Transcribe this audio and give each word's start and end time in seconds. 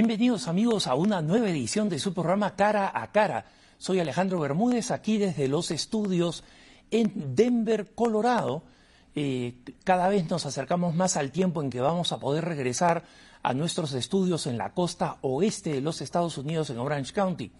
Bienvenidos 0.00 0.46
amigos 0.46 0.86
a 0.86 0.94
una 0.94 1.20
nueva 1.22 1.50
edición 1.50 1.88
de 1.88 1.98
su 1.98 2.14
programa 2.14 2.54
Cara 2.54 2.92
a 2.94 3.10
Cara. 3.10 3.46
Soy 3.78 3.98
Alejandro 3.98 4.38
Bermúdez, 4.38 4.92
aquí 4.92 5.18
desde 5.18 5.48
los 5.48 5.72
estudios 5.72 6.44
en 6.92 7.34
Denver, 7.34 7.96
Colorado. 7.96 8.62
Eh, 9.16 9.56
cada 9.82 10.08
vez 10.08 10.30
nos 10.30 10.46
acercamos 10.46 10.94
más 10.94 11.16
al 11.16 11.32
tiempo 11.32 11.64
en 11.64 11.68
que 11.68 11.80
vamos 11.80 12.12
a 12.12 12.20
poder 12.20 12.44
regresar 12.44 13.02
a 13.42 13.54
nuestros 13.54 13.92
estudios 13.92 14.46
en 14.46 14.56
la 14.56 14.72
costa 14.72 15.16
oeste 15.22 15.72
de 15.72 15.80
los 15.80 16.00
Estados 16.00 16.38
Unidos, 16.38 16.70
en 16.70 16.78
Orange 16.78 17.12
County. 17.12 17.50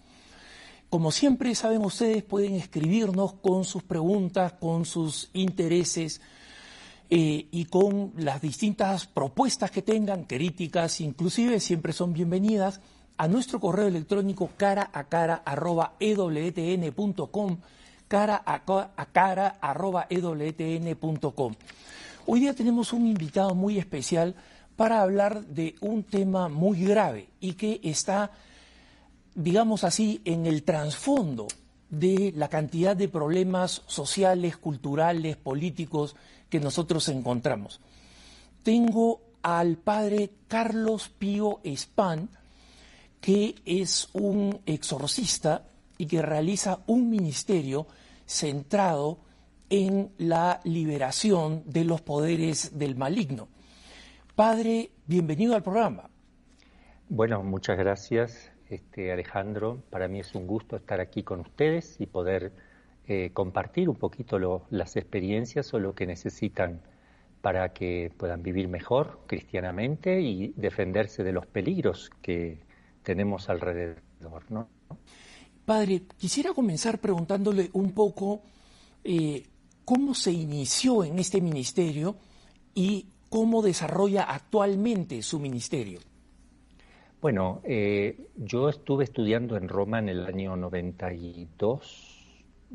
Como 0.89 1.11
siempre, 1.11 1.53
saben 1.55 1.83
ustedes, 1.83 2.23
pueden 2.23 2.55
escribirnos 2.55 3.33
con 3.33 3.65
sus 3.65 3.83
preguntas, 3.83 4.53
con 4.53 4.85
sus 4.85 5.29
intereses, 5.33 6.21
eh, 7.11 7.47
y 7.49 7.65
con 7.65 8.13
las 8.17 8.39
distintas 8.39 9.07
propuestas 9.07 9.71
que 9.71 9.81
tengan, 9.81 10.25
críticas 10.25 11.01
inclusive, 11.01 11.59
siempre 11.59 11.91
son 11.91 12.13
bienvenidas 12.13 12.81
a 13.17 13.27
nuestro 13.27 13.59
correo 13.59 13.87
electrónico 13.87 14.51
cara 14.55 14.91
a 14.93 15.05
cara 15.05 15.41
arroba 15.43 15.95
ewtn.com, 15.99 17.57
cara 18.07 18.43
a, 18.45 18.63
cara 19.11 19.57
arroba 19.59 20.05
ewtn.com. 20.09 21.55
Hoy 22.27 22.39
día 22.39 22.53
tenemos 22.53 22.93
un 22.93 23.07
invitado 23.07 23.55
muy 23.55 23.79
especial 23.79 24.35
para 24.75 25.01
hablar 25.01 25.45
de 25.47 25.75
un 25.81 26.03
tema 26.03 26.47
muy 26.47 26.85
grave 26.85 27.29
y 27.39 27.53
que 27.53 27.81
está, 27.83 28.31
digamos 29.33 29.83
así, 29.83 30.21
en 30.25 30.45
el 30.45 30.63
trasfondo 30.63 31.47
de 31.89 32.31
la 32.35 32.49
cantidad 32.49 32.95
de 32.95 33.09
problemas 33.09 33.81
sociales, 33.87 34.57
culturales, 34.57 35.37
políticos 35.37 36.15
que 36.49 36.59
nosotros 36.59 37.07
encontramos. 37.09 37.79
Tengo 38.63 39.21
al 39.41 39.77
padre 39.77 40.31
Carlos 40.47 41.09
Pío 41.09 41.59
Espan, 41.63 42.29
que 43.21 43.55
es 43.65 44.09
un 44.13 44.59
exorcista 44.65 45.63
y 45.97 46.05
que 46.07 46.21
realiza 46.21 46.79
un 46.87 47.09
ministerio 47.09 47.87
centrado 48.25 49.19
en 49.69 50.11
la 50.17 50.59
liberación 50.63 51.63
de 51.65 51.83
los 51.83 52.01
poderes 52.01 52.77
del 52.77 52.95
maligno. 52.95 53.47
Padre, 54.35 54.91
bienvenido 55.05 55.55
al 55.55 55.63
programa. 55.63 56.09
Bueno, 57.09 57.43
muchas 57.43 57.77
gracias, 57.77 58.51
este, 58.69 59.11
Alejandro. 59.11 59.83
Para 59.89 60.07
mí 60.07 60.19
es 60.19 60.33
un 60.35 60.47
gusto 60.47 60.75
estar 60.75 60.99
aquí 60.99 61.23
con 61.23 61.41
ustedes 61.41 61.99
y 61.99 62.05
poder 62.05 62.53
eh, 63.11 63.31
compartir 63.33 63.89
un 63.89 63.95
poquito 63.95 64.37
las 64.69 64.95
experiencias 64.95 65.73
o 65.73 65.79
lo 65.79 65.95
que 65.95 66.05
necesitan 66.05 66.79
para 67.41 67.73
que 67.73 68.11
puedan 68.15 68.43
vivir 68.43 68.67
mejor 68.67 69.21
cristianamente 69.25 70.21
y 70.21 70.53
defenderse 70.55 71.23
de 71.23 71.31
los 71.31 71.47
peligros 71.47 72.11
que 72.21 72.59
tenemos 73.01 73.49
alrededor. 73.49 74.43
¿no? 74.49 74.67
Padre, 75.65 76.03
quisiera 76.19 76.53
comenzar 76.53 76.99
preguntándole 76.99 77.71
un 77.73 77.93
poco 77.93 78.43
eh, 79.03 79.41
cómo 79.85 80.13
se 80.13 80.31
inició 80.31 81.03
en 81.03 81.17
este 81.17 81.41
ministerio 81.41 82.15
y 82.75 83.07
cómo 83.27 83.63
desarrolla 83.63 84.21
actualmente 84.21 85.23
su 85.23 85.39
ministerio. 85.39 85.99
Bueno, 87.21 87.61
eh, 87.63 88.27
yo 88.35 88.69
estuve 88.69 89.05
estudiando 89.05 89.57
en 89.57 89.67
Roma 89.67 89.97
en 89.97 90.09
el 90.09 90.27
año 90.27 90.55
92 90.55 92.08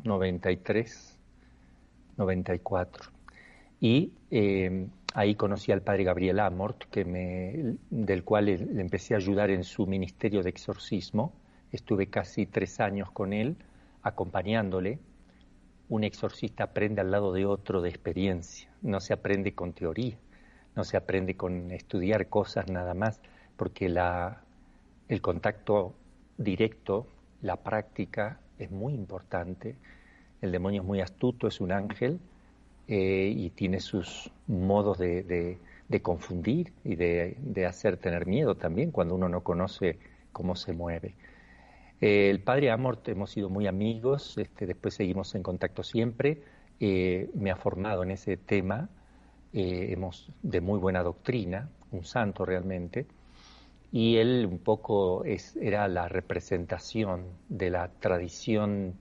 93, 0.03 1.19
94. 2.17 3.11
Y 3.81 4.13
eh, 4.31 4.89
ahí 5.15 5.35
conocí 5.35 5.73
al 5.73 5.83
padre 5.83 6.05
Gabriel 6.05 6.41
Amort, 6.41 6.85
que 6.91 7.05
me, 7.05 7.77
del 7.91 8.25
cual 8.25 8.47
le, 8.47 8.55
empecé 8.55 9.15
a 9.15 9.19
ayudar 9.19 9.51
en 9.51 9.65
su 9.65 9.87
ministerio 9.87 10.43
de 10.43 10.51
exorcismo. 10.51 11.33
Estuve 11.73 12.09
casi 12.09 12.47
tres 12.47 12.81
años 12.81 13.11
con 13.11 13.33
él, 13.33 13.57
acompañándole. 14.03 14.99
Un 15.89 16.05
exorcista 16.05 16.65
aprende 16.65 17.01
al 17.01 17.11
lado 17.11 17.33
de 17.33 17.47
otro 17.47 17.83
de 17.83 17.91
experiencia, 17.91 18.71
no 18.83 19.01
se 19.01 19.13
aprende 19.13 19.55
con 19.55 19.75
teoría, 19.75 20.17
no 20.75 20.83
se 20.83 20.97
aprende 20.97 21.37
con 21.37 21.71
estudiar 21.71 22.29
cosas 22.29 22.69
nada 22.71 22.95
más, 22.95 23.21
porque 23.57 23.89
la, 23.89 24.43
el 25.09 25.21
contacto 25.21 25.95
directo, 26.39 27.07
la 27.43 27.57
práctica, 27.57 28.41
es 28.59 28.71
muy 28.71 28.95
importante. 28.95 29.77
El 30.41 30.53
demonio 30.53 30.83
es 30.83 30.87
muy 30.87 31.01
astuto, 31.01 31.49
es 31.49 31.61
un 31.61 31.73
ángel 31.73 32.21
eh, 32.89 33.33
y 33.35 33.51
tiene 33.51 33.81
sus 33.81 34.31
modos 34.47 34.99
de, 34.99 35.59
confundir 36.03 36.73
y 36.85 36.97
de, 36.97 37.67
hacer 37.67 37.97
tener 37.97 38.27
miedo 38.27 38.57
también 38.57 38.91
cuando 38.91 39.15
uno 39.15 39.29
no 39.29 39.43
conoce 39.43 39.99
cómo 40.33 40.57
se 40.57 40.73
mueve. 40.73 41.15
Eh, 42.01 42.31
el 42.31 42.41
padre 42.41 42.71
Amort 42.71 43.09
hemos 43.09 43.31
sido 43.31 43.49
muy 43.49 43.67
amigos, 43.67 44.37
este, 44.37 44.67
después 44.67 44.95
seguimos 44.95 45.35
en 45.35 45.43
contacto 45.43 45.83
siempre. 45.83 46.43
Eh, 46.81 47.31
me 47.35 47.51
ha 47.51 47.57
formado 47.57 48.03
en 48.03 48.11
ese 48.11 48.37
tema, 48.37 48.89
hemos 49.53 50.33
de 50.43 50.61
muy 50.61 50.81
buena 50.81 51.05
doctrina, 51.05 51.69
un 51.93 52.05
santo 52.05 52.45
realmente 52.45 53.07
y 53.95 54.17
él 54.17 54.49
un 54.51 54.59
poco 54.59 55.25
es, 55.25 55.55
era 55.55 55.87
la 55.87 56.09
representación 56.09 57.27
de 57.49 57.71
la 57.71 57.87
tradición 57.87 58.99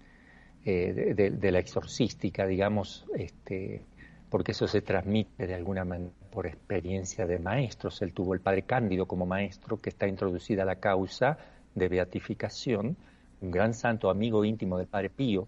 eh, 0.66 1.16
de, 1.16 1.52
la 1.52 1.58
exorcística, 1.58 2.46
digamos, 2.46 3.04
este, 3.16 3.82
porque 4.30 4.52
eso 4.52 4.68
se 4.68 4.84
transmite 4.84 5.48
de 5.48 5.56
alguna 5.56 5.84
manera 5.84 6.12
por 6.30 6.46
experiencia 6.46 7.26
de 7.26 7.40
maestros. 7.40 8.04
Él 8.04 8.14
tuvo 8.14 8.36
el 8.36 8.42
padre 8.42 8.62
Cándido 8.62 9.08
como 9.08 9.26
maestro, 9.26 9.82
que 9.82 9.90
está 9.90 10.08
introducida 10.08 10.64
la 10.64 10.76
causa 10.76 11.40
de 11.74 11.90
beatificación, 11.90 12.96
un 13.42 13.50
gran 13.50 13.74
santo 13.74 14.12
amigo 14.12 14.46
íntimo 14.46 14.78
del 14.78 14.86
padre 14.86 15.10
Pío, 15.10 15.48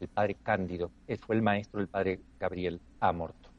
el 0.00 0.08
padre 0.08 0.38
Cándido, 0.42 0.90
él 1.06 1.18
fue 1.18 1.36
el 1.36 1.42
maestro 1.42 1.78
del 1.78 1.88
padre 1.88 2.18
Gabriel 2.40 2.80
Amorto. 2.98 3.51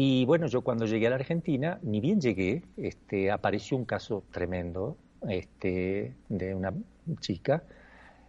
Y 0.00 0.24
bueno, 0.26 0.46
yo 0.46 0.60
cuando 0.60 0.86
llegué 0.86 1.08
a 1.08 1.10
la 1.10 1.16
Argentina, 1.16 1.80
ni 1.82 1.98
bien 1.98 2.20
llegué, 2.20 2.62
este, 2.76 3.32
apareció 3.32 3.76
un 3.76 3.84
caso 3.84 4.22
tremendo 4.30 4.96
este, 5.28 6.14
de 6.28 6.54
una 6.54 6.72
chica, 7.18 7.64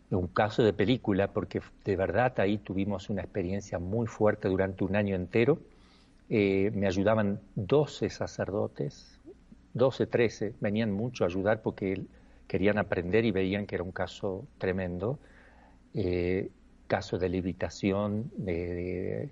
un 0.09 0.25
caso 0.29 0.63
de 0.63 0.73
película, 0.73 1.31
porque 1.31 1.61
de 1.85 1.95
verdad 1.95 2.39
ahí 2.39 2.57
tuvimos 2.57 3.11
una 3.11 3.21
experiencia 3.21 3.77
muy 3.77 4.07
fuerte 4.07 4.47
durante 4.47 4.83
un 4.83 4.95
año 4.95 5.15
entero. 5.15 5.59
Eh, 6.31 6.71
me 6.73 6.87
ayudaban 6.87 7.39
12 7.53 8.09
sacerdotes, 8.09 9.19
12, 9.75 10.07
13, 10.07 10.55
venían 10.61 10.91
mucho 10.91 11.23
a 11.23 11.27
ayudar 11.27 11.61
porque 11.61 12.01
querían 12.47 12.79
aprender 12.79 13.25
y 13.25 13.31
veían 13.31 13.67
que 13.67 13.75
era 13.75 13.83
un 13.83 13.91
caso 13.91 14.47
tremendo, 14.57 15.19
eh, 15.93 16.49
caso 16.87 17.19
de 17.19 17.29
levitación, 17.29 18.31
de 18.37 19.29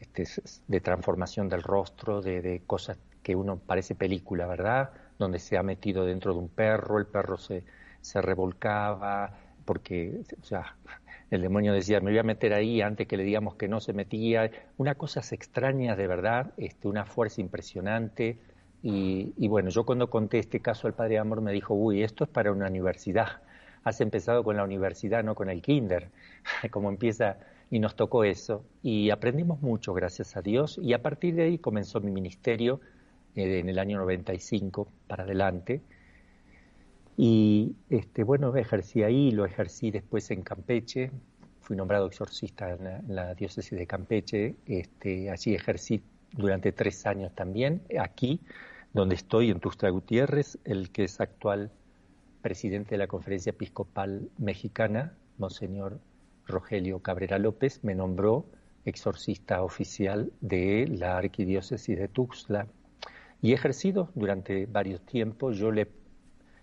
este, 0.00 0.24
de 0.66 0.80
transformación 0.80 1.48
del 1.48 1.62
rostro, 1.62 2.20
de, 2.20 2.62
cosas 2.66 2.98
que 3.22 3.34
uno 3.36 3.58
parece 3.58 3.94
película, 3.94 4.46
¿verdad? 4.46 4.90
Donde 5.18 5.38
se 5.38 5.58
ha 5.58 5.62
metido 5.62 6.04
dentro 6.04 6.32
de 6.32 6.38
un 6.38 6.48
perro, 6.48 6.98
el 6.98 7.06
perro 7.06 7.36
se, 7.36 7.64
se 8.00 8.22
revolcaba, 8.22 9.32
porque, 9.64 10.22
o 10.42 10.46
el 11.30 11.42
demonio 11.42 11.74
decía, 11.74 12.00
me 12.00 12.10
voy 12.10 12.18
a 12.18 12.22
meter 12.22 12.54
ahí 12.54 12.80
antes 12.80 13.06
que 13.06 13.16
le 13.16 13.24
digamos 13.24 13.56
que 13.56 13.68
no 13.68 13.80
se 13.80 13.92
metía. 13.92 14.50
Una 14.78 14.94
cosas 14.94 15.32
extrañas 15.32 15.98
de 15.98 16.06
verdad, 16.06 16.52
este, 16.56 16.88
una 16.88 17.04
fuerza 17.04 17.40
impresionante. 17.40 18.38
Y, 18.82 19.34
y, 19.36 19.48
bueno, 19.48 19.68
yo 19.70 19.84
cuando 19.84 20.08
conté 20.08 20.38
este 20.38 20.60
caso 20.60 20.86
al 20.86 20.94
Padre 20.94 21.18
Amor 21.18 21.42
me 21.42 21.52
dijo, 21.52 21.74
uy, 21.74 22.02
esto 22.02 22.24
es 22.24 22.30
para 22.30 22.50
una 22.52 22.68
universidad. 22.68 23.42
Has 23.84 24.00
empezado 24.00 24.42
con 24.42 24.56
la 24.56 24.64
universidad, 24.64 25.22
no 25.22 25.34
con 25.34 25.50
el 25.50 25.60
kinder. 25.60 26.08
Como 26.70 26.88
empieza 26.88 27.36
y 27.70 27.78
nos 27.78 27.96
tocó 27.96 28.24
eso 28.24 28.64
y 28.82 29.10
aprendimos 29.10 29.60
mucho, 29.60 29.92
gracias 29.94 30.36
a 30.36 30.42
Dios, 30.42 30.78
y 30.82 30.92
a 30.92 31.02
partir 31.02 31.34
de 31.34 31.42
ahí 31.42 31.58
comenzó 31.58 32.00
mi 32.00 32.10
ministerio 32.10 32.80
eh, 33.34 33.58
en 33.58 33.68
el 33.68 33.78
año 33.78 33.98
95 33.98 34.88
para 35.06 35.24
adelante. 35.24 35.82
Y 37.16 37.74
este, 37.90 38.22
bueno, 38.22 38.54
ejercí 38.56 39.02
ahí, 39.02 39.32
lo 39.32 39.44
ejercí 39.44 39.90
después 39.90 40.30
en 40.30 40.42
Campeche, 40.42 41.10
fui 41.60 41.76
nombrado 41.76 42.06
exorcista 42.06 42.70
en 42.70 43.14
la, 43.14 43.34
diócesis 43.34 43.76
de 43.76 43.86
Campeche, 43.86 44.54
este, 44.66 45.30
allí 45.30 45.54
ejercí 45.54 46.00
durante 46.32 46.72
tres 46.72 47.04
años 47.06 47.34
también, 47.34 47.82
aquí 47.98 48.40
donde 48.94 49.16
estoy, 49.16 49.50
en 49.50 49.60
Tustra 49.60 49.90
Gutiérrez, 49.90 50.58
el 50.64 50.90
que 50.90 51.04
es 51.04 51.20
actual 51.20 51.70
presidente 52.40 52.92
de 52.92 52.98
la 52.98 53.06
Conferencia 53.06 53.50
Episcopal 53.50 54.30
Mexicana, 54.38 55.12
Monseñor 55.36 55.98
Rogelio 56.48 57.00
Cabrera 57.00 57.38
López 57.38 57.84
me 57.84 57.94
nombró 57.94 58.46
exorcista 58.84 59.62
oficial 59.62 60.32
de 60.40 60.88
la 60.88 61.18
arquidiócesis 61.18 61.98
de 61.98 62.08
Tuxtla 62.08 62.66
y 63.42 63.52
he 63.52 63.54
ejercido 63.54 64.10
durante 64.14 64.66
varios 64.66 65.02
tiempos. 65.02 65.58
Yo 65.58 65.70
le, 65.70 65.88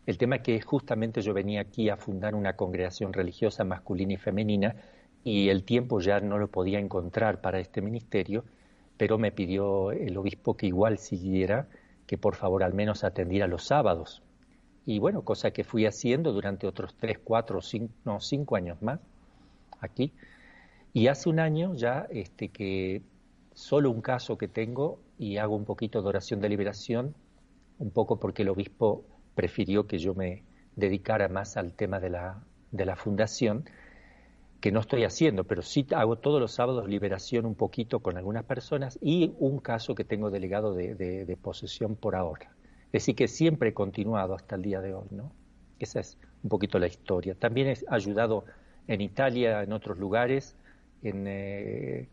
el 0.07 0.17
tema 0.17 0.39
que 0.39 0.59
justamente 0.59 1.21
yo 1.21 1.33
venía 1.33 1.61
aquí 1.61 1.89
a 1.89 1.97
fundar 1.97 2.35
una 2.35 2.55
congregación 2.55 3.13
religiosa 3.13 3.63
masculina 3.63 4.13
y 4.13 4.17
femenina 4.17 4.75
y 5.23 5.49
el 5.49 5.63
tiempo 5.63 6.01
ya 6.01 6.19
no 6.19 6.37
lo 6.37 6.47
podía 6.47 6.79
encontrar 6.79 7.41
para 7.41 7.59
este 7.59 7.81
ministerio, 7.81 8.43
pero 8.97 9.17
me 9.17 9.31
pidió 9.31 9.91
el 9.91 10.17
obispo 10.17 10.57
que 10.57 10.67
igual 10.67 10.97
siguiera, 10.97 11.67
que 12.07 12.17
por 12.17 12.35
favor 12.35 12.63
al 12.63 12.73
menos 12.73 13.03
atendiera 13.03 13.47
los 13.47 13.63
sábados. 13.63 14.21
y 14.87 14.99
bueno, 14.99 15.23
cosa 15.23 15.49
que 15.51 15.63
fui 15.63 15.85
haciendo 15.87 16.31
durante 16.31 16.67
otros 16.67 16.95
tres, 16.95 17.17
cuatro, 17.23 17.59
no, 18.03 18.19
cinco 18.19 18.55
años 18.55 18.81
más 18.83 18.99
aquí. 19.85 20.13
Y 20.93 21.07
hace 21.07 21.29
un 21.29 21.39
año 21.39 21.75
ya 21.75 22.07
este, 22.09 22.49
que 22.49 23.01
solo 23.53 23.91
un 23.91 24.01
caso 24.01 24.37
que 24.37 24.47
tengo 24.47 24.99
y 25.17 25.37
hago 25.37 25.55
un 25.55 25.65
poquito 25.65 26.01
de 26.01 26.09
oración 26.09 26.39
de 26.41 26.49
liberación, 26.49 27.15
un 27.79 27.91
poco 27.91 28.19
porque 28.19 28.43
el 28.43 28.49
obispo 28.49 29.05
prefirió 29.35 29.87
que 29.87 29.97
yo 29.97 30.13
me 30.13 30.43
dedicara 30.75 31.27
más 31.27 31.57
al 31.57 31.73
tema 31.73 31.99
de 31.99 32.09
la, 32.09 32.43
de 32.71 32.85
la 32.85 32.95
fundación, 32.95 33.65
que 34.61 34.71
no 34.71 34.79
estoy 34.79 35.03
haciendo, 35.03 35.43
pero 35.43 35.61
sí 35.61 35.85
hago 35.95 36.17
todos 36.17 36.41
los 36.41 36.53
sábados 36.53 36.87
liberación 36.89 37.45
un 37.45 37.55
poquito 37.55 37.99
con 37.99 38.17
algunas 38.17 38.45
personas 38.45 38.97
y 39.01 39.33
un 39.37 39.59
caso 39.59 39.95
que 39.95 40.03
tengo 40.03 40.31
delegado 40.31 40.73
de, 40.73 40.95
de 40.95 41.37
posesión 41.37 41.95
por 41.95 42.15
ahora. 42.15 42.55
Es 42.87 43.03
decir, 43.03 43.15
que 43.15 43.27
siempre 43.27 43.69
he 43.69 43.73
continuado 43.73 44.33
hasta 44.33 44.55
el 44.55 44.61
día 44.61 44.81
de 44.81 44.93
hoy, 44.93 45.07
¿no? 45.11 45.31
Esa 45.79 45.99
es 45.99 46.17
un 46.43 46.49
poquito 46.49 46.79
la 46.79 46.87
historia. 46.87 47.35
También 47.35 47.67
he 47.67 47.77
ayudado 47.89 48.45
en 48.87 49.01
Italia, 49.01 49.63
en 49.63 49.73
otros 49.73 49.97
lugares, 49.97 50.55
en, 51.03 51.25
eh, 51.27 52.07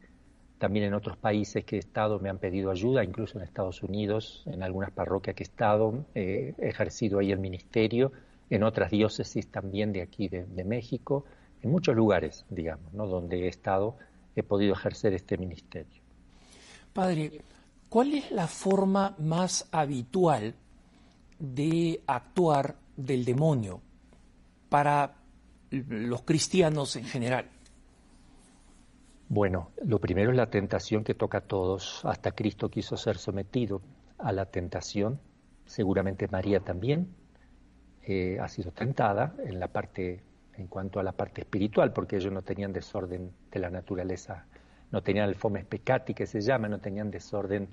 también 0.59 0.87
en 0.87 0.95
otros 0.95 1.17
países 1.17 1.65
que 1.65 1.77
he 1.77 1.79
estado 1.79 2.19
me 2.19 2.29
han 2.29 2.39
pedido 2.39 2.71
ayuda, 2.71 3.05
incluso 3.05 3.39
en 3.39 3.45
Estados 3.45 3.83
Unidos, 3.83 4.43
en 4.47 4.63
algunas 4.63 4.91
parroquias 4.91 5.35
que 5.35 5.43
he 5.43 5.47
estado, 5.47 6.05
he 6.15 6.55
ejercido 6.59 7.19
ahí 7.19 7.33
el 7.33 7.39
ministerio, 7.39 8.13
en 8.49 8.63
otras 8.63 8.91
diócesis 8.91 9.49
también 9.49 9.93
de 9.93 10.03
aquí 10.03 10.29
de, 10.29 10.45
de 10.45 10.65
México, 10.65 11.25
en 11.63 11.71
muchos 11.71 11.97
lugares, 11.97 12.45
digamos, 12.51 12.93
¿no? 12.93 13.07
donde 13.07 13.45
he 13.45 13.49
estado, 13.49 13.97
he 14.37 14.43
podido 14.43 14.75
ejercer 14.75 15.15
este 15.15 15.39
ministerio. 15.39 16.03
Padre, 16.93 17.41
¿cuál 17.89 18.15
es 18.15 18.31
la 18.31 18.47
forma 18.47 19.15
más 19.19 19.69
habitual 19.73 20.55
de 21.39 22.01
actuar 22.07 22.77
del 22.97 23.25
demonio 23.25 23.81
para 24.69 25.15
los 25.73 26.23
cristianos 26.23 26.97
en 26.97 27.05
general? 27.05 27.47
Bueno, 29.29 29.71
lo 29.85 29.99
primero 29.99 30.31
es 30.31 30.37
la 30.37 30.51
tentación 30.51 31.05
que 31.05 31.15
toca 31.15 31.39
a 31.39 31.41
todos. 31.41 32.05
Hasta 32.05 32.33
Cristo 32.33 32.71
quiso 32.71 32.97
ser 32.97 33.17
sometido 33.17 33.81
a 34.19 34.31
la 34.33 34.47
tentación. 34.47 35.21
Seguramente 35.65 36.29
María 36.29 36.61
también 36.61 37.09
eh, 38.03 38.39
ha 38.41 38.49
sido 38.49 38.73
tentada 38.73 39.35
en 39.45 39.59
la 39.59 39.69
parte, 39.69 40.23
en 40.55 40.67
cuanto 40.67 41.01
a 41.01 41.03
la 41.03 41.13
parte 41.13 41.41
espiritual, 41.41 41.93
porque 41.95 42.17
ellos 42.17 42.33
no 42.33 42.43
tenían 42.43 42.73
desorden 42.73 43.33
de 43.51 43.59
la 43.59 43.71
naturaleza, 43.71 44.45
no 44.91 45.03
tenían 45.03 45.29
el 45.29 45.35
fomes 45.35 45.65
peccati 45.65 46.13
que 46.13 46.27
se 46.27 46.43
llama, 46.43 46.69
no 46.69 46.79
tenían 46.79 47.11
desorden 47.11 47.69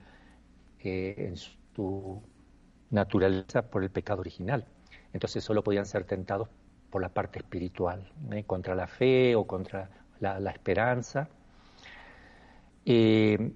eh, 0.80 1.16
en 1.18 1.36
su 1.36 2.22
naturaleza 2.90 3.64
por 3.64 3.84
el 3.84 3.90
pecado 3.90 4.22
original. 4.22 4.66
Entonces 5.12 5.44
solo 5.44 5.64
podían 5.64 5.86
ser 5.86 6.06
tentados 6.06 6.48
por 6.90 7.02
la 7.02 7.10
parte 7.10 7.40
espiritual, 7.40 8.12
¿eh? 8.32 8.44
contra 8.46 8.76
la 8.76 8.88
fe 8.88 9.36
o 9.36 9.46
contra 9.46 9.90
la, 10.20 10.52
esperanza. 10.52 11.30
Eh, 12.86 13.52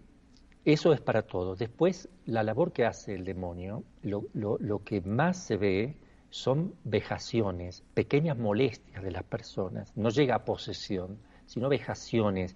eso 0.65 0.93
es 0.93 1.01
para 1.01 1.23
todo. 1.23 1.55
Después, 1.55 2.09
la 2.25 2.43
labor 2.43 2.71
que 2.71 2.85
hace 2.85 3.13
el 3.15 3.25
demonio, 3.25 3.83
lo, 4.01 4.27
lo, 4.33 4.83
que 4.83 5.01
más 5.01 5.37
se 5.37 5.57
ve 5.57 5.97
son 6.29 6.73
vejaciones, 6.83 7.83
pequeñas 7.93 8.37
molestias 8.37 9.03
de 9.03 9.11
las 9.11 9.23
personas. 9.23 9.91
No 9.97 10.09
llega 10.09 10.35
a 10.35 10.45
posesión, 10.45 11.19
sino 11.45 11.67
vejaciones, 11.67 12.55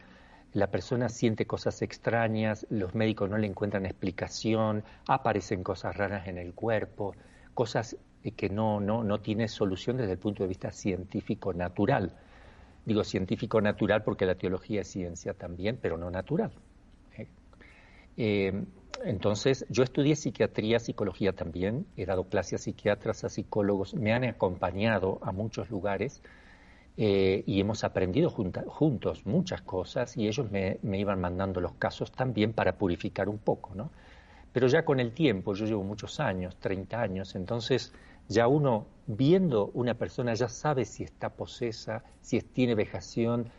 la 0.54 0.72
persona 0.72 1.10
siente 1.10 1.46
cosas 1.46 1.82
extrañas, 1.82 2.66
los 2.70 2.96
médicos 2.96 3.30
no 3.30 3.38
le 3.38 3.48
encuentran 3.48 3.86
explicación, 3.86 4.84
aparecen 5.08 5.64
cosas 5.64 5.96
raras 5.96 6.28
en 6.28 6.38
el 6.38 6.54
cuerpo, 6.54 7.14
cosas 7.54 7.98
que 8.32 8.50
no, 8.50 8.80
no, 8.80 9.04
no 9.04 9.20
tienen 9.20 9.48
solución 9.48 9.98
desde 9.98 10.14
el 10.14 10.18
punto 10.18 10.44
de 10.44 10.50
vista 10.50 10.72
científico 10.72 11.54
natural. 11.54 12.14
Digo 12.86 13.04
científico 13.04 13.60
natural 13.62 14.04
porque 14.04 14.26
la 14.26 14.36
teología 14.36 14.82
es 14.82 14.88
ciencia 14.88 15.34
también, 15.34 15.78
pero 15.82 15.98
no 15.98 16.10
natural. 16.10 16.52
¿eh? 17.18 17.28
Eh, 18.18 18.64
entonces, 19.04 19.66
yo 19.70 19.84
estudié 19.84 20.16
psiquiatría, 20.16 20.80
psicología 20.80 21.34
también, 21.34 21.86
he 21.98 22.06
dado 22.06 22.26
clases 22.26 22.62
a 22.62 22.64
psiquiatras, 22.64 23.24
a 23.24 23.30
psicólogos, 23.30 23.94
me 23.94 24.14
han 24.14 24.24
acompañado 24.24 25.20
a 25.22 25.32
muchos 25.32 25.70
lugares 25.70 26.22
eh, 27.00 27.44
y 27.46 27.60
hemos 27.60 27.84
aprendido 27.84 28.32
juntos 28.32 29.26
muchas 29.26 29.62
cosas 29.62 30.18
y 30.18 30.28
ellos 30.28 30.50
me, 30.50 30.80
iban 30.82 31.22
mandando 31.22 31.62
los 31.62 31.74
casos 31.74 32.12
también 32.12 32.54
para 32.54 32.76
purificar 32.78 33.30
un 33.30 33.38
poco, 33.38 33.76
¿no? 33.76 33.92
Pero 34.52 34.68
ya 34.68 34.84
con 34.84 35.00
el 35.00 35.12
tiempo, 35.12 35.54
yo 35.54 35.68
llevo 35.68 35.84
muchos 35.84 36.20
años, 36.20 36.56
30 36.56 37.00
años, 37.00 37.36
entonces 37.36 37.94
ya 38.28 38.48
uno 38.48 38.88
viendo 39.08 39.72
una 39.74 39.94
persona 39.94 40.34
ya 40.34 40.50
sabe 40.50 40.86
si 40.86 41.04
está 41.04 41.30
posesa, 41.30 42.04
si 42.22 42.42
tiene 42.42 42.76
vejación, 42.76 43.50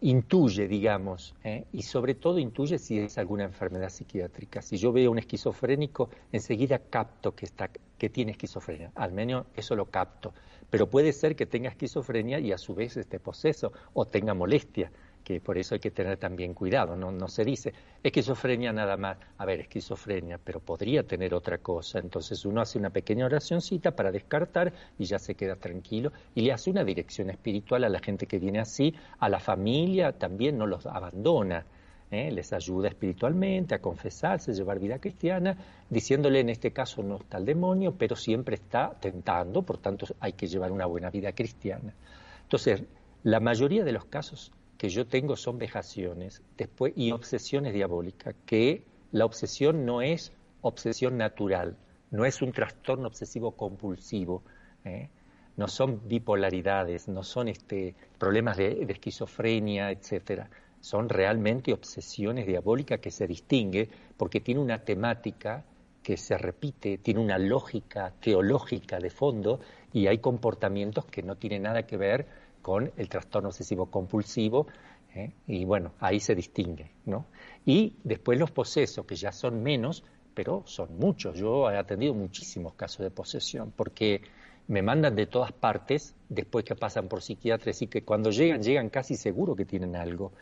intuye, 0.00 0.68
digamos, 0.68 1.34
¿eh? 1.44 1.64
y 1.72 1.82
sobre 1.82 2.14
todo 2.14 2.38
intuye 2.38 2.78
si 2.78 2.98
es 2.98 3.16
alguna 3.18 3.44
enfermedad 3.44 3.88
psiquiátrica. 3.88 4.60
Si 4.60 4.76
yo 4.76 4.92
veo 4.92 5.10
un 5.10 5.18
esquizofrénico, 5.18 6.10
enseguida 6.30 6.78
capto 6.78 7.34
que, 7.34 7.46
está, 7.46 7.70
que 7.96 8.10
tiene 8.10 8.32
esquizofrenia, 8.32 8.92
al 8.94 9.12
menos 9.12 9.46
eso 9.56 9.74
lo 9.74 9.86
capto. 9.86 10.34
Pero 10.70 10.90
puede 10.90 11.12
ser 11.12 11.34
que 11.34 11.46
tenga 11.46 11.70
esquizofrenia 11.70 12.38
y 12.38 12.52
a 12.52 12.58
su 12.58 12.74
vez 12.74 12.96
esté 12.96 13.18
poseso 13.18 13.72
o 13.94 14.04
tenga 14.04 14.34
molestia, 14.34 14.92
que 15.24 15.40
por 15.40 15.58
eso 15.58 15.74
hay 15.74 15.80
que 15.80 15.90
tener 15.90 16.16
también 16.16 16.54
cuidado. 16.54 16.96
No, 16.96 17.10
no 17.10 17.28
se 17.28 17.44
dice 17.44 17.72
esquizofrenia 18.02 18.72
nada 18.72 18.96
más. 18.96 19.18
A 19.36 19.44
ver, 19.44 19.60
esquizofrenia, 19.60 20.38
pero 20.42 20.60
podría 20.60 21.02
tener 21.02 21.34
otra 21.34 21.58
cosa. 21.58 21.98
Entonces 21.98 22.44
uno 22.44 22.60
hace 22.60 22.78
una 22.78 22.90
pequeña 22.90 23.26
oracióncita 23.26 23.92
para 23.92 24.10
descartar 24.10 24.72
y 24.98 25.04
ya 25.04 25.18
se 25.18 25.34
queda 25.34 25.56
tranquilo 25.56 26.12
y 26.34 26.42
le 26.42 26.52
hace 26.52 26.70
una 26.70 26.84
dirección 26.84 27.30
espiritual 27.30 27.84
a 27.84 27.88
la 27.88 27.98
gente 28.00 28.26
que 28.26 28.38
viene 28.38 28.60
así, 28.60 28.94
a 29.18 29.28
la 29.28 29.40
familia 29.40 30.12
también 30.12 30.58
no 30.58 30.66
los 30.66 30.86
abandona. 30.86 31.64
¿eh? 32.10 32.30
les 32.30 32.52
ayuda 32.52 32.88
espiritualmente 32.88 33.74
a 33.74 33.80
confesarse, 33.80 34.52
llevar 34.52 34.78
vida 34.78 34.98
cristiana, 34.98 35.56
diciéndole 35.90 36.40
en 36.40 36.50
este 36.50 36.72
caso 36.72 37.02
no 37.02 37.16
está 37.16 37.38
el 37.38 37.44
demonio, 37.44 37.94
pero 37.96 38.16
siempre 38.16 38.54
está 38.54 38.96
tentando, 39.00 39.62
por 39.62 39.78
tanto 39.78 40.06
hay 40.20 40.32
que 40.32 40.46
llevar 40.46 40.72
una 40.72 40.86
buena 40.86 41.10
vida 41.10 41.32
cristiana. 41.32 41.94
Entonces, 42.42 42.82
la 43.24 43.40
mayoría 43.40 43.84
de 43.84 43.92
los 43.92 44.04
casos 44.06 44.52
que 44.78 44.88
yo 44.88 45.06
tengo 45.06 45.36
son 45.36 45.58
vejaciones 45.58 46.42
después, 46.56 46.92
y 46.96 47.12
obsesiones 47.12 47.74
diabólicas, 47.74 48.34
que 48.46 48.84
la 49.12 49.26
obsesión 49.26 49.84
no 49.84 50.00
es 50.00 50.32
obsesión 50.62 51.18
natural, 51.18 51.76
no 52.10 52.24
es 52.24 52.40
un 52.40 52.52
trastorno 52.52 53.08
obsesivo 53.08 53.52
compulsivo, 53.52 54.42
¿eh? 54.84 55.10
no 55.56 55.68
son 55.68 56.08
bipolaridades, 56.08 57.08
no 57.08 57.22
son 57.22 57.48
este, 57.48 57.94
problemas 58.18 58.56
de, 58.56 58.86
de 58.86 58.92
esquizofrenia, 58.92 59.90
etcétera 59.90 60.48
son 60.80 61.08
realmente 61.08 61.72
obsesiones 61.72 62.46
diabólicas 62.46 63.00
que 63.00 63.10
se 63.10 63.26
distingue 63.26 63.88
porque 64.16 64.40
tiene 64.40 64.60
una 64.60 64.84
temática 64.84 65.64
que 66.02 66.16
se 66.16 66.38
repite, 66.38 66.98
tiene 66.98 67.20
una 67.20 67.38
lógica 67.38 68.12
teológica 68.20 68.98
de 68.98 69.10
fondo 69.10 69.60
y 69.92 70.06
hay 70.06 70.18
comportamientos 70.18 71.04
que 71.06 71.22
no 71.22 71.36
tienen 71.36 71.62
nada 71.62 71.86
que 71.86 71.96
ver 71.96 72.26
con 72.68 72.92
el 72.98 73.08
trastorno 73.08 73.48
obsesivo 73.48 73.86
compulsivo 73.86 74.66
¿eh? 75.14 75.32
y 75.46 75.64
bueno, 75.64 75.92
ahí 76.00 76.20
se 76.20 76.34
distingue, 76.34 76.90
¿no? 77.06 77.24
Y 77.64 77.94
después 78.04 78.38
los 78.38 78.50
posesos, 78.50 79.06
que 79.06 79.16
ya 79.16 79.32
son 79.32 79.62
menos, 79.62 80.04
pero 80.34 80.64
son 80.66 80.98
muchos. 80.98 81.38
Yo 81.38 81.70
he 81.70 81.78
atendido 81.78 82.12
muchísimos 82.12 82.74
casos 82.74 82.98
de 83.04 83.10
posesión 83.10 83.72
porque 83.74 84.20
me 84.66 84.82
mandan 84.82 85.16
de 85.16 85.24
todas 85.24 85.50
partes 85.50 86.14
después 86.28 86.62
que 86.62 86.74
pasan 86.74 87.08
por 87.08 87.22
psiquiatras 87.22 87.80
y 87.80 87.86
que 87.86 88.02
cuando 88.02 88.30
llegan, 88.30 88.62
llegan 88.62 88.90
casi 88.90 89.14
seguro 89.14 89.56
que 89.56 89.64
tienen 89.64 89.96
algo. 89.96 90.32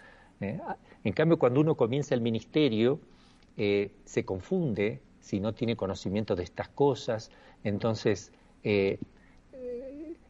¿eh? 0.40 0.58
En 1.04 1.12
cambio, 1.12 1.38
cuando 1.38 1.60
uno 1.60 1.76
comienza 1.76 2.16
el 2.16 2.22
ministerio, 2.22 2.98
eh, 3.56 3.92
se 4.04 4.24
confunde 4.24 5.00
si 5.20 5.38
no 5.38 5.52
tiene 5.52 5.76
conocimiento 5.76 6.34
de 6.34 6.42
estas 6.42 6.70
cosas, 6.70 7.30
entonces 7.62 8.32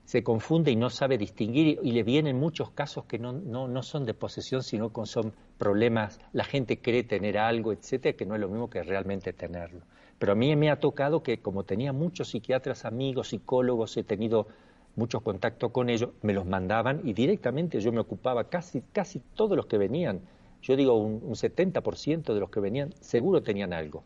se 0.07 0.23
confunde 0.23 0.71
y 0.71 0.77
no 0.77 0.89
sabe 0.89 1.19
distinguir 1.19 1.81
y 1.83 1.91
le 1.91 2.05
vienen 2.05 2.39
muchos 2.39 2.71
casos 2.71 3.05
que 3.07 3.19
no, 3.19 3.33
no, 3.33 3.67
no 3.67 3.83
son 3.83 4.07
de 4.07 4.15
posesión, 4.15 4.63
sino 4.63 4.93
que 4.93 5.05
son 5.05 5.33
problemas, 5.59 6.21
la 6.33 6.45
gente 6.45 6.79
cree 6.79 7.03
tener 7.03 7.37
algo, 7.37 7.73
etcétera, 7.73 8.17
que 8.17 8.25
no 8.25 8.37
es 8.37 8.41
lo 8.41 8.49
mismo 8.49 8.71
que 8.71 8.85
realmente 8.85 9.33
tenerlo. 9.33 9.81
Pero 10.19 10.33
a 10.33 10.35
mí 10.37 10.55
me 10.55 10.71
ha 10.71 10.79
tocado 10.79 11.25
que 11.25 11.39
como 11.39 11.65
tenía 11.65 11.93
muchos 11.93 12.29
psiquiatras 12.29 12.85
amigos, 12.85 13.31
psicólogos, 13.31 13.97
he 13.97 14.05
tenido 14.05 14.47
muchos 14.95 15.23
contactos 15.23 15.73
con 15.73 15.91
ellos, 15.91 16.11
me 16.23 16.33
los 16.33 16.47
mandaban 16.47 17.01
y 17.03 17.13
directamente 17.13 17.81
yo 17.81 17.91
me 17.91 18.01
ocupaba 18.01 18.45
casi, 18.45 18.83
casi 18.93 19.21
todos 19.35 19.57
los 19.57 19.67
que 19.67 19.77
venían. 19.77 20.21
Yo 20.63 20.77
digo, 20.77 20.95
un, 20.95 21.21
70% 21.21 22.33
de 22.33 22.41
los 22.41 22.49
que 22.49 22.61
venían 22.61 22.95
seguro 23.01 23.43
tenían 23.43 23.73
algo, 23.73 24.05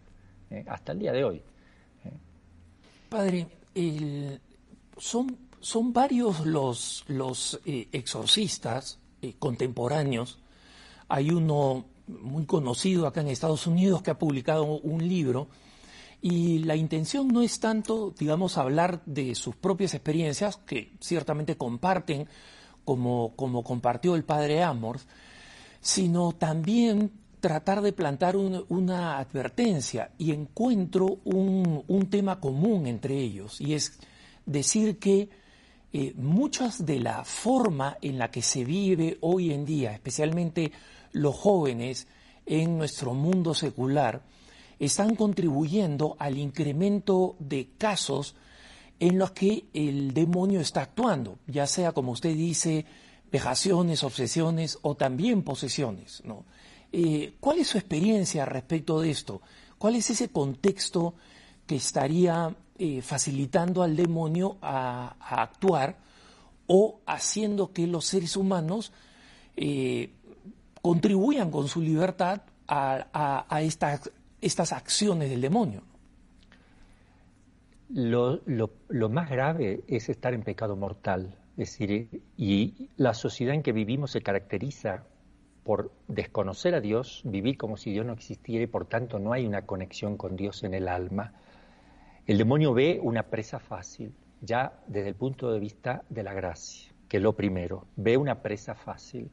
eh, 0.48 0.64
hasta 0.66 0.92
el 0.92 0.98
día 0.98 1.12
de 1.12 1.24
hoy. 1.24 1.42
Eh. 2.06 2.12
Padre, 3.10 3.46
son, 4.96 5.49
son 5.60 5.92
varios 5.92 6.46
los, 6.46 7.04
los 7.08 7.60
eh, 7.64 7.88
exorcistas 7.92 8.98
contemporáneos. 9.38 10.38
Hay 11.08 11.30
uno 11.30 11.84
muy 12.06 12.46
conocido 12.46 13.06
acá 13.06 13.20
en 13.20 13.28
Estados 13.28 13.66
Unidos 13.66 14.02
que 14.02 14.10
ha 14.10 14.18
publicado 14.18 14.64
un 14.64 15.06
libro 15.06 15.48
Y 16.22 16.58
la 16.60 16.76
intención 16.76 17.28
no 17.28 17.40
es 17.40 17.60
tanto, 17.60 18.14
digamos, 18.18 18.58
hablar 18.58 19.02
de 19.06 19.34
sus 19.34 19.56
propias 19.56 19.94
experiencias, 19.94 20.58
que 20.58 20.92
ciertamente 21.00 21.56
comparten, 21.56 22.28
como, 22.84 23.34
como 23.36 23.64
compartió 23.64 24.14
el 24.14 24.24
padre 24.24 24.62
Amorth, 24.62 25.02
sino 25.80 26.32
también 26.32 27.10
tratar 27.40 27.80
de 27.80 27.94
plantar 27.94 28.36
una 28.36 29.18
advertencia 29.18 30.10
y 30.18 30.32
encuentro 30.32 31.20
un, 31.24 31.84
un, 31.88 32.10
tema 32.10 32.38
común 32.38 32.86
entre 32.86 33.18
ellos, 33.18 33.58
y 33.58 33.72
es 33.72 33.98
decir 34.44 34.98
que 34.98 35.30
eh, 35.92 36.12
muchas 36.16 36.86
de 36.86 37.00
la 37.00 37.24
forma 37.24 37.98
en 38.00 38.18
la 38.18 38.30
que 38.30 38.42
se 38.42 38.64
vive 38.64 39.18
hoy 39.20 39.52
en 39.52 39.64
día, 39.64 39.92
especialmente 39.92 40.70
los 41.12 41.34
jóvenes 41.34 42.06
en 42.46 42.78
nuestro 42.78 43.14
mundo 43.14 43.54
secular, 43.54 44.22
están 44.78 45.14
contribuyendo 45.16 46.16
al 46.18 46.38
incremento 46.38 47.36
de 47.38 47.70
casos 47.76 48.34
en 49.00 49.18
los 49.18 49.32
que 49.32 49.64
el 49.74 50.14
demonio 50.14 50.60
está 50.60 50.82
actuando, 50.82 51.38
ya 51.46 51.66
sea, 51.66 51.92
como 51.92 52.12
usted 52.12 52.34
dice, 52.34 52.86
vejaciones, 53.32 54.04
obsesiones 54.04 54.78
o 54.82 54.94
también 54.94 55.42
posesiones. 55.42 56.22
Eh, 56.92 57.34
¿Cuál 57.40 57.58
es 57.58 57.68
su 57.68 57.78
experiencia 57.78 58.44
respecto 58.44 59.00
de 59.00 59.10
esto? 59.10 59.42
¿Cuál 59.78 59.96
es 59.96 60.10
ese 60.10 60.28
contexto 60.28 61.14
que 61.66 61.76
estaría 61.76 62.54
eh, 62.82 63.02
facilitando 63.02 63.82
al 63.82 63.94
demonio 63.94 64.56
a, 64.62 65.14
actuar 65.20 65.96
o 66.66 67.00
haciendo 67.04 67.74
que 67.74 67.86
los 67.86 68.06
seres 68.06 68.38
humanos 68.38 68.90
eh, 69.54 70.08
contribuyan 70.80 71.50
con 71.50 71.68
su 71.68 71.82
libertad 71.82 72.40
a, 72.66 73.60
estas 74.40 74.72
acciones 74.72 75.28
del 75.28 75.42
demonio? 75.42 75.82
Lo, 77.90 78.40
lo, 78.46 79.08
más 79.10 79.28
grave 79.28 79.82
es 79.86 80.08
estar 80.08 80.32
en 80.32 80.42
pecado 80.42 80.74
mortal. 80.74 81.36
Es 81.58 81.72
decir, 81.72 82.22
y 82.38 82.88
la 82.96 83.12
sociedad 83.12 83.54
en 83.54 83.62
que 83.62 83.72
vivimos 83.72 84.12
se 84.12 84.22
caracteriza 84.22 85.04
por 85.64 85.92
desconocer 86.08 86.74
a 86.74 86.80
Dios, 86.80 87.20
vivir 87.26 87.58
como 87.58 87.76
si 87.76 87.92
Dios 87.92 88.06
no 88.06 88.14
existiera 88.14 88.64
y 88.64 88.68
por 88.68 88.86
tanto 88.86 89.18
no 89.18 89.34
hay 89.34 89.44
una 89.44 89.66
conexión 89.66 90.16
con 90.16 90.34
Dios 90.34 90.64
en 90.64 90.72
el 90.72 90.88
alma. 90.88 91.34
El 92.30 92.38
demonio 92.38 92.72
ve 92.72 93.00
una 93.02 93.24
presa 93.24 93.58
fácil, 93.58 94.14
ya 94.40 94.72
desde 94.86 95.08
el 95.08 95.16
punto 95.16 95.50
de 95.50 95.58
vista 95.58 96.04
de 96.10 96.22
la 96.22 96.32
gracia, 96.32 96.92
que 97.08 97.16
es 97.16 97.22
lo 97.24 97.32
primero, 97.32 97.88
ve 97.96 98.16
una 98.16 98.40
presa 98.40 98.76
fácil. 98.76 99.28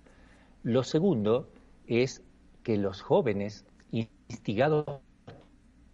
Lo 0.63 0.81
segundo 0.81 1.47
es 1.85 2.23
que 2.63 2.75
los 2.75 3.03
jóvenes, 3.03 3.67
instigados 3.91 4.83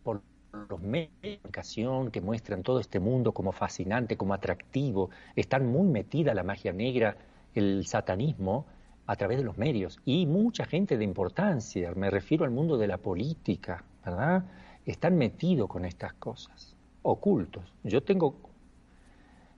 por 0.02 0.22
los 0.70 0.80
medios 0.80 1.12
de 1.22 1.40
comunicación 1.40 2.10
que 2.10 2.22
muestran 2.22 2.64
todo 2.64 2.80
este 2.80 3.02
mundo 3.02 3.34
como 3.34 3.52
fascinante, 3.52 4.16
como 4.16 4.34
atractivo, 4.34 5.10
están 5.36 5.66
muy 5.66 5.90
metida 5.90 6.34
la 6.34 6.44
magia 6.44 6.72
negra, 6.72 7.18
el 7.54 7.86
satanismo, 7.86 8.66
a 9.08 9.18
través 9.18 9.40
de 9.40 9.44
los 9.44 9.58
medios. 9.58 10.00
Y 10.06 10.26
mucha 10.26 10.64
gente 10.64 10.98
de 10.98 11.04
importancia, 11.04 11.94
me 11.96 12.10
refiero 12.10 12.46
al 12.46 12.52
mundo 12.52 12.78
de 12.78 12.88
la 12.88 12.98
política, 12.98 13.84
¿verdad? 14.06 14.46
Están 14.86 15.18
metidos 15.18 15.68
con 15.68 15.84
estas 15.84 16.14
cosas, 16.14 16.73
ocultos. 17.04 17.64
Yo 17.84 18.02
tengo, 18.02 18.36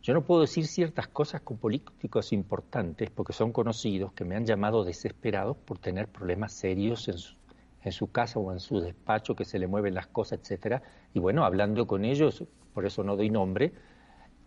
yo 0.02 0.14
no 0.14 0.24
puedo 0.26 0.42
decir 0.42 0.68
ciertas 0.68 1.08
cosas 1.08 1.42
con 1.42 1.58
políticos 1.58 2.34
importantes 2.34 3.10
porque 3.10 3.34
son 3.34 3.52
conocidos 3.52 4.12
que 4.14 4.26
me 4.26 4.36
han 4.36 4.46
llamado 4.46 4.84
desesperados 4.84 5.56
por 5.56 5.78
tener 5.78 6.08
problemas 6.08 6.52
serios 6.52 7.08
en 7.08 7.92
su, 7.92 8.12
casa 8.12 8.40
o 8.40 8.52
en 8.52 8.60
su 8.60 8.82
despacho, 8.82 9.36
que 9.36 9.46
se 9.46 9.60
le 9.60 9.68
mueven 9.68 9.94
las 9.94 10.08
cosas, 10.08 10.40
etcétera. 10.42 10.82
Y 11.14 11.20
bueno, 11.20 11.46
hablando 11.46 11.88
con 11.88 12.04
ellos, 12.04 12.44
por 12.74 12.86
eso 12.86 13.04
no 13.04 13.16
doy 13.16 13.30
nombre, 13.30 13.72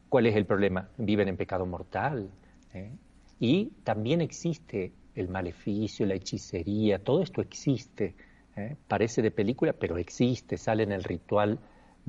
¿cuál 0.09 0.27
es 0.27 0.37
el 0.37 0.45
problema? 0.45 0.89
Viven 0.99 1.29
en 1.29 1.37
pecado 1.37 1.65
mortal. 1.65 2.29
¿eh? 2.75 2.91
Y 3.39 3.67
también 3.85 4.21
existe 4.21 4.93
el 5.15 5.29
maleficio, 5.29 6.05
la 6.05 6.15
hechicería, 6.15 6.99
todo 6.99 7.23
esto 7.23 7.41
existe. 7.41 8.17
¿eh? 8.57 8.77
Parece 8.89 9.23
de 9.23 9.31
película, 9.31 9.73
pero 9.73 9.99
existe, 9.99 10.57
sale 10.57 10.83
en 10.83 10.93
el 10.93 11.05
ritual 11.05 11.59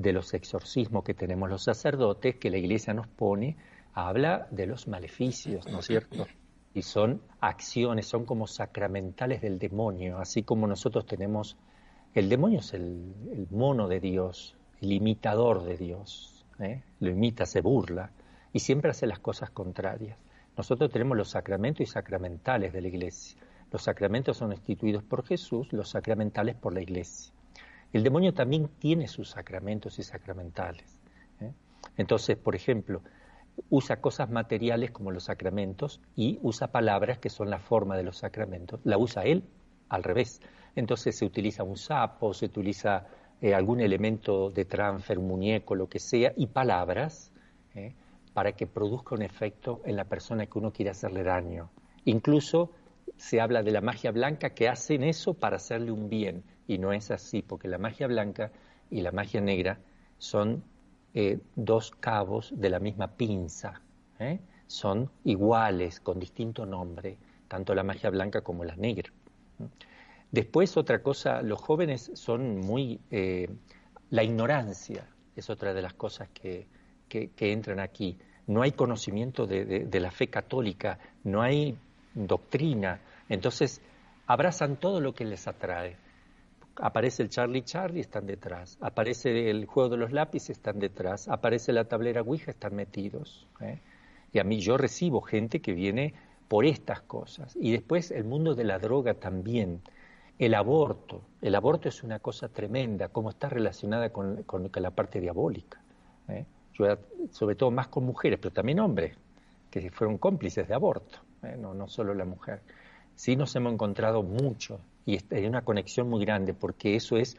de 0.00 0.12
los 0.14 0.32
exorcismos 0.32 1.04
que 1.04 1.12
tenemos 1.12 1.50
los 1.50 1.62
sacerdotes, 1.62 2.36
que 2.36 2.50
la 2.50 2.56
iglesia 2.56 2.94
nos 2.94 3.06
pone, 3.06 3.56
habla 3.92 4.48
de 4.50 4.66
los 4.66 4.88
maleficios, 4.88 5.68
¿no 5.68 5.80
es 5.80 5.86
cierto? 5.86 6.26
Y 6.72 6.82
son 6.82 7.20
acciones, 7.40 8.06
son 8.06 8.24
como 8.24 8.46
sacramentales 8.46 9.42
del 9.42 9.58
demonio, 9.58 10.18
así 10.18 10.42
como 10.42 10.66
nosotros 10.66 11.04
tenemos, 11.04 11.58
el 12.14 12.30
demonio 12.30 12.60
es 12.60 12.72
el, 12.72 13.46
mono 13.50 13.88
de 13.88 14.00
Dios, 14.00 14.56
el 14.80 14.92
imitador 14.92 15.64
de 15.64 15.76
Dios, 15.76 16.46
¿eh? 16.60 16.82
lo 17.00 17.10
imita, 17.10 17.44
se 17.44 17.60
burla 17.60 18.10
y 18.54 18.60
siempre 18.60 18.92
hace 18.92 19.06
las 19.06 19.18
cosas 19.18 19.50
contrarias. 19.50 20.16
Nosotros 20.56 20.90
tenemos 20.90 21.16
los 21.16 21.28
sacramentos 21.28 21.82
y 21.82 21.86
sacramentales 21.86 22.72
de 22.72 22.80
la 22.80 22.88
Iglesia. 22.88 23.38
Los 23.70 23.82
sacramentos 23.82 24.38
son 24.38 24.52
instituidos 24.52 25.02
por 25.02 25.24
Jesús, 25.26 25.72
los 25.72 25.90
sacramentales 25.90 26.56
por 26.56 26.72
la 26.72 26.80
Iglesia. 26.80 27.32
El 27.92 28.02
demonio 28.02 28.34
también 28.34 28.68
tiene 28.78 29.08
sus 29.08 29.30
sacramentos 29.30 29.98
y 29.98 30.02
sacramentales. 30.02 30.98
¿eh? 31.40 31.52
Entonces, 31.96 32.36
por 32.36 32.54
ejemplo, 32.54 33.02
usa 33.68 34.00
cosas 34.00 34.30
materiales 34.30 34.90
como 34.90 35.10
los 35.10 35.24
sacramentos 35.24 36.00
y 36.16 36.38
usa 36.42 36.68
palabras 36.68 37.18
que 37.18 37.30
son 37.30 37.50
la 37.50 37.58
forma 37.58 37.96
de 37.96 38.04
los 38.04 38.18
sacramentos. 38.18 38.80
La 38.84 38.98
usa 38.98 39.24
él 39.24 39.44
al 39.88 40.02
revés. 40.02 40.40
Entonces 40.76 41.16
se 41.18 41.24
utiliza 41.24 41.64
un 41.64 41.76
sapo, 41.76 42.32
se 42.32 42.46
utiliza 42.46 43.06
eh, 43.40 43.54
algún 43.54 43.80
elemento 43.80 44.50
de 44.50 44.64
transfer, 44.64 45.18
un 45.18 45.26
muñeco, 45.26 45.74
lo 45.74 45.88
que 45.88 45.98
sea, 45.98 46.32
y 46.36 46.46
palabras. 46.46 47.32
¿eh? 47.74 47.94
para 48.32 48.52
que 48.52 48.66
produzca 48.66 49.14
un 49.14 49.22
efecto 49.22 49.80
en 49.84 49.96
la 49.96 50.04
persona 50.04 50.46
que 50.46 50.58
uno 50.58 50.72
quiere 50.72 50.90
hacerle 50.90 51.22
daño. 51.22 51.70
Incluso 52.04 52.72
se 53.16 53.40
habla 53.40 53.62
de 53.62 53.72
la 53.72 53.80
magia 53.80 54.12
blanca 54.12 54.50
que 54.50 54.68
hacen 54.68 55.02
eso 55.02 55.34
para 55.34 55.56
hacerle 55.56 55.90
un 55.90 56.08
bien 56.08 56.44
y 56.70 56.78
no 56.78 56.92
es 56.92 57.10
así, 57.10 57.42
porque 57.42 57.66
la 57.66 57.78
magia 57.78 58.06
blanca 58.06 58.52
y 58.90 59.00
la 59.00 59.10
magia 59.10 59.40
negra 59.40 59.80
son 60.18 60.62
eh, 61.14 61.40
dos 61.56 61.90
cabos 61.90 62.52
de 62.56 62.70
la 62.70 62.78
misma 62.78 63.08
pinza, 63.08 63.80
¿eh? 64.20 64.38
son 64.68 65.10
iguales 65.24 65.98
con 65.98 66.20
distinto 66.20 66.64
nombre, 66.64 67.18
tanto 67.48 67.74
la 67.74 67.82
magia 67.82 68.10
blanca 68.10 68.42
como 68.42 68.64
la 68.64 68.76
negra. 68.76 69.10
Después 70.30 70.76
otra 70.76 71.02
cosa, 71.02 71.42
los 71.42 71.60
jóvenes 71.60 72.12
son 72.14 72.60
muy... 72.60 73.00
Eh, 73.10 73.48
la 74.10 74.22
ignorancia 74.22 75.08
es 75.34 75.50
otra 75.50 75.74
de 75.74 75.82
las 75.82 75.94
cosas 75.94 76.28
que, 76.28 76.68
que, 77.08 77.52
entran 77.52 77.80
aquí. 77.80 78.16
No 78.46 78.62
hay 78.62 78.72
conocimiento 78.72 79.46
de, 79.46 79.88
la 80.00 80.10
fe 80.12 80.28
católica, 80.28 81.00
no 81.24 81.42
hay 81.42 81.76
doctrina. 82.14 83.00
Entonces, 83.28 83.80
abrazan 84.26 84.76
todo 84.76 85.00
lo 85.00 85.14
que 85.14 85.24
les 85.24 85.48
atrae. 85.48 85.96
Aparece 86.80 87.22
el 87.22 87.28
Charlie 87.28 87.62
Charlie, 87.62 88.00
están 88.00 88.26
detrás. 88.26 88.78
Aparece 88.80 89.50
el 89.50 89.66
juego 89.66 89.90
de 89.90 89.96
los 89.96 90.12
lápices, 90.12 90.56
están 90.56 90.78
detrás. 90.78 91.28
Aparece 91.28 91.72
la 91.72 91.84
tablera 91.84 92.22
Ouija, 92.22 92.50
están 92.50 92.74
metidos. 92.74 93.46
¿eh? 93.60 93.80
Y 94.32 94.38
a 94.38 94.44
mí 94.44 94.60
yo 94.60 94.76
recibo 94.76 95.20
gente 95.20 95.60
que 95.60 95.72
viene 95.72 96.14
por 96.48 96.64
estas 96.64 97.02
cosas. 97.02 97.56
Y 97.60 97.72
después 97.72 98.10
el 98.10 98.24
mundo 98.24 98.54
de 98.54 98.64
la 98.64 98.78
droga 98.78 99.14
también. 99.14 99.82
El 100.38 100.54
aborto. 100.54 101.22
El 101.42 101.54
aborto 101.54 101.88
es 101.88 102.02
una 102.02 102.18
cosa 102.18 102.48
tremenda, 102.48 103.08
cómo 103.08 103.30
está 103.30 103.50
relacionada 103.50 104.10
con, 104.10 104.42
con 104.44 104.70
la 104.74 104.90
parte 104.90 105.20
diabólica. 105.20 105.80
¿eh? 106.28 106.46
sobre 107.30 107.54
todo 107.56 107.70
más 107.70 107.88
con 107.88 108.04
mujeres, 108.04 108.38
pero 108.40 108.52
también 108.52 108.80
hombres, 108.80 109.16
que 109.70 109.90
fueron 109.90 110.18
cómplices 110.18 110.66
de 110.66 110.74
aborto, 110.74 111.18
¿eh? 111.42 111.56
no, 111.58 111.74
no 111.74 111.88
solo 111.88 112.14
la 112.14 112.24
mujer. 112.24 112.62
Sí 113.14 113.36
nos 113.36 113.54
hemos 113.56 113.74
encontrado 113.74 114.22
mucho 114.22 114.80
y 115.06 115.18
hay 115.34 115.46
una 115.46 115.62
conexión 115.62 116.08
muy 116.08 116.24
grande 116.24 116.54
porque 116.54 116.96
eso 116.96 117.16
es, 117.16 117.36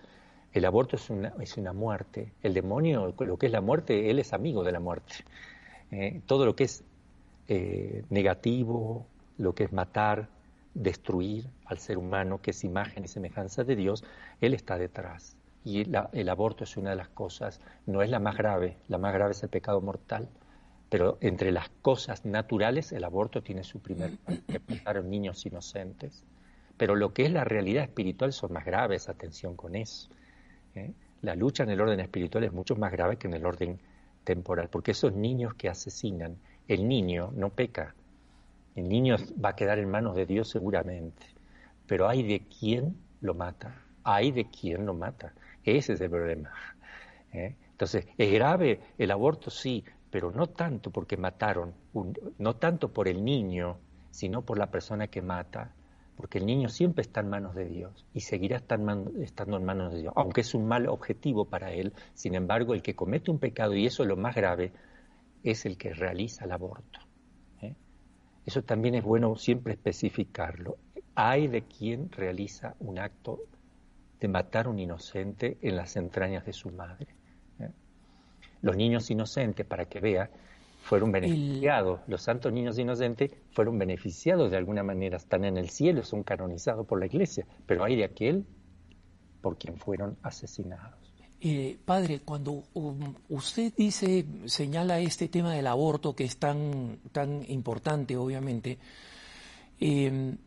el 0.54 0.66
aborto 0.66 0.96
es 0.96 1.10
una, 1.10 1.34
es 1.40 1.58
una 1.58 1.74
muerte, 1.74 2.34
el 2.44 2.54
demonio, 2.54 3.14
lo 3.18 3.38
que 3.38 3.46
es 3.46 3.52
la 3.52 3.62
muerte, 3.62 4.10
él 4.10 4.20
es 4.20 4.34
amigo 4.34 4.64
de 4.64 4.72
la 4.72 4.80
muerte. 4.80 5.16
Eh, 5.92 6.22
todo 6.26 6.46
lo 6.46 6.56
que 6.56 6.66
es 6.66 6.84
eh, 7.48 8.04
negativo, 8.10 9.06
lo 9.38 9.54
que 9.54 9.66
es 9.66 9.74
matar, 9.74 10.28
destruir 10.74 11.46
al 11.66 11.80
ser 11.80 11.98
humano, 11.98 12.42
que 12.42 12.52
es 12.52 12.64
imagen 12.64 13.06
y 13.06 13.08
semejanza 13.08 13.64
de 13.64 13.76
Dios, 13.76 14.04
él 14.40 14.54
está 14.54 14.78
detrás 14.78 15.36
y 15.64 15.86
el 16.14 16.30
aborto 16.30 16.64
es 16.64 16.76
una 16.78 16.92
de 16.92 16.96
las 16.96 17.10
cosas, 17.10 17.60
no 17.86 18.02
es 18.02 18.10
la 18.10 18.20
más 18.20 18.36
grave, 18.36 18.78
la 18.88 18.98
más 18.98 19.14
grave 19.14 19.32
es 19.32 19.44
el 19.44 19.50
pecado 19.50 19.80
mortal, 19.82 20.28
pero 20.90 21.18
entre 21.22 21.52
las 21.52 21.70
cosas 21.82 22.26
naturales 22.26 22.92
el 22.92 23.04
aborto 23.04 23.44
tiene 23.44 23.64
su 23.64 23.80
primer 23.80 24.18
que 24.48 24.60
matar 24.68 25.04
niños 25.04 25.46
inocentes. 25.46 26.24
Pero 26.82 26.96
lo 26.96 27.14
que 27.14 27.26
es 27.26 27.32
la 27.32 27.44
realidad 27.44 27.84
espiritual 27.84 28.34
son 28.34 28.54
más 28.54 28.66
graves, 28.66 29.08
atención 29.08 29.56
con 29.56 29.76
eso. 29.76 30.10
¿eh? 30.74 30.92
La 31.22 31.36
lucha 31.36 31.62
en 31.62 31.70
el 31.70 31.80
orden 31.80 32.00
espiritual 32.00 32.44
es 32.44 32.52
mucho 32.52 32.76
más 32.76 32.92
grave 32.92 33.18
que 33.18 33.28
en 33.28 33.36
el 33.36 33.46
orden 33.46 33.80
temporal, 34.24 34.68
porque 34.68 34.90
esos 34.90 35.14
niños 35.14 35.54
que 35.54 35.70
asesinan, 35.70 36.38
el 36.68 36.88
niño 36.88 37.34
no 37.36 37.50
peca, 37.52 37.94
el 38.76 38.90
niño 38.90 39.18
va 39.46 39.50
a 39.50 39.56
quedar 39.56 39.78
en 39.78 39.92
manos 39.92 40.16
de 40.16 40.26
Dios 40.26 40.50
seguramente, 40.50 41.24
pero 41.86 42.10
hay 42.10 42.24
de 42.24 42.48
quién 42.48 42.98
lo 43.22 43.36
mata, 43.36 43.76
hay 44.04 44.32
de 44.32 44.50
quién 44.50 44.88
lo 44.88 44.96
mata. 44.96 45.34
Ese 45.64 45.94
es 45.94 46.02
el 46.02 46.10
problema. 46.10 46.52
¿eh? 47.32 47.54
Entonces, 47.74 48.08
¿es 48.18 48.34
grave 48.34 48.80
el 48.98 49.12
aborto? 49.12 49.52
Sí, 49.52 49.86
pero 50.10 50.32
no 50.32 50.48
tanto 50.48 50.90
porque 50.90 51.16
mataron, 51.16 51.76
no 52.40 52.56
tanto 52.56 52.92
por 52.92 53.08
el 53.08 53.24
niño, 53.24 53.78
sino 54.10 54.42
por 54.42 54.58
la 54.58 54.72
persona 54.72 55.06
que 55.06 55.22
mata, 55.22 55.76
porque 56.22 56.38
el 56.38 56.46
niño 56.46 56.70
siempre 56.70 57.02
está 57.02 57.22
en 57.22 57.30
manos 57.30 57.56
de 57.56 57.66
Dios 57.66 58.06
y 58.14 58.20
seguirá 58.20 58.58
estando 58.58 59.58
en 59.58 59.66
manos 59.66 59.92
de 59.92 60.02
Dios, 60.02 60.14
aunque 60.16 60.42
es 60.42 60.54
un 60.54 60.68
mal 60.68 60.88
objetivo 60.88 61.46
para 61.46 61.74
él, 61.74 61.94
sin 62.14 62.36
embargo, 62.36 62.76
el 62.76 62.84
que 62.84 62.94
comete 62.94 63.32
un 63.32 63.40
pecado, 63.40 63.74
y 63.74 63.88
eso 63.88 64.04
es 64.04 64.10
lo 64.10 64.18
más 64.18 64.36
grave, 64.36 64.72
es 65.42 65.66
el 65.66 65.80
que 65.80 65.96
realiza 65.96 66.46
el 66.46 66.52
aborto. 66.52 67.00
¿eh? 67.64 67.74
Eso 68.46 68.62
también 68.62 68.94
es 68.94 69.04
bueno 69.04 69.36
siempre 69.36 69.74
especificarlo. 69.74 70.78
Hay 71.16 71.48
de 71.48 71.64
quien 71.64 72.12
realiza 72.12 72.76
un 72.78 73.00
acto 73.00 73.40
de 74.20 74.28
matar 74.28 74.68
a 74.68 74.70
un 74.70 74.78
inocente 74.78 75.58
en 75.64 75.76
las 75.76 75.96
entrañas 75.96 76.46
de 76.46 76.54
su 76.54 76.70
madre. 76.70 77.08
¿eh? 77.60 77.72
Los 78.62 78.78
niños 78.78 79.10
inocentes, 79.10 79.66
para 79.66 79.86
que 79.86 80.00
vea, 80.00 80.30
fueron 80.82 81.12
beneficiados. 81.12 82.02
Los 82.08 82.24
santos 82.24 82.52
niños 82.52 82.78
inocentes 82.78 83.32
fueron 83.52 83.78
beneficiados 83.78 84.52
de 84.52 84.58
alguna 84.58 84.84
manera, 84.84 85.18
están 85.18 85.46
en 85.46 85.58
el 85.58 85.70
cielo, 85.70 86.04
son 86.04 86.24
canonizados 86.24 86.86
por 86.86 87.00
la 87.00 87.06
iglesia, 87.06 87.46
pero 87.66 87.84
hay 87.84 87.96
de 87.96 88.04
aquel 88.04 88.46
por 89.42 89.58
quien 89.58 89.78
fueron 89.78 90.18
asesinados. 90.24 91.00
Eh, 91.44 91.78
padre, 91.84 92.20
cuando 92.20 92.64
um, 92.74 93.16
usted 93.30 93.74
dice, 93.76 94.26
señala 94.46 95.00
este 95.00 95.28
tema 95.28 95.54
del 95.56 95.66
aborto 95.66 96.16
que 96.16 96.24
es 96.24 96.38
tan, 96.38 97.00
tan 97.12 97.44
importante, 97.50 98.16
obviamente, 98.16 98.78
em, 99.80 100.38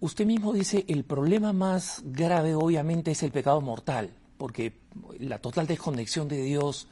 usted 0.00 0.26
mismo 0.26 0.52
dice 0.52 0.84
el 0.88 1.04
problema 1.04 1.54
más 1.54 2.02
grave, 2.04 2.54
obviamente, 2.54 3.12
es 3.12 3.22
el 3.22 3.30
pecado 3.30 3.62
mortal, 3.62 4.10
porque 4.36 4.74
la 5.18 5.38
total 5.38 5.66
desconexión 5.66 6.28
de 6.28 6.42
Dios 6.42 6.88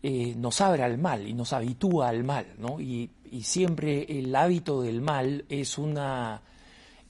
eh, 0.00 0.34
nos 0.36 0.60
abre 0.60 0.84
al 0.84 0.96
mal 0.96 1.26
y 1.26 1.32
nos 1.32 1.52
habitúa 1.52 2.08
al 2.08 2.22
mal, 2.22 2.46
¿no? 2.58 2.80
Y, 2.80 3.10
siempre 3.42 4.06
el 4.18 4.34
hábito 4.34 4.80
del 4.80 5.02
mal 5.02 5.44
es 5.50 5.76
una 5.76 6.40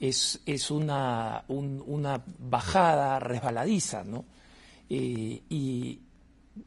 es, 0.01 0.41
es 0.47 0.69
una, 0.69 1.45
una 1.47 2.25
bajada 2.41 3.21
resbaladiza, 3.21 4.03
¿no? 4.03 4.25
Eh, 4.91 5.43
y 5.49 6.01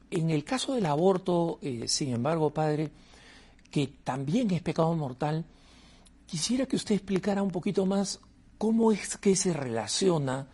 en 0.10 0.30
el 0.30 0.46
caso 0.46 0.76
del 0.76 0.86
aborto, 0.86 1.60
eh, 1.62 1.86
sin 1.90 2.14
embargo, 2.14 2.52
padre, 2.52 2.92
que 3.70 3.88
también 4.06 4.52
es 4.52 4.62
pecado 4.62 4.96
mortal, 4.96 5.44
quisiera 6.26 6.66
que 6.66 6.78
usted 6.78 6.96
explicara 6.96 7.44
un 7.44 7.52
poquito 7.52 7.86
más 7.86 8.22
cómo 8.58 8.94
es 8.94 9.18
que 9.18 9.36
se 9.36 9.52
relaciona 9.52 10.48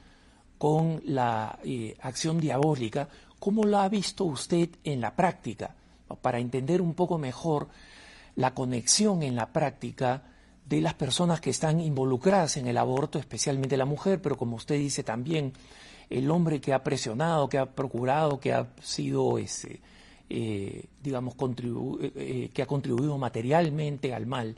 con 0.58 1.04
la 1.06 1.60
acción 2.02 2.40
diabólica, 2.40 3.10
¿Cómo 3.39 3.63
lo 3.63 3.79
ha 3.79 3.89
visto 3.89 4.24
usted 4.25 4.70
en 4.84 5.01
la 5.01 5.15
práctica? 5.15 5.75
Para 6.22 6.39
entender 6.39 6.82
un 6.82 6.94
poco 6.94 7.17
mejor 7.17 7.67
la 8.36 8.53
conexión 8.53 9.24
en 9.24 9.36
la 9.36 9.51
práctica 9.51 10.24
de 10.67 10.82
las 10.82 10.94
personas 10.94 11.39
que 11.39 11.50
están 11.50 11.79
involucradas 11.79 12.58
en 12.58 12.67
el 12.67 12.77
aborto, 12.77 13.20
especialmente 13.20 13.77
la 13.77 13.85
mujer, 13.85 14.22
pero 14.22 14.38
como 14.38 14.57
usted 14.57 14.75
dice 14.75 15.03
también, 15.03 15.53
el 16.09 16.29
hombre 16.31 16.62
que 16.62 16.74
ha 16.74 16.83
presionado, 16.83 17.50
que 17.50 17.57
ha 17.57 17.66
procurado, 17.66 18.40
que 18.40 18.53
ha 18.53 18.68
sido, 18.81 19.38
ese, 19.38 19.81
eh, 20.29 20.85
digamos, 21.01 21.35
eh, 21.35 22.12
eh, 22.16 22.50
que 22.53 22.62
ha 22.62 22.66
contribuido 22.66 23.18
materialmente 23.18 24.14
al 24.14 24.25
mal. 24.25 24.55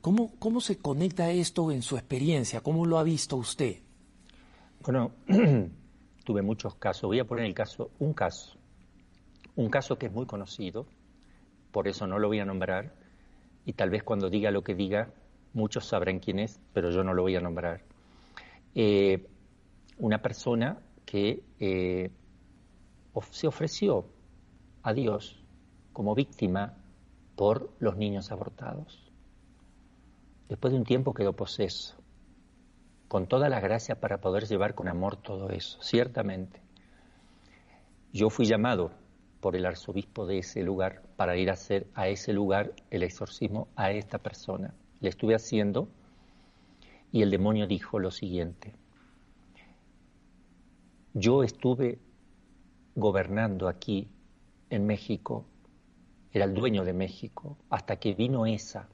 ¿cómo, 0.00 0.32
¿Cómo 0.40 0.60
se 0.60 0.78
conecta 0.78 1.30
esto 1.30 1.70
en 1.70 1.82
su 1.82 1.96
experiencia? 1.96 2.62
¿Cómo 2.62 2.84
lo 2.84 2.98
ha 2.98 3.04
visto 3.04 3.36
usted? 3.36 3.76
Bueno, 4.82 5.12
tuve 6.26 6.42
muchos 6.42 6.74
casos. 6.74 7.04
Voy 7.04 7.20
a 7.20 7.24
poner 7.24 7.46
el 7.46 7.54
caso, 7.54 7.90
un 8.00 8.12
caso, 8.12 8.58
un 9.54 9.70
caso 9.70 9.96
que 9.96 10.06
es 10.06 10.12
muy 10.12 10.26
conocido, 10.26 10.84
por 11.72 11.88
eso 11.88 12.06
no 12.06 12.18
lo 12.18 12.28
voy 12.28 12.40
a 12.40 12.44
nombrar, 12.44 12.92
y 13.64 13.72
tal 13.72 13.88
vez 13.88 14.02
cuando 14.02 14.28
diga 14.28 14.50
lo 14.50 14.62
que 14.62 14.74
diga, 14.74 15.08
muchos 15.54 15.86
sabrán 15.86 16.18
quién 16.18 16.40
es, 16.40 16.60
pero 16.74 16.90
yo 16.90 17.04
no 17.04 17.14
lo 17.14 17.22
voy 17.22 17.36
a 17.36 17.40
nombrar. 17.40 17.80
Eh, 18.74 19.26
una 19.98 20.20
persona 20.20 20.78
que 21.06 21.42
eh, 21.60 22.10
se 23.30 23.46
ofreció 23.46 24.04
a 24.82 24.92
Dios 24.92 25.42
como 25.92 26.14
víctima 26.14 26.74
por 27.36 27.70
los 27.78 27.96
niños 27.96 28.32
abortados. 28.32 29.10
Después 30.48 30.72
de 30.72 30.78
un 30.78 30.84
tiempo 30.84 31.14
quedó 31.14 31.32
poseso 31.32 31.95
con 33.08 33.26
toda 33.26 33.48
la 33.48 33.60
gracia 33.60 34.00
para 34.00 34.20
poder 34.20 34.46
llevar 34.46 34.74
con 34.74 34.88
amor 34.88 35.16
todo 35.16 35.50
eso, 35.50 35.80
ciertamente. 35.82 36.60
Yo 38.12 38.30
fui 38.30 38.46
llamado 38.46 38.90
por 39.40 39.56
el 39.56 39.66
arzobispo 39.66 40.26
de 40.26 40.38
ese 40.38 40.62
lugar 40.62 41.02
para 41.16 41.36
ir 41.36 41.50
a 41.50 41.54
hacer 41.54 41.86
a 41.94 42.08
ese 42.08 42.32
lugar 42.32 42.72
el 42.90 43.02
exorcismo 43.02 43.68
a 43.76 43.92
esta 43.92 44.18
persona. 44.18 44.74
Le 45.00 45.08
estuve 45.08 45.34
haciendo 45.34 45.88
y 47.12 47.22
el 47.22 47.30
demonio 47.30 47.66
dijo 47.66 47.98
lo 47.98 48.10
siguiente. 48.10 48.74
Yo 51.14 51.42
estuve 51.42 51.98
gobernando 52.94 53.68
aquí 53.68 54.08
en 54.70 54.86
México, 54.86 55.46
era 56.32 56.44
el 56.44 56.54
dueño 56.54 56.84
de 56.84 56.92
México, 56.92 57.56
hasta 57.70 57.96
que 57.96 58.14
vino 58.14 58.46
esa, 58.46 58.88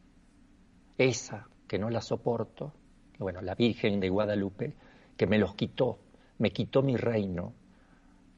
esa 0.99 1.49
que 1.67 1.79
no 1.79 1.89
la 1.89 2.01
soporto, 2.01 2.73
bueno, 3.23 3.41
la 3.41 3.55
Virgen 3.55 4.01
de 4.01 4.09
Guadalupe, 4.09 4.75
que 5.17 5.27
me 5.27 5.39
los 5.39 5.55
quitó, 5.55 5.99
me 6.39 6.51
quitó 6.51 6.83
mi 6.83 6.97
reino, 6.97 7.53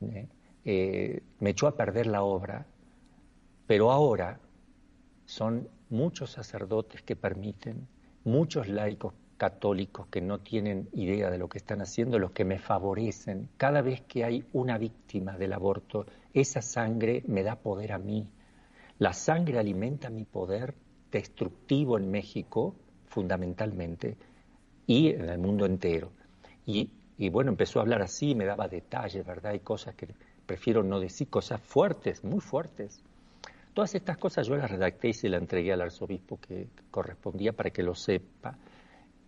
¿eh? 0.03 0.29
Eh, 0.66 1.23
me 1.40 1.51
echó 1.51 1.66
a 1.66 1.77
perder 1.77 2.07
la 2.07 2.23
obra, 2.23 2.66
pero 3.66 3.90
ahora 3.90 4.40
son 5.27 5.68
muchos 5.90 6.31
sacerdotes 6.31 7.03
que 7.03 7.16
permiten, 7.16 7.87
muchos 8.25 8.68
laicos 8.68 9.12
católicos 9.37 10.07
que 10.07 10.23
no 10.23 10.38
tienen 10.40 10.88
idea 10.92 11.31
de 11.31 11.38
lo 11.38 11.49
que 11.49 11.59
están 11.59 11.83
haciendo, 11.83 12.18
los 12.18 12.31
que 12.31 12.44
me 12.44 12.59
favorecen. 12.59 13.51
Cada 13.59 13.83
vez 13.83 14.01
que 14.03 14.25
hay 14.25 14.47
una 14.53 14.79
víctima 14.79 15.37
del 15.37 15.53
aborto, 15.53 16.07
esa 16.33 16.62
sangre 16.62 17.23
me 17.27 17.42
da 17.42 17.57
poder 17.57 17.92
a 17.92 17.99
mí. 17.99 18.33
La 18.99 19.12
sangre 19.12 19.59
alimenta 19.59 20.09
mi 20.09 20.25
poder 20.25 20.75
destructivo 21.11 21.99
en 21.99 22.11
México, 22.11 22.75
fundamentalmente, 23.07 24.16
y 24.87 25.09
en 25.09 25.29
el 25.29 25.38
mundo 25.38 25.66
entero. 25.66 26.11
Y, 26.66 26.90
bueno, 27.31 27.51
empezó 27.51 27.79
a 27.79 27.83
hablar 27.83 28.03
así, 28.03 28.35
me 28.35 28.44
daba 28.44 28.68
detalles, 28.68 29.25
¿verdad? 29.25 29.53
Hay 29.53 29.61
cosas 29.61 29.94
que 29.94 30.09
prefiero 30.47 30.83
no 30.83 31.01
decir, 31.01 31.29
cosas 31.29 31.61
fuertes, 31.61 32.25
muy 32.25 32.40
fuertes. 32.40 33.03
Todas 33.73 33.94
estas 33.94 34.18
cosas 34.18 34.47
yo 34.47 34.57
las 34.57 34.70
redacté 34.70 35.09
y 35.09 35.14
se 35.14 35.29
las 35.29 35.40
entregué 35.40 35.73
al 35.73 35.83
arzobispo 35.83 36.38
que 36.40 36.68
correspondía 36.90 37.53
para 37.53 37.70
que 37.70 37.83
lo 37.83 37.94
sepa. 37.94 38.57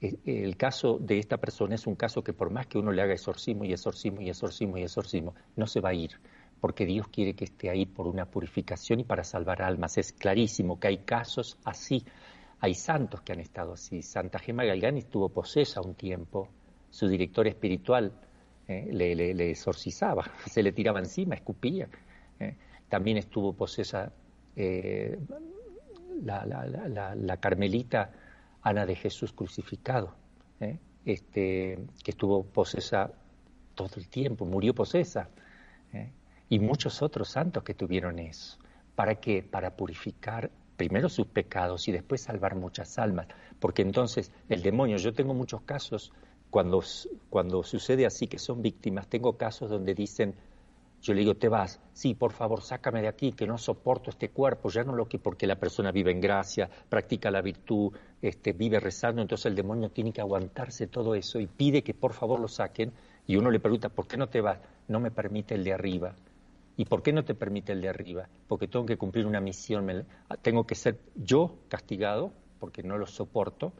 E, 0.00 0.18
el 0.24 0.56
caso 0.56 0.98
de 1.00 1.18
esta 1.18 1.38
persona 1.38 1.74
es 1.74 1.86
un 1.86 1.96
caso 1.96 2.22
que 2.22 2.32
por 2.32 2.50
más 2.50 2.66
que 2.66 2.78
uno 2.78 2.92
le 2.92 3.02
haga 3.02 3.12
exorcismo 3.12 3.64
y 3.64 3.72
exorcismo 3.72 4.20
y 4.20 4.28
exorcismo 4.28 4.76
y 4.78 4.82
exorcismo, 4.82 5.34
no 5.56 5.66
se 5.66 5.80
va 5.80 5.90
a 5.90 5.94
ir, 5.94 6.12
porque 6.60 6.84
Dios 6.84 7.08
quiere 7.08 7.34
que 7.34 7.44
esté 7.44 7.70
ahí 7.70 7.86
por 7.86 8.06
una 8.06 8.26
purificación 8.26 9.00
y 9.00 9.04
para 9.04 9.24
salvar 9.24 9.62
almas. 9.62 9.98
Es 9.98 10.12
clarísimo 10.12 10.78
que 10.78 10.88
hay 10.88 10.98
casos 10.98 11.58
así. 11.64 12.04
Hay 12.66 12.74
santos 12.74 13.20
que 13.20 13.32
han 13.32 13.38
estado 13.38 13.74
así. 13.74 14.02
Santa 14.02 14.40
Gema 14.40 14.64
Galgani 14.64 14.98
estuvo 14.98 15.28
posesa 15.28 15.80
un 15.80 15.94
tiempo. 15.94 16.48
Su 16.90 17.06
director 17.06 17.46
espiritual 17.46 18.12
eh, 18.66 18.88
le, 18.90 19.50
exorcizaba, 19.52 20.24
se 20.50 20.64
le 20.64 20.72
tiraba 20.72 20.98
encima, 20.98 21.36
escupía. 21.36 21.88
Eh. 22.40 22.56
También 22.88 23.18
estuvo 23.18 23.52
posesa 23.52 24.10
eh, 24.56 25.16
la, 26.24 27.36
carmelita 27.38 28.10
Ana 28.62 28.84
de 28.84 28.96
Jesús 28.96 29.32
crucificado, 29.32 30.16
este, 31.04 31.78
que 32.02 32.10
estuvo 32.10 32.42
posesa 32.42 33.12
todo 33.76 33.90
el 33.96 34.08
tiempo, 34.08 34.44
murió 34.44 34.74
posesa. 34.74 35.28
Y 36.48 36.58
muchos 36.58 37.00
otros 37.00 37.28
santos 37.28 37.62
que 37.62 37.74
tuvieron 37.74 38.18
eso. 38.18 38.58
¿Para 38.96 39.14
qué? 39.14 39.44
Para 39.44 39.76
purificar 39.76 40.50
primero 40.76 41.08
sus 41.08 41.26
pecados 41.26 41.88
y 41.88 41.92
después 41.92 42.22
salvar 42.22 42.54
muchas 42.54 42.98
almas. 42.98 43.26
Porque 43.58 43.82
entonces 43.82 44.30
el 44.48 44.62
demonio, 44.62 44.96
yo 44.98 45.12
tengo 45.12 45.34
muchos 45.34 45.62
casos, 45.62 46.12
cuando, 46.50 46.82
cuando 47.28 47.62
sucede 47.62 48.06
así 48.06 48.26
que 48.26 48.38
son 48.38 48.62
víctimas, 48.62 49.08
tengo 49.08 49.36
casos 49.36 49.70
donde 49.70 49.94
dicen, 49.94 50.34
yo 51.02 51.14
le 51.14 51.20
digo, 51.20 51.34
te 51.36 51.48
vas, 51.48 51.80
sí, 51.92 52.14
por 52.14 52.32
favor, 52.32 52.62
sácame 52.62 53.02
de 53.02 53.08
aquí, 53.08 53.32
que 53.32 53.46
no 53.46 53.58
soporto 53.58 54.10
este 54.10 54.30
cuerpo, 54.30 54.70
ya 54.70 54.82
no 54.82 54.94
lo 54.94 55.06
que, 55.06 55.18
porque 55.18 55.46
la 55.46 55.56
persona 55.56 55.92
vive 55.92 56.10
en 56.10 56.20
gracia, 56.20 56.68
practica 56.88 57.30
la 57.30 57.42
virtud, 57.42 57.92
este, 58.22 58.52
vive 58.52 58.80
rezando, 58.80 59.22
entonces 59.22 59.46
el 59.46 59.54
demonio 59.54 59.90
tiene 59.90 60.12
que 60.12 60.20
aguantarse 60.20 60.86
todo 60.86 61.14
eso 61.14 61.38
y 61.38 61.46
pide 61.46 61.82
que 61.82 61.94
por 61.94 62.12
favor 62.12 62.40
lo 62.40 62.48
saquen, 62.48 62.92
y 63.26 63.36
uno 63.36 63.50
le 63.50 63.60
pregunta, 63.60 63.88
¿por 63.88 64.06
qué 64.06 64.16
no 64.16 64.28
te 64.28 64.40
vas? 64.40 64.58
No 64.88 64.98
me 65.00 65.10
permite 65.10 65.54
el 65.54 65.64
de 65.64 65.74
arriba. 65.74 66.14
¿Y 66.76 66.84
por 66.84 67.02
qué 67.02 67.12
no 67.12 67.24
te 67.24 67.34
permite 67.34 67.72
el 67.72 67.80
de 67.80 67.88
arriba? 67.88 68.28
Porque 68.48 68.68
tengo 68.68 68.84
que 68.84 68.98
cumplir 68.98 69.26
una 69.26 69.40
misión, 69.40 70.06
tengo 70.42 70.66
que 70.66 70.74
ser 70.74 70.98
yo 71.14 71.56
castigado 71.68 72.32
porque 72.60 72.82
no 72.82 72.98
lo 72.98 73.06
soporto 73.06 73.72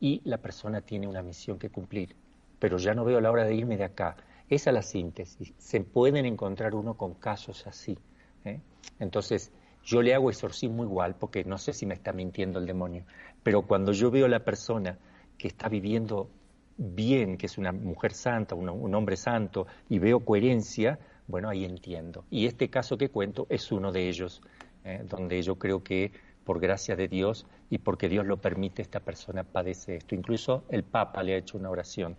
y 0.00 0.20
la 0.24 0.38
persona 0.38 0.80
tiene 0.80 1.06
una 1.06 1.22
misión 1.22 1.58
que 1.58 1.70
cumplir. 1.70 2.16
Pero 2.58 2.78
ya 2.78 2.94
no 2.94 3.04
veo 3.04 3.20
la 3.20 3.30
hora 3.30 3.44
de 3.44 3.54
irme 3.54 3.76
de 3.76 3.84
acá. 3.84 4.16
Esa 4.48 4.70
es 4.70 4.74
la 4.74 4.82
síntesis. 4.82 5.54
Se 5.58 5.80
pueden 5.80 6.26
encontrar 6.26 6.74
uno 6.74 6.96
con 6.96 7.14
casos 7.14 7.66
así. 7.66 7.96
¿eh? 8.44 8.60
Entonces, 8.98 9.52
yo 9.84 10.02
le 10.02 10.14
hago 10.14 10.30
exorcismo 10.30 10.84
igual, 10.84 11.16
porque 11.16 11.44
no 11.44 11.58
sé 11.58 11.72
si 11.72 11.86
me 11.86 11.94
está 11.94 12.12
mintiendo 12.12 12.58
el 12.58 12.66
demonio, 12.66 13.04
pero 13.42 13.62
cuando 13.62 13.92
yo 13.92 14.10
veo 14.10 14.26
a 14.26 14.28
la 14.28 14.44
persona 14.44 14.98
que 15.38 15.48
está 15.48 15.68
viviendo 15.68 16.28
bien, 16.76 17.36
que 17.36 17.46
es 17.46 17.58
una 17.58 17.72
mujer 17.72 18.12
santa, 18.12 18.54
un 18.54 18.94
hombre 18.94 19.16
santo, 19.16 19.66
y 19.88 19.98
veo 19.98 20.20
coherencia, 20.20 20.98
bueno, 21.32 21.48
ahí 21.48 21.64
entiendo. 21.64 22.26
Y 22.30 22.44
este 22.44 22.68
caso 22.68 22.98
que 22.98 23.08
cuento 23.08 23.46
es 23.48 23.72
uno 23.72 23.90
de 23.90 24.06
ellos, 24.06 24.42
¿eh? 24.84 25.02
donde 25.08 25.42
yo 25.42 25.56
creo 25.56 25.82
que 25.82 26.12
por 26.44 26.60
gracia 26.60 26.94
de 26.94 27.08
Dios 27.08 27.46
y 27.70 27.78
porque 27.78 28.10
Dios 28.10 28.26
lo 28.26 28.36
permite, 28.36 28.82
esta 28.82 29.00
persona 29.00 29.42
padece 29.42 29.96
esto. 29.96 30.14
Incluso 30.14 30.64
el 30.68 30.84
Papa 30.84 31.22
le 31.22 31.32
ha 31.32 31.38
hecho 31.38 31.56
una 31.56 31.70
oración. 31.70 32.16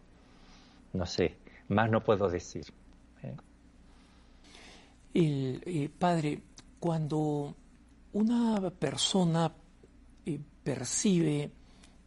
No 0.93 1.06
sé, 1.06 1.38
más 1.67 1.91
no 1.91 2.04
puedo 2.04 2.28
decir. 2.28 2.65
¿eh? 3.21 3.36
El, 5.13 5.91
padre, 5.91 6.41
cuando 6.80 7.54
una 8.13 8.71
persona 8.71 9.54
eh, 10.26 10.39
percibe 10.63 11.52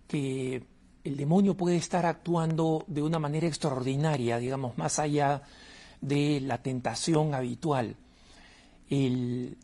que 0.08 0.60
el 1.04 1.16
demonio 1.16 1.56
puede 1.56 1.76
estar 1.76 2.04
actuando 2.04 2.84
de 2.88 3.00
una 3.00 3.20
manera 3.20 3.46
extraordinaria, 3.46 4.38
digamos, 4.38 4.76
más 4.76 4.98
allá 4.98 5.40
de 5.40 5.65
la 6.08 6.62
tentación 6.62 7.34
habitual, 7.34 7.96
eh, 8.88 9.54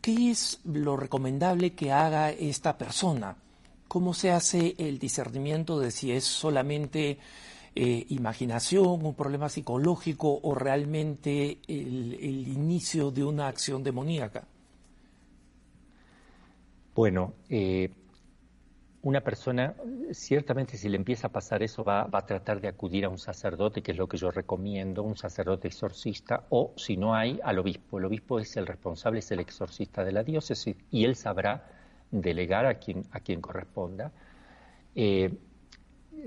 ¿qué 0.00 0.30
es 0.30 0.60
lo 0.64 0.96
recomendable 0.96 1.72
que 1.74 1.92
haga 1.92 2.30
esta 2.30 2.76
persona? 2.76 3.36
¿Cómo 3.88 4.12
se 4.12 4.30
hace 4.30 4.74
el 4.78 4.98
discernimiento 4.98 5.80
de 5.80 5.90
si 5.90 6.12
es 6.12 6.24
solamente 6.24 7.18
eh, 7.74 8.06
imaginación, 8.10 9.04
un 9.06 9.14
problema 9.14 9.48
psicológico 9.48 10.40
o 10.42 10.54
realmente 10.54 11.58
el, 11.68 12.48
inicio 12.48 13.10
de 13.10 13.24
una 13.24 13.48
acción 13.48 13.82
demoníaca? 13.82 14.46
Bueno, 16.94 17.34
eh, 17.48 17.90
una 19.08 19.22
persona, 19.22 19.74
ciertamente 20.12 20.76
si 20.76 20.88
le 20.90 20.96
empieza 20.96 21.28
a 21.28 21.32
pasar 21.32 21.62
eso, 21.62 21.82
va, 21.82 22.06
a 22.12 22.26
tratar 22.26 22.60
de 22.60 22.68
acudir 22.68 23.06
a 23.06 23.08
un 23.08 23.16
sacerdote, 23.16 23.82
que 23.82 23.92
es 23.92 23.98
lo 23.98 24.06
que 24.06 24.18
yo 24.18 24.30
recomiendo, 24.30 25.02
un 25.02 25.16
sacerdote 25.16 25.68
exorcista, 25.68 26.44
o 26.50 26.74
si 26.76 26.98
no 26.98 27.14
hay, 27.14 27.40
al 27.42 27.58
obispo. 27.58 27.98
El 27.98 28.04
obispo 28.04 28.38
es 28.38 28.54
el 28.58 28.66
responsable, 28.66 29.20
es 29.20 29.30
el 29.30 29.40
exorcista 29.40 30.04
de 30.04 30.12
la 30.12 30.22
diócesis, 30.22 30.76
y 30.90 31.06
él 31.06 31.16
sabrá 31.16 31.70
delegar 32.10 32.66
a 32.66 32.74
quien, 32.74 33.04
a 33.10 33.20
quien 33.20 33.40
corresponda. 33.40 34.12
Eh, 34.94 35.32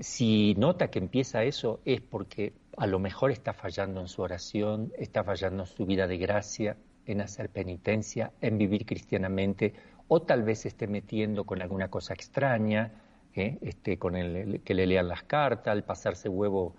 si 0.00 0.54
nota 0.56 0.88
que 0.88 0.98
empieza 0.98 1.44
eso 1.44 1.80
es 1.84 2.00
porque 2.00 2.52
a 2.76 2.88
lo 2.88 2.98
mejor 2.98 3.30
está 3.30 3.52
fallando 3.52 4.00
en 4.00 4.08
su 4.08 4.22
oración, 4.22 4.92
está 4.98 5.22
fallando 5.22 5.62
en 5.62 5.68
su 5.68 5.86
vida 5.86 6.08
de 6.08 6.18
gracia, 6.18 6.76
en 7.06 7.20
hacer 7.20 7.48
penitencia, 7.48 8.32
en 8.40 8.58
vivir 8.58 8.86
cristianamente, 8.86 9.74
o 10.08 10.22
tal 10.22 10.42
vez 10.42 10.66
esté 10.66 10.86
metiendo 10.86 11.44
con 11.44 11.62
alguna 11.62 11.88
cosa 11.88 12.14
extraña, 12.14 12.92
¿eh? 13.34 13.58
este, 13.62 13.98
con 13.98 14.16
el, 14.16 14.60
que 14.62 14.74
le 14.74 14.86
lean 14.86 15.08
las 15.08 15.22
cartas, 15.22 15.74
el 15.74 15.84
pasarse 15.84 16.28
huevo 16.28 16.74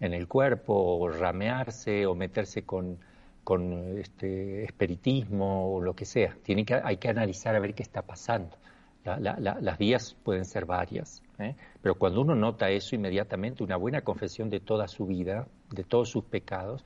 en 0.00 0.14
el 0.14 0.28
cuerpo, 0.28 0.74
o 0.74 1.08
ramearse, 1.08 2.06
o 2.06 2.14
meterse 2.14 2.62
con, 2.62 2.98
con 3.44 3.98
este, 3.98 4.64
espiritismo, 4.64 5.74
o 5.74 5.80
lo 5.80 5.94
que 5.94 6.04
sea. 6.04 6.36
Tiene 6.42 6.64
que, 6.64 6.74
hay 6.74 6.98
que 6.98 7.08
analizar 7.08 7.54
a 7.56 7.60
ver 7.60 7.74
qué 7.74 7.82
está 7.82 8.02
pasando. 8.02 8.56
las 9.04 9.78
vías 9.78 10.16
pueden 10.22 10.44
ser 10.44 10.66
varias. 10.66 11.22
¿eh? 11.38 11.56
Pero 11.82 11.96
cuando 11.96 12.20
uno 12.20 12.34
nota 12.34 12.70
eso 12.70 12.94
inmediatamente, 12.94 13.64
una 13.64 13.76
buena 13.76 14.02
confesión 14.02 14.50
de 14.50 14.60
toda 14.60 14.86
su 14.88 15.06
vida, 15.06 15.48
de 15.70 15.84
todos 15.84 16.10
sus 16.10 16.24
pecados, 16.24 16.84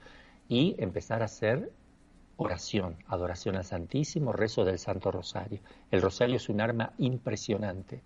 y 0.49 0.75
empezar 0.79 1.23
a 1.23 1.27
hacer 1.27 1.71
oración, 2.37 2.97
adoración 3.07 3.57
al 3.57 3.65
Santísimo, 3.65 4.33
rezo 4.33 4.65
del 4.65 4.79
Santo 4.79 5.11
Rosario. 5.11 5.61
El 5.91 6.03
Rosario 6.03 6.37
es 6.37 6.49
un 6.49 6.61
arma 6.61 6.93
impresionante, 6.99 8.03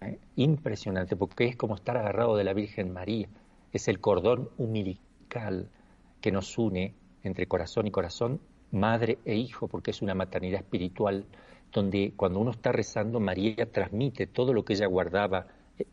¿eh? 0.00 0.18
impresionante, 0.36 1.16
porque 1.16 1.46
es 1.46 1.56
como 1.56 1.74
estar 1.74 1.96
agarrado 1.96 2.36
de 2.36 2.44
la 2.44 2.52
Virgen 2.52 2.92
María, 2.92 3.28
es 3.72 3.88
el 3.88 4.00
cordón 4.00 4.50
umbilical 4.58 5.68
que 6.20 6.32
nos 6.32 6.58
une 6.58 6.94
entre 7.22 7.46
corazón 7.46 7.86
y 7.86 7.90
corazón, 7.90 8.40
madre 8.70 9.18
e 9.24 9.34
hijo, 9.34 9.68
porque 9.68 9.90
es 9.90 10.02
una 10.02 10.14
maternidad 10.14 10.60
espiritual, 10.60 11.26
donde 11.72 12.12
cuando 12.16 12.40
uno 12.40 12.50
está 12.50 12.72
rezando, 12.72 13.20
María 13.20 13.70
transmite 13.70 14.26
todo 14.26 14.52
lo 14.52 14.64
que 14.64 14.74
ella 14.74 14.86
guardaba 14.86 15.46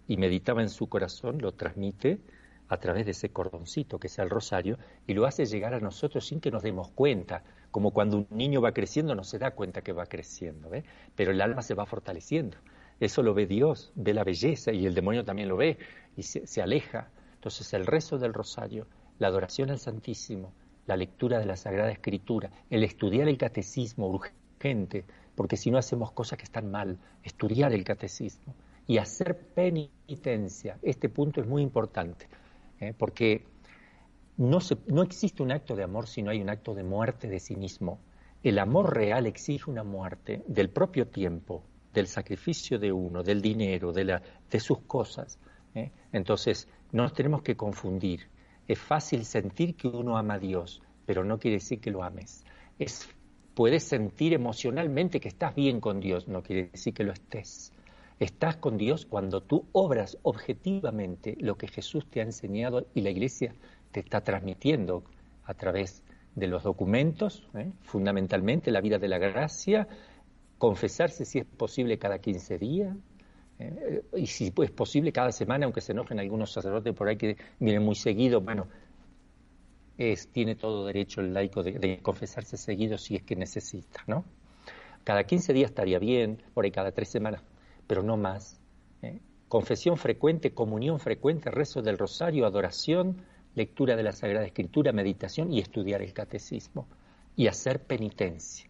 y 0.08 0.18
meditaba 0.18 0.62
en 0.62 0.70
su 0.70 0.88
corazón, 0.88 1.40
lo 1.40 1.54
transmite 1.54 2.20
a 2.68 2.78
través 2.78 3.06
de 3.06 3.12
ese 3.12 3.30
cordoncito 3.30 4.00
que 4.00 4.08
es 4.08 4.20
el 4.20 4.30
rosario 4.30 4.78
y 5.08 5.14
lo 5.14 5.26
hace 5.26 5.46
llegar 5.46 5.74
a 5.74 5.80
nosotros 5.80 6.28
sin 6.28 6.40
que 6.40 6.52
nos 6.52 6.64
demos 6.64 6.92
cuenta, 6.92 7.44
como 7.72 7.92
cuando 7.92 8.18
un 8.18 8.28
niño 8.32 8.62
va 8.62 8.74
creciendo 8.74 9.16
no 9.16 9.24
se 9.24 9.40
da 9.40 9.52
cuenta 9.52 9.82
que 9.82 9.94
va 9.94 10.06
creciendo, 10.06 10.70
pero 11.16 11.32
el 11.32 11.42
alma 11.42 11.62
se 11.62 11.76
va 11.76 11.86
fortaleciendo. 11.86 12.58
Eso 13.00 13.24
lo 13.24 13.34
ve 13.34 13.46
Dios, 13.46 13.92
ve 13.96 14.14
la 14.14 14.24
belleza 14.24 14.72
y 14.72 14.86
el 14.86 14.94
demonio 14.94 15.24
también 15.24 15.48
lo 15.48 15.58
ve 15.58 15.78
y 16.18 16.24
se, 16.24 16.46
se 16.46 16.62
aleja. 16.62 17.10
Entonces 17.36 17.72
el 17.74 17.86
rezo 17.86 18.18
del 18.18 18.34
rosario, 18.34 18.88
la 19.20 19.28
adoración 19.28 19.70
al 19.70 19.80
Santísimo, 19.80 20.54
la 20.86 20.98
lectura 20.98 21.40
de 21.40 21.46
la 21.46 21.56
Sagrada 21.56 21.92
Escritura, 21.92 22.52
el 22.70 22.84
estudiar 22.84 23.28
el 23.28 23.38
catecismo 23.38 24.08
urgente, 24.10 25.06
porque 25.36 25.56
si 25.56 25.72
no 25.72 25.78
hacemos 25.78 26.12
cosas 26.12 26.38
que 26.38 26.44
están 26.44 26.70
mal, 26.72 26.98
estudiar 27.24 27.72
el 27.72 27.84
catecismo, 27.84 28.54
y 28.90 28.98
hacer 28.98 29.38
penitencia. 29.38 30.80
Este 30.82 31.10
punto 31.10 31.42
es 31.42 31.48
muy 31.48 31.62
importante, 31.62 32.28
¿eh? 32.80 32.96
porque 32.98 33.46
no, 34.40 34.60
no 34.88 35.04
existe 35.04 35.44
un 35.44 35.52
acto 35.52 35.76
de 35.76 35.84
amor 35.84 36.08
si 36.08 36.22
no 36.22 36.32
hay 36.32 36.42
un 36.42 36.50
acto 36.50 36.74
de 36.74 36.84
muerte 36.84 37.28
de 37.28 37.42
sí 37.42 37.58
mismo. 37.58 38.00
El 38.42 38.58
amor 38.58 38.96
real 38.96 39.26
exige 39.26 39.70
una 39.70 39.84
muerte 39.84 40.44
del 40.48 40.70
propio 40.70 41.08
tiempo, 41.10 41.62
del 41.94 42.08
sacrificio 42.08 42.80
de 42.80 42.90
uno, 42.90 43.22
del 43.22 43.42
dinero, 43.42 43.92
de, 43.92 44.06
la, 44.06 44.22
de 44.50 44.60
sus 44.62 44.80
cosas. 44.80 45.38
¿eh? 45.76 45.92
Entonces, 46.14 46.70
no 46.94 47.04
nos 47.04 47.12
tenemos 47.12 47.42
que 47.42 47.58
confundir. 47.58 48.30
Es 48.66 48.80
fácil 48.80 49.26
sentir 49.26 49.76
que 49.76 49.90
uno 49.90 50.18
ama 50.18 50.36
a 50.36 50.40
Dios, 50.40 50.82
pero 51.06 51.26
no 51.26 51.38
quiere 51.38 51.58
decir 51.58 51.82
que 51.82 51.92
lo 51.92 52.02
ames. 52.02 52.46
Es, 52.78 53.10
puedes 53.56 53.84
sentir 53.84 54.32
emocionalmente 54.32 55.20
que 55.20 55.28
estás 55.28 55.54
bien 55.54 55.82
con 55.82 56.00
Dios, 56.00 56.30
no 56.30 56.44
quiere 56.44 56.70
decir 56.72 56.94
que 56.94 57.04
lo 57.04 57.12
estés. 57.12 57.74
Estás 58.20 58.58
con 58.58 58.78
Dios 58.78 59.06
cuando 59.06 59.42
tú 59.42 59.66
obras 59.72 60.18
objetivamente 60.24 61.38
lo 61.40 61.58
que 61.58 61.68
Jesús 61.68 62.06
te 62.10 62.20
ha 62.20 62.24
enseñado 62.24 62.86
y 62.94 63.02
la 63.02 63.10
Iglesia 63.10 63.54
te 63.92 64.00
está 64.00 64.22
transmitiendo 64.22 65.04
a 65.44 65.54
través 65.54 66.04
de 66.36 66.48
los 66.48 66.64
documentos, 66.64 67.48
¿eh? 67.56 67.72
fundamentalmente 67.82 68.72
la 68.72 68.82
vida 68.82 68.98
de 69.00 69.08
la 69.08 69.18
gracia, 69.18 69.88
confesarse 70.58 71.26
si 71.26 71.40
es 71.40 71.46
posible 71.46 71.98
cada 71.98 72.20
15 72.20 72.58
días, 72.58 72.96
¿eh? 73.60 74.04
y 74.16 74.28
si 74.28 74.54
es 74.62 74.72
posible 74.72 75.12
cada 75.12 75.32
semana, 75.32 75.66
aunque 75.66 75.82
se 75.82 75.92
enojen 75.92 76.20
algunos 76.20 76.52
sacerdotes 76.52 76.94
por 76.94 77.08
ahí 77.08 77.18
que 77.18 77.38
vienen 77.60 77.84
muy 77.84 77.96
seguido, 77.96 78.42
bueno, 78.42 78.68
es, 79.98 80.30
tiene 80.30 80.56
todo 80.56 80.86
derecho 80.86 81.22
el 81.22 81.34
laico 81.34 81.64
de, 81.64 82.00
confesarse 82.02 82.58
seguido 82.58 82.98
si 82.98 83.16
es 83.16 83.24
que 83.24 83.36
necesita, 83.36 84.04
¿no? 84.08 84.24
Cada 85.04 85.24
15 85.24 85.54
días 85.54 85.72
estaría 85.72 85.98
bien, 85.98 86.42
por 86.54 86.66
ahí 86.66 86.72
cada 86.72 86.92
tres 86.92 87.10
semanas 87.10 87.44
pero 87.90 88.04
no 88.04 88.18
más. 88.18 88.62
¿eh? 89.02 89.20
Confesión 89.48 89.98
frecuente, 89.98 90.54
comunión 90.54 91.00
frecuente, 91.00 91.50
rezo 91.50 91.82
del 91.82 91.98
rosario, 91.98 92.46
adoración, 92.46 93.24
lectura 93.60 93.98
de 93.98 94.04
la 94.04 94.14
Sagrada 94.14 94.46
Escritura, 94.46 94.94
meditación 94.94 95.52
y 95.52 95.60
estudiar 95.60 96.02
el 96.02 96.14
catecismo 96.14 96.88
y 97.36 97.48
hacer 97.48 97.84
penitencia. 97.84 98.70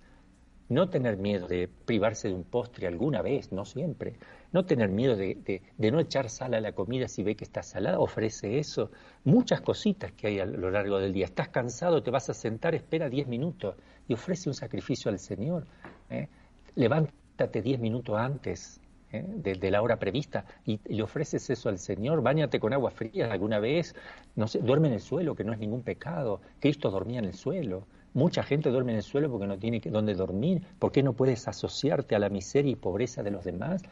No 0.68 0.90
tener 0.90 1.18
miedo 1.18 1.48
de 1.48 1.68
privarse 1.68 2.28
de 2.28 2.34
un 2.34 2.44
postre 2.44 2.88
alguna 2.88 3.22
vez, 3.22 3.52
no 3.52 3.66
siempre. 3.66 4.18
No 4.52 4.66
tener 4.66 4.90
miedo 4.90 5.16
de, 5.16 5.62
no 5.78 6.00
echar 6.00 6.30
sal 6.30 6.54
a 6.56 6.62
la 6.62 6.74
comida 6.74 7.08
si 7.08 7.24
ve 7.24 7.36
que 7.36 7.44
está 7.44 7.62
salada, 7.62 8.00
ofrece 8.00 8.58
eso. 8.58 8.92
Muchas 9.24 9.62
cositas 9.62 10.12
que 10.12 10.28
hay 10.28 10.40
a 10.40 10.46
lo 10.46 10.70
largo 10.72 10.98
del 11.00 11.14
día. 11.14 11.26
Estás 11.26 11.50
cansado, 11.50 12.02
te 12.02 12.12
vas 12.12 12.30
a 12.30 12.34
sentar, 12.34 12.74
espera 12.74 13.10
diez 13.10 13.28
minutos 13.28 13.76
y 14.08 14.14
ofrece 14.14 14.50
un 14.50 14.56
sacrificio 14.56 15.10
al 15.12 15.20
Señor. 15.20 15.66
¿eh? 16.10 16.28
Levántate 16.76 17.62
diez 17.62 17.80
minutos 17.80 18.16
antes, 18.18 18.82
¿eh? 19.12 19.24
de, 19.28 19.72
la 19.72 19.82
hora 19.82 19.98
prevista 19.98 20.46
y, 20.66 20.80
le 20.86 21.04
ofreces 21.04 21.50
eso 21.50 21.70
al 21.70 21.80
Señor, 21.80 22.22
báñate 22.22 22.60
con 22.60 22.74
agua 22.74 22.92
fría 22.92 23.32
alguna 23.32 23.60
vez, 23.60 23.96
no 24.36 24.48
sé, 24.48 24.60
duerme 24.60 24.88
en 24.88 24.96
el 24.96 25.02
suelo, 25.02 25.36
que 25.36 25.44
no 25.44 25.54
es 25.54 25.60
ningún 25.60 25.82
pecado. 25.82 26.42
Cristo 26.60 26.90
dormía 26.90 27.20
en 27.20 27.26
el 27.26 27.34
suelo. 27.34 27.88
Mucha 28.14 28.42
gente 28.42 28.70
duerme 28.70 28.94
en 28.94 28.98
el 28.98 29.04
suelo 29.04 29.30
porque 29.30 29.48
no 29.48 29.58
tiene 29.58 29.80
dónde 29.86 30.16
dormir. 30.16 30.64
¿Por 30.80 30.92
qué 30.92 31.04
no 31.04 31.14
puedes 31.14 31.48
asociarte 31.48 32.16
a 32.16 32.20
la 32.20 32.30
miseria 32.30 32.72
y 32.72 32.76
pobreza 32.76 33.22
de 33.22 33.32
los 33.32 33.44
demás 33.44 33.84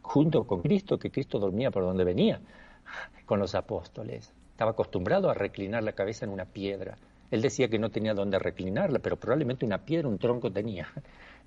junto 0.00 0.44
con 0.44 0.62
Cristo, 0.62 0.98
que 0.98 1.10
Cristo 1.10 1.38
dormía 1.38 1.70
por 1.70 1.82
donde 1.82 2.04
venía 2.04 2.40
con 3.26 3.38
los 3.38 3.54
apóstoles? 3.54 4.32
Estaba 4.52 4.70
acostumbrado 4.70 5.30
a 5.30 5.34
reclinar 5.34 5.82
la 5.82 5.92
cabeza 5.92 6.24
en 6.24 6.32
una 6.32 6.46
piedra. 6.46 6.96
Él 7.30 7.42
decía 7.42 7.68
que 7.68 7.78
no 7.78 7.90
tenía 7.90 8.14
dónde 8.14 8.38
reclinarla, 8.38 9.00
pero 9.00 9.16
probablemente 9.16 9.66
una 9.66 9.84
piedra, 9.84 10.08
un 10.08 10.18
tronco 10.18 10.50
tenía. 10.50 10.88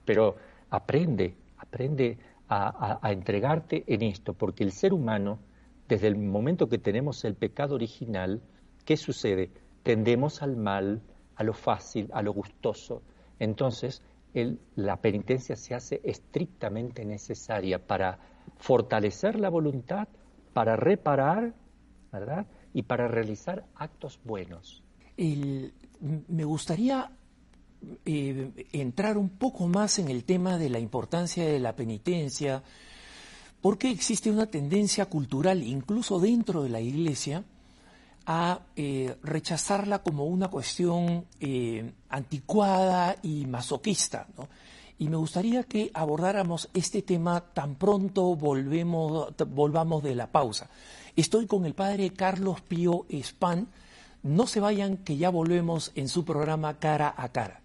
Pero 0.06 0.36
aprende, 0.72 1.36
aprende 1.58 2.18
a, 2.54 3.12
entregarte 3.12 3.84
en 3.88 4.02
esto, 4.02 4.34
porque 4.34 4.64
el 4.64 4.74
ser 4.74 4.94
humano, 4.94 5.40
desde 5.88 6.08
el 6.08 6.18
momento 6.18 6.68
que 6.68 6.78
tenemos 6.78 7.24
el 7.24 7.36
pecado 7.36 7.76
original, 7.76 8.42
¿qué 8.86 8.98
sucede? 8.98 9.52
tendemos 9.84 10.42
al 10.42 10.58
mal, 10.58 11.02
a 11.36 11.44
lo 11.44 11.54
fácil, 11.54 12.10
a 12.14 12.22
lo 12.22 12.34
gustoso. 12.34 13.02
Entonces, 13.40 14.02
la 14.76 14.98
penitencia 14.98 15.56
se 15.56 15.74
hace 15.74 16.02
estrictamente 16.04 17.04
necesaria 17.04 17.80
para 17.80 18.20
fortalecer 18.58 19.40
la 19.40 19.50
voluntad, 19.50 20.08
para 20.54 20.76
reparar, 20.76 21.54
¿verdad? 22.12 22.46
Y 22.74 22.84
para 22.84 23.08
realizar 23.08 23.66
actos 23.76 24.20
buenos. 24.24 24.84
me 25.18 26.44
gustaría 26.44 27.12
entrar 28.06 29.18
un 29.18 29.30
poco 29.30 29.68
más 29.68 30.00
en 30.00 30.10
el 30.10 30.24
tema 30.24 30.58
de 30.58 30.70
la 30.70 30.80
importancia 30.80 31.46
de 31.46 31.60
la 31.60 31.76
penitencia, 31.76 32.64
porque 33.62 33.90
existe 33.90 34.32
una 34.32 34.48
tendencia 34.48 35.06
cultural, 35.06 35.64
incluso 35.64 36.20
dentro 36.20 36.64
de 36.64 36.70
la 36.70 36.82
Iglesia, 36.82 37.44
a 38.26 38.62
eh, 38.76 39.16
rechazarla 39.24 40.00
como 40.00 40.26
una 40.26 40.48
cuestión 40.50 41.26
eh, 41.40 41.92
anticuada 42.10 43.16
y 43.22 43.46
masoquista. 43.46 44.28
Y 45.00 45.10
me 45.10 45.18
gustaría 45.18 45.64
que 45.64 45.90
abordáramos 45.94 46.70
este 46.74 47.02
tema 47.02 47.42
tan 47.42 47.76
pronto 47.76 48.36
volvemos, 48.36 49.34
volvamos 49.48 50.04
de 50.04 50.16
la 50.16 50.32
pausa. 50.32 50.70
Estoy 51.16 51.48
con 51.48 51.66
el 51.66 51.74
padre 51.74 52.12
Carlos 52.12 52.62
Pío 52.62 53.06
Espan. 53.10 53.68
No 54.24 54.46
se 54.46 54.60
vayan, 54.60 54.98
que 54.98 55.18
ya 55.18 55.30
volvemos 55.30 55.92
en 55.96 56.08
su 56.08 56.24
programa 56.24 56.78
Cara 56.78 57.14
a 57.18 57.30
Cara. 57.30 57.61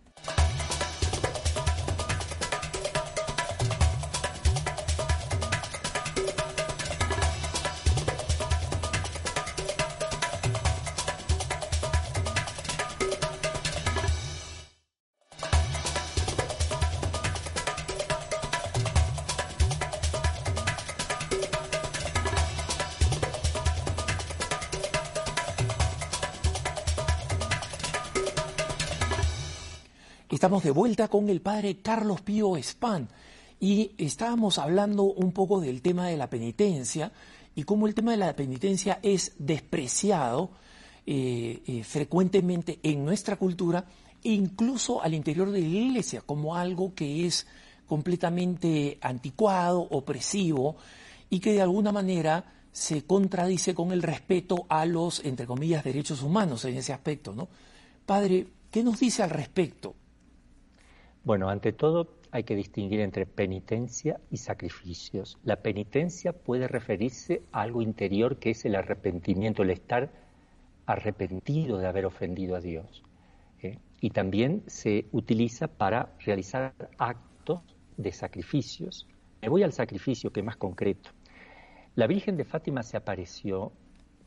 Estamos 30.46 30.62
de 30.62 30.70
vuelta 30.70 31.08
con 31.08 31.28
el 31.28 31.40
padre 31.40 31.78
Carlos 31.78 32.20
Pío 32.20 32.56
Espan 32.56 33.08
y 33.58 33.90
estábamos 33.98 34.58
hablando 34.58 35.02
un 35.02 35.32
poco 35.32 35.60
del 35.60 35.82
tema 35.82 36.06
de 36.06 36.16
la 36.16 36.30
penitencia 36.30 37.10
y 37.56 37.64
cómo 37.64 37.88
el 37.88 37.96
tema 37.96 38.12
de 38.12 38.18
la 38.18 38.36
penitencia 38.36 39.00
es 39.02 39.32
despreciado 39.40 40.50
eh, 41.04 41.64
eh, 41.66 41.82
frecuentemente 41.82 42.78
en 42.84 43.04
nuestra 43.04 43.34
cultura, 43.34 43.86
incluso 44.22 45.02
al 45.02 45.14
interior 45.14 45.50
de 45.50 45.62
la 45.62 45.66
iglesia, 45.66 46.20
como 46.20 46.54
algo 46.54 46.94
que 46.94 47.26
es 47.26 47.48
completamente 47.88 48.98
anticuado, 49.00 49.80
opresivo 49.80 50.76
y 51.28 51.40
que 51.40 51.54
de 51.54 51.62
alguna 51.62 51.90
manera 51.90 52.68
se 52.70 53.04
contradice 53.04 53.74
con 53.74 53.90
el 53.90 54.00
respeto 54.00 54.64
a 54.68 54.86
los, 54.86 55.24
entre 55.24 55.44
comillas, 55.44 55.82
derechos 55.82 56.22
humanos 56.22 56.64
en 56.66 56.76
ese 56.76 56.92
aspecto, 56.92 57.34
¿no? 57.34 57.48
Padre, 58.06 58.46
¿qué 58.70 58.84
nos 58.84 59.00
dice 59.00 59.24
al 59.24 59.30
respecto? 59.30 59.96
Bueno, 61.26 61.50
ante 61.50 61.72
todo 61.72 62.06
hay 62.30 62.44
que 62.44 62.54
distinguir 62.54 63.00
entre 63.00 63.26
penitencia 63.26 64.20
y 64.30 64.36
sacrificios. 64.36 65.36
La 65.42 65.56
penitencia 65.56 66.32
puede 66.32 66.68
referirse 66.68 67.42
a 67.50 67.62
algo 67.62 67.82
interior 67.82 68.38
que 68.38 68.50
es 68.50 68.64
el 68.64 68.76
arrepentimiento, 68.76 69.64
el 69.64 69.70
estar 69.70 70.08
arrepentido 70.86 71.78
de 71.78 71.88
haber 71.88 72.06
ofendido 72.06 72.54
a 72.54 72.60
Dios. 72.60 73.02
¿eh? 73.60 73.80
Y 74.00 74.10
también 74.10 74.62
se 74.68 75.06
utiliza 75.10 75.66
para 75.66 76.12
realizar 76.24 76.72
actos 76.96 77.60
de 77.96 78.12
sacrificios. 78.12 79.08
Me 79.42 79.48
voy 79.48 79.64
al 79.64 79.72
sacrificio 79.72 80.32
que 80.32 80.38
es 80.38 80.46
más 80.46 80.56
concreto. 80.56 81.10
La 81.96 82.06
Virgen 82.06 82.36
de 82.36 82.44
Fátima 82.44 82.84
se 82.84 82.98
apareció 82.98 83.72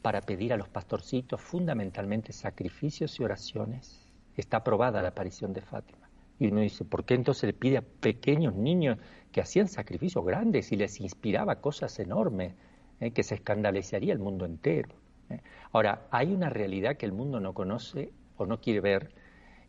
para 0.01 0.19
pedir 0.19 0.51
a 0.51 0.57
los 0.57 0.67
pastorcitos 0.67 1.39
fundamentalmente 1.39 2.33
sacrificios 2.33 3.17
y 3.21 3.23
oraciones. 3.23 4.05
Está 4.35 4.57
aprobada 4.57 5.01
la 5.01 5.07
aparición 5.09 5.53
de 5.53 5.61
Fátima. 5.61 5.98
Y 6.39 6.47
uno 6.47 6.61
dice, 6.61 6.85
¿por 6.85 7.03
qué 7.03 7.15
entonces 7.15 7.43
le 7.43 7.53
pide 7.53 7.77
a 7.77 7.81
pequeños 7.81 8.55
niños 8.55 8.97
que 9.31 9.41
hacían 9.41 9.67
sacrificios 9.67 10.25
grandes 10.25 10.71
y 10.71 10.77
les 10.77 10.99
inspiraba 11.01 11.61
cosas 11.61 11.99
enormes, 11.99 12.55
eh, 13.01 13.11
que 13.11 13.23
se 13.23 13.35
escandalizaría 13.35 14.13
el 14.13 14.19
mundo 14.19 14.45
entero? 14.45 14.95
Eh? 15.29 15.41
Ahora, 15.73 16.07
hay 16.11 16.33
una 16.33 16.49
realidad 16.49 16.95
que 16.95 17.05
el 17.05 17.11
mundo 17.11 17.39
no 17.39 17.53
conoce 17.53 18.11
o 18.37 18.45
no 18.45 18.61
quiere 18.61 18.79
ver, 18.79 19.11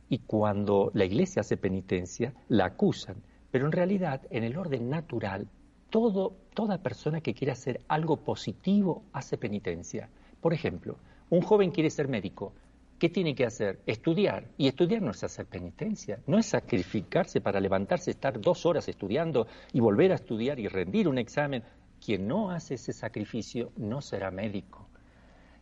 y 0.08 0.18
cuando 0.18 0.90
la 0.94 1.04
iglesia 1.04 1.40
hace 1.40 1.56
penitencia, 1.56 2.34
la 2.48 2.66
acusan. 2.66 3.16
Pero 3.50 3.66
en 3.66 3.72
realidad, 3.72 4.22
en 4.30 4.44
el 4.44 4.56
orden 4.56 4.90
natural, 4.90 5.48
toda 5.90 6.78
persona 6.78 7.20
que 7.20 7.34
quiere 7.34 7.52
hacer 7.52 7.80
algo 7.88 8.18
positivo 8.18 9.04
hace 9.12 9.38
penitencia. 9.38 10.08
Por 10.40 10.52
ejemplo, 10.52 10.96
un 11.30 11.42
joven 11.42 11.70
quiere 11.70 11.90
ser 11.90 12.08
médico, 12.08 12.52
¿Qué 13.00 13.08
tiene 13.08 13.34
que 13.34 13.46
hacer? 13.46 13.80
Estudiar. 13.86 14.46
Y 14.58 14.68
estudiar 14.68 15.00
no 15.00 15.12
es 15.12 15.24
hacer 15.24 15.46
penitencia, 15.46 16.20
no 16.26 16.38
es 16.38 16.44
sacrificarse 16.44 17.40
para 17.40 17.58
levantarse, 17.58 18.10
estar 18.10 18.38
dos 18.38 18.66
horas 18.66 18.88
estudiando 18.88 19.46
y 19.72 19.80
volver 19.80 20.12
a 20.12 20.16
estudiar 20.16 20.60
y 20.60 20.68
rendir 20.68 21.08
un 21.08 21.16
examen. 21.16 21.64
Quien 22.04 22.28
no 22.28 22.50
hace 22.50 22.74
ese 22.74 22.92
sacrificio 22.92 23.72
no 23.78 24.02
será 24.02 24.30
médico. 24.30 24.86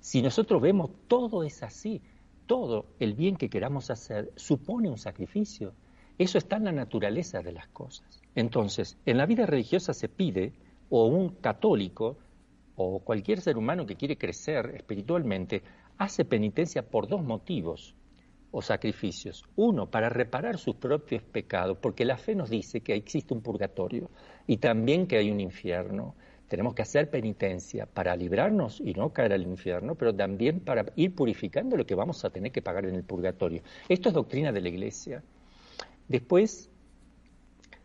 Si 0.00 0.20
nosotros 0.20 0.60
vemos 0.60 0.90
todo 1.06 1.44
es 1.44 1.62
así, 1.62 2.02
todo 2.46 2.86
el 2.98 3.14
bien 3.14 3.36
que 3.36 3.48
queramos 3.48 3.88
hacer 3.90 4.32
supone 4.34 4.90
un 4.90 4.98
sacrificio. 4.98 5.74
Eso 6.18 6.38
está 6.38 6.56
en 6.56 6.64
la 6.64 6.72
naturaleza 6.72 7.40
de 7.40 7.52
las 7.52 7.68
cosas. 7.68 8.20
Entonces, 8.34 8.98
en 9.06 9.16
la 9.16 9.26
vida 9.26 9.46
religiosa 9.46 9.94
se 9.94 10.08
pide, 10.08 10.54
o 10.90 11.06
un 11.06 11.28
católico, 11.36 12.16
o 12.74 12.98
cualquier 13.00 13.40
ser 13.40 13.56
humano 13.56 13.86
que 13.86 13.96
quiere 13.96 14.16
crecer 14.16 14.74
espiritualmente, 14.76 15.62
hace 15.98 16.24
penitencia 16.24 16.82
por 16.82 17.08
dos 17.08 17.22
motivos 17.22 17.94
o 18.50 18.62
sacrificios. 18.62 19.44
Uno, 19.56 19.90
para 19.90 20.08
reparar 20.08 20.58
sus 20.58 20.76
propios 20.76 21.22
pecados, 21.22 21.78
porque 21.78 22.04
la 22.04 22.16
fe 22.16 22.34
nos 22.34 22.48
dice 22.48 22.80
que 22.80 22.94
existe 22.94 23.34
un 23.34 23.42
purgatorio 23.42 24.10
y 24.46 24.56
también 24.56 25.06
que 25.06 25.18
hay 25.18 25.30
un 25.30 25.40
infierno. 25.40 26.14
Tenemos 26.48 26.74
que 26.74 26.80
hacer 26.80 27.10
penitencia 27.10 27.84
para 27.84 28.16
librarnos 28.16 28.80
y 28.80 28.94
no 28.94 29.12
caer 29.12 29.34
al 29.34 29.42
infierno, 29.42 29.96
pero 29.96 30.14
también 30.14 30.60
para 30.60 30.86
ir 30.96 31.14
purificando 31.14 31.76
lo 31.76 31.84
que 31.84 31.94
vamos 31.94 32.24
a 32.24 32.30
tener 32.30 32.52
que 32.52 32.62
pagar 32.62 32.86
en 32.86 32.94
el 32.94 33.04
purgatorio. 33.04 33.62
Esto 33.86 34.08
es 34.08 34.14
doctrina 34.14 34.50
de 34.50 34.62
la 34.62 34.68
Iglesia. 34.70 35.22
Después, 36.08 36.70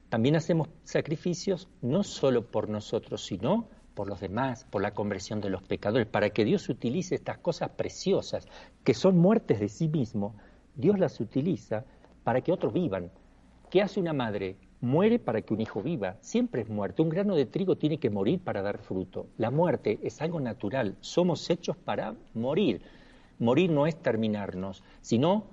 también 0.08 0.38
hacemos 0.38 0.70
sacrificios 0.84 1.68
no 1.82 2.04
solo 2.04 2.46
por 2.46 2.70
nosotros, 2.70 3.26
sino 3.26 3.68
por 3.94 4.08
los 4.08 4.20
demás, 4.20 4.66
por 4.70 4.82
la 4.82 4.94
conversión 4.94 5.42
de 5.42 5.50
los 5.50 5.64
pecadores, 5.64 6.08
para 6.08 6.30
que 6.32 6.46
Dios 6.46 6.68
utilice 6.70 7.16
estas 7.16 7.38
cosas 7.38 7.70
preciosas, 7.72 8.48
que 8.84 8.94
son 8.94 9.18
muertes 9.18 9.60
de 9.60 9.70
sí 9.70 9.88
mismo, 9.88 10.36
Dios 10.76 11.00
las 11.00 11.20
utiliza 11.20 11.86
para 12.24 12.42
que 12.42 12.52
otros 12.52 12.74
vivan. 12.74 13.12
¿Qué 13.70 13.82
hace 13.82 14.00
una 14.00 14.14
madre? 14.14 14.56
Muere 14.82 15.18
para 15.18 15.42
que 15.42 15.54
un 15.54 15.62
hijo 15.62 15.82
viva. 15.82 16.18
Siempre 16.22 16.62
es 16.62 16.70
muerte. 16.70 17.02
Un 17.02 17.10
grano 17.10 17.36
de 17.36 17.46
trigo 17.46 17.78
tiene 17.78 18.00
que 18.00 18.10
morir 18.10 18.40
para 18.40 18.62
dar 18.62 18.80
fruto. 18.80 19.28
La 19.38 19.50
muerte 19.50 20.00
es 20.04 20.22
algo 20.22 20.40
natural. 20.40 20.96
Somos 21.00 21.50
hechos 21.50 21.78
para 21.78 22.16
morir. 22.34 22.82
Morir 23.40 23.72
no 23.72 23.88
es 23.88 23.96
terminarnos, 23.96 24.84
sino 25.02 25.46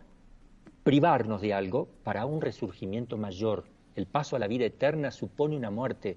privarnos 0.83 1.41
de 1.41 1.55
algo 1.55 1.89
para 2.03 2.27
un 2.27 2.41
resurgimiento 2.41 3.17
mayor. 3.17 3.65
El 3.95 4.07
paso 4.07 4.37
a 4.37 4.39
la 4.39 4.49
vida 4.49 4.65
eterna 4.65 5.11
supone 5.11 5.57
una 5.57 5.71
muerte 5.71 6.17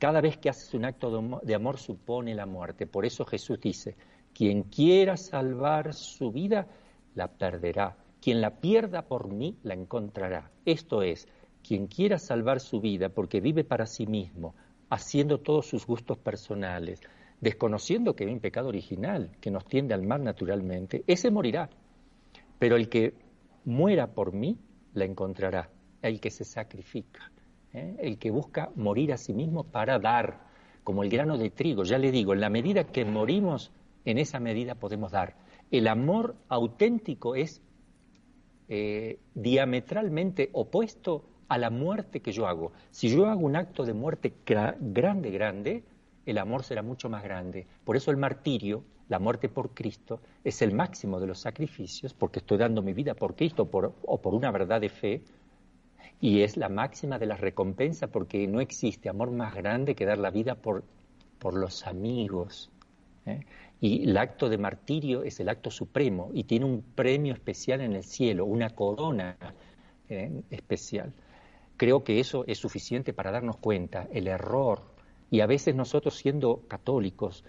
cada 0.00 0.22
vez 0.22 0.38
que 0.38 0.48
haces 0.48 0.72
un 0.72 0.86
acto 0.86 1.40
de 1.42 1.54
amor 1.54 1.78
supone 1.78 2.34
la 2.34 2.46
muerte. 2.46 2.86
Por 2.86 3.04
eso 3.04 3.26
Jesús 3.26 3.60
dice, 3.60 3.96
quien 4.32 4.62
quiera 4.62 5.18
salvar 5.18 5.92
su 5.92 6.32
vida, 6.32 6.66
la 7.14 7.28
perderá. 7.28 7.98
Quien 8.18 8.40
la 8.40 8.60
pierda 8.60 9.02
por 9.02 9.30
mí, 9.30 9.58
la 9.62 9.74
encontrará. 9.74 10.50
Esto 10.64 11.02
es, 11.02 11.28
quien 11.62 11.86
quiera 11.86 12.18
salvar 12.18 12.60
su 12.60 12.80
vida 12.80 13.10
porque 13.10 13.42
vive 13.42 13.62
para 13.62 13.84
sí 13.84 14.06
mismo, 14.06 14.54
haciendo 14.88 15.40
todos 15.40 15.66
sus 15.66 15.86
gustos 15.86 16.16
personales, 16.16 17.02
desconociendo 17.42 18.16
que 18.16 18.24
hay 18.24 18.32
un 18.32 18.40
pecado 18.40 18.68
original 18.68 19.30
que 19.38 19.50
nos 19.50 19.66
tiende 19.66 19.92
al 19.92 20.06
mal 20.06 20.24
naturalmente, 20.24 21.04
ese 21.06 21.30
morirá. 21.30 21.68
Pero 22.58 22.76
el 22.76 22.88
que 22.88 23.12
muera 23.66 24.06
por 24.06 24.32
mí, 24.32 24.56
la 24.94 25.04
encontrará, 25.04 25.68
el 26.00 26.20
que 26.20 26.30
se 26.30 26.44
sacrifica. 26.44 27.30
¿Eh? 27.74 27.96
el 27.98 28.18
que 28.18 28.30
busca 28.30 28.70
morir 28.76 29.12
a 29.12 29.16
sí 29.16 29.32
mismo 29.32 29.64
para 29.64 29.98
dar, 29.98 30.48
como 30.84 31.02
el 31.02 31.10
grano 31.10 31.38
de 31.38 31.50
trigo. 31.50 31.84
Ya 31.84 31.98
le 31.98 32.10
digo, 32.10 32.32
en 32.32 32.40
la 32.40 32.50
medida 32.50 32.84
que 32.84 33.04
morimos, 33.04 33.70
en 34.04 34.18
esa 34.18 34.40
medida 34.40 34.74
podemos 34.74 35.12
dar. 35.12 35.36
El 35.70 35.86
amor 35.88 36.34
auténtico 36.48 37.34
es 37.34 37.62
eh, 38.68 39.18
diametralmente 39.34 40.50
opuesto 40.52 41.24
a 41.48 41.58
la 41.58 41.70
muerte 41.70 42.20
que 42.20 42.32
yo 42.32 42.46
hago. 42.46 42.72
Si 42.90 43.08
yo 43.08 43.26
hago 43.26 43.40
un 43.40 43.56
acto 43.56 43.84
de 43.84 43.92
muerte 43.92 44.32
grande, 44.46 45.30
grande, 45.30 45.84
el 46.26 46.38
amor 46.38 46.62
será 46.62 46.82
mucho 46.82 47.08
más 47.08 47.22
grande. 47.24 47.66
Por 47.84 47.96
eso 47.96 48.10
el 48.10 48.16
martirio, 48.16 48.84
la 49.08 49.18
muerte 49.18 49.48
por 49.48 49.70
Cristo, 49.74 50.20
es 50.44 50.62
el 50.62 50.72
máximo 50.72 51.18
de 51.18 51.26
los 51.26 51.40
sacrificios, 51.40 52.14
porque 52.14 52.38
estoy 52.38 52.58
dando 52.58 52.82
mi 52.82 52.92
vida 52.92 53.14
por 53.14 53.34
Cristo 53.34 53.68
o 53.72 54.20
por 54.20 54.34
una 54.34 54.52
verdad 54.52 54.80
de 54.80 54.88
fe, 54.88 55.22
y 56.20 56.42
es 56.42 56.56
la 56.56 56.68
máxima 56.68 57.18
de 57.18 57.26
las 57.26 57.40
recompensas, 57.40 58.10
porque 58.10 58.46
no 58.46 58.60
existe 58.60 59.08
amor 59.08 59.30
más 59.30 59.54
grande 59.54 59.94
que 59.94 60.04
dar 60.04 60.18
la 60.18 60.30
vida 60.30 60.54
por, 60.54 60.84
por 61.38 61.54
los 61.54 61.86
amigos. 61.86 62.70
¿eh? 63.24 63.40
Y 63.80 64.08
el 64.08 64.16
acto 64.18 64.50
de 64.50 64.58
martirio 64.58 65.22
es 65.22 65.40
el 65.40 65.48
acto 65.48 65.70
supremo 65.70 66.30
y 66.34 66.44
tiene 66.44 66.66
un 66.66 66.82
premio 66.82 67.32
especial 67.32 67.80
en 67.80 67.94
el 67.94 68.04
cielo, 68.04 68.44
una 68.44 68.70
corona 68.70 69.36
¿eh? 70.10 70.42
especial. 70.50 71.12
Creo 71.78 72.04
que 72.04 72.20
eso 72.20 72.44
es 72.46 72.58
suficiente 72.58 73.14
para 73.14 73.30
darnos 73.30 73.56
cuenta 73.56 74.06
el 74.12 74.28
error. 74.28 74.82
Y 75.30 75.40
a 75.40 75.46
veces 75.46 75.74
nosotros 75.74 76.16
siendo 76.16 76.64
católicos 76.68 77.44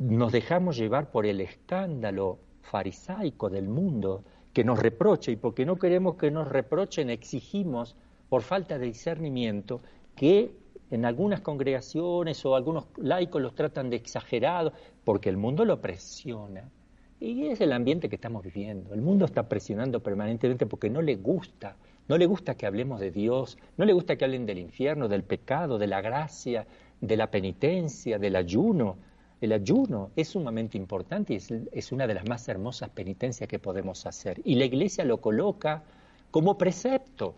nos 0.00 0.32
dejamos 0.32 0.76
llevar 0.76 1.12
por 1.12 1.26
el 1.26 1.40
escándalo 1.40 2.40
farisaico 2.62 3.48
del 3.48 3.68
mundo 3.68 4.24
que 4.52 4.64
nos 4.64 4.78
reproche 4.78 5.32
y 5.32 5.36
porque 5.36 5.64
no 5.64 5.76
queremos 5.76 6.16
que 6.16 6.30
nos 6.30 6.48
reprochen 6.48 7.10
exigimos 7.10 7.96
por 8.28 8.42
falta 8.42 8.78
de 8.78 8.86
discernimiento 8.86 9.82
que 10.14 10.54
en 10.90 11.04
algunas 11.06 11.40
congregaciones 11.40 12.44
o 12.44 12.54
algunos 12.54 12.86
laicos 12.96 13.40
los 13.40 13.54
tratan 13.54 13.88
de 13.88 13.96
exagerados 13.96 14.74
porque 15.04 15.30
el 15.30 15.38
mundo 15.38 15.64
lo 15.64 15.80
presiona. 15.80 16.70
Y 17.18 17.46
es 17.46 17.60
el 17.60 17.72
ambiente 17.72 18.08
que 18.08 18.16
estamos 18.16 18.42
viviendo. 18.42 18.92
El 18.92 19.00
mundo 19.00 19.24
está 19.24 19.48
presionando 19.48 20.02
permanentemente 20.02 20.66
porque 20.66 20.90
no 20.90 21.00
le 21.00 21.16
gusta. 21.16 21.76
No 22.08 22.18
le 22.18 22.26
gusta 22.26 22.56
que 22.56 22.66
hablemos 22.66 23.00
de 23.00 23.10
Dios, 23.10 23.56
no 23.76 23.84
le 23.84 23.92
gusta 23.92 24.16
que 24.16 24.24
hablen 24.24 24.44
del 24.44 24.58
infierno, 24.58 25.08
del 25.08 25.22
pecado, 25.22 25.78
de 25.78 25.86
la 25.86 26.00
gracia, 26.00 26.66
de 27.00 27.16
la 27.16 27.30
penitencia, 27.30 28.18
del 28.18 28.36
ayuno. 28.36 28.96
El 29.42 29.50
ayuno 29.50 30.12
es 30.14 30.28
sumamente 30.28 30.78
importante 30.78 31.34
y 31.34 31.38
es, 31.72 31.90
una 31.90 32.06
de 32.06 32.14
las 32.14 32.28
más 32.28 32.46
hermosas 32.46 32.90
penitencias 32.90 33.48
que 33.48 33.58
podemos 33.58 34.06
hacer. 34.06 34.40
Y 34.44 34.54
la 34.54 34.66
iglesia 34.66 35.04
lo 35.04 35.20
coloca 35.20 35.82
como 36.30 36.56
precepto. 36.56 37.34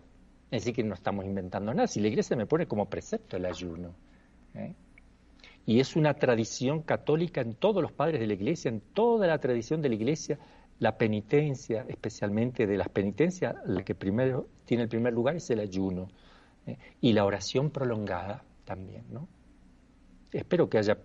Es 0.51 0.61
decir, 0.61 0.75
que 0.75 0.83
no 0.83 0.93
estamos 0.93 1.25
inventando 1.25 1.73
nada. 1.73 1.87
Si 1.87 1.99
la 1.99 2.07
iglesia 2.07 2.37
me 2.37 2.45
pone 2.45 2.67
como 2.67 2.87
precepto 2.91 3.37
el 3.37 3.45
ayuno. 3.47 3.95
¿eh? 4.53 4.75
Y 5.65 5.79
es 5.79 5.95
una 5.95 6.13
tradición 6.13 6.83
católica 6.83 7.41
en 7.41 7.55
todos 7.55 7.81
los 7.81 7.91
padres 7.91 8.19
de 8.19 8.27
la 8.27 8.33
iglesia, 8.33 8.69
en 8.69 8.81
toda 8.81 9.25
la 9.25 9.39
tradición 9.39 9.81
de 9.81 9.89
la 9.89 9.95
iglesia, 9.95 10.37
la 10.77 10.99
penitencia, 10.99 11.87
especialmente 11.89 12.67
de 12.67 12.77
las 12.77 12.89
penitencias, 12.89 13.55
la 13.65 13.83
que 13.83 13.95
primero 13.95 14.47
tiene 14.65 14.83
el 14.83 14.89
primer 14.89 15.11
lugar 15.11 15.37
es 15.37 15.49
el 15.49 15.59
ayuno. 15.59 16.09
¿eh? 16.67 16.77
Y 17.01 17.13
la 17.13 17.25
oración 17.25 17.71
prolongada 17.71 18.43
también, 18.63 19.05
¿no? 19.11 19.27
Espero 20.31 20.69
que 20.69 20.77
haya, 20.77 20.99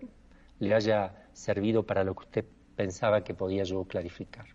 le 0.61 0.73
haya 0.73 1.27
servido 1.33 1.83
para 1.83 2.03
lo 2.03 2.15
que 2.15 2.23
usted 2.23 2.45
pensaba 2.75 3.23
que 3.23 3.33
podía 3.33 3.63
yo 3.63 3.83
clarificar. 3.83 4.45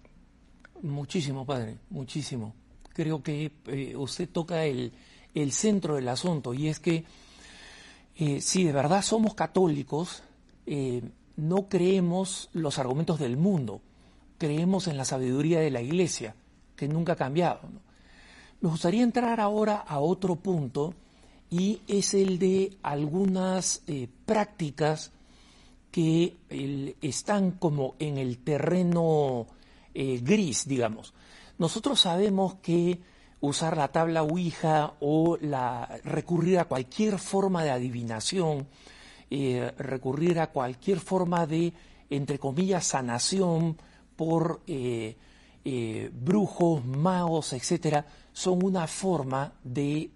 Muchísimo, 0.83 1.45
padre, 1.45 1.77
muchísimo 1.90 2.55
creo 2.97 3.23
que 3.23 3.53
eh, 3.66 3.95
usted 3.95 4.27
toca 4.27 4.64
el, 4.64 4.90
centro 5.51 5.97
del 5.97 6.09
asunto 6.09 6.55
y 6.55 6.69
es 6.69 6.81
que 6.81 7.05
eh, 8.16 8.40
si 8.40 8.64
de 8.64 8.73
verdad 8.73 9.03
somos 9.03 9.35
católicos, 9.35 10.23
eh, 10.64 11.03
no 11.37 11.69
creemos 11.69 12.49
los 12.55 12.79
argumentos 12.79 13.19
del 13.19 13.37
mundo, 13.37 13.83
creemos 14.38 14.88
en 14.88 14.97
la 14.97 15.05
sabiduría 15.05 15.61
de 15.61 15.71
la 15.71 15.83
Iglesia, 15.83 16.35
que 16.75 16.88
nunca 16.88 17.12
ha 17.12 17.16
cambiado. 17.16 17.61
Me 18.62 18.71
gustaría 18.71 19.03
entrar 19.03 19.38
ahora 19.38 19.77
a 19.77 20.01
otro 20.01 20.37
punto 20.37 20.95
y 21.51 21.83
es 21.87 22.14
el 22.14 22.38
de 22.38 22.79
algunas 22.83 23.83
prácticas 24.25 25.12
que 25.90 26.37
están 27.01 27.53
como 27.53 27.94
en 27.99 28.18
el 28.18 28.38
terreno 28.38 29.46
gris, 29.94 30.68
digamos. 30.68 31.14
Nosotros 31.59 32.01
sabemos 32.01 32.57
que 32.57 33.01
usar 33.40 33.77
la 33.77 33.88
tabla 33.88 34.22
Ouija 34.22 34.94
o 35.01 35.37
la, 35.40 36.01
recurrir 36.05 36.59
a 36.59 36.64
cualquier 36.66 37.18
forma 37.18 37.64
de 37.64 37.70
adivinación, 37.70 38.66
eh, 39.31 39.72
recurrir 39.79 40.40
a 40.40 40.49
cualquier 40.49 41.01
forma 41.01 41.46
de, 41.46 41.72
entre 42.11 42.38
comillas, 42.38 42.87
sanación 42.87 43.77
por 44.16 44.62
eh, 44.66 45.16
eh, 45.64 46.11
brujos, 46.12 46.85
magos, 46.85 47.53
etcétera, 47.53 48.07
son 48.33 48.64
una 48.64 48.87
forma 48.87 49.53
de 49.64 50.11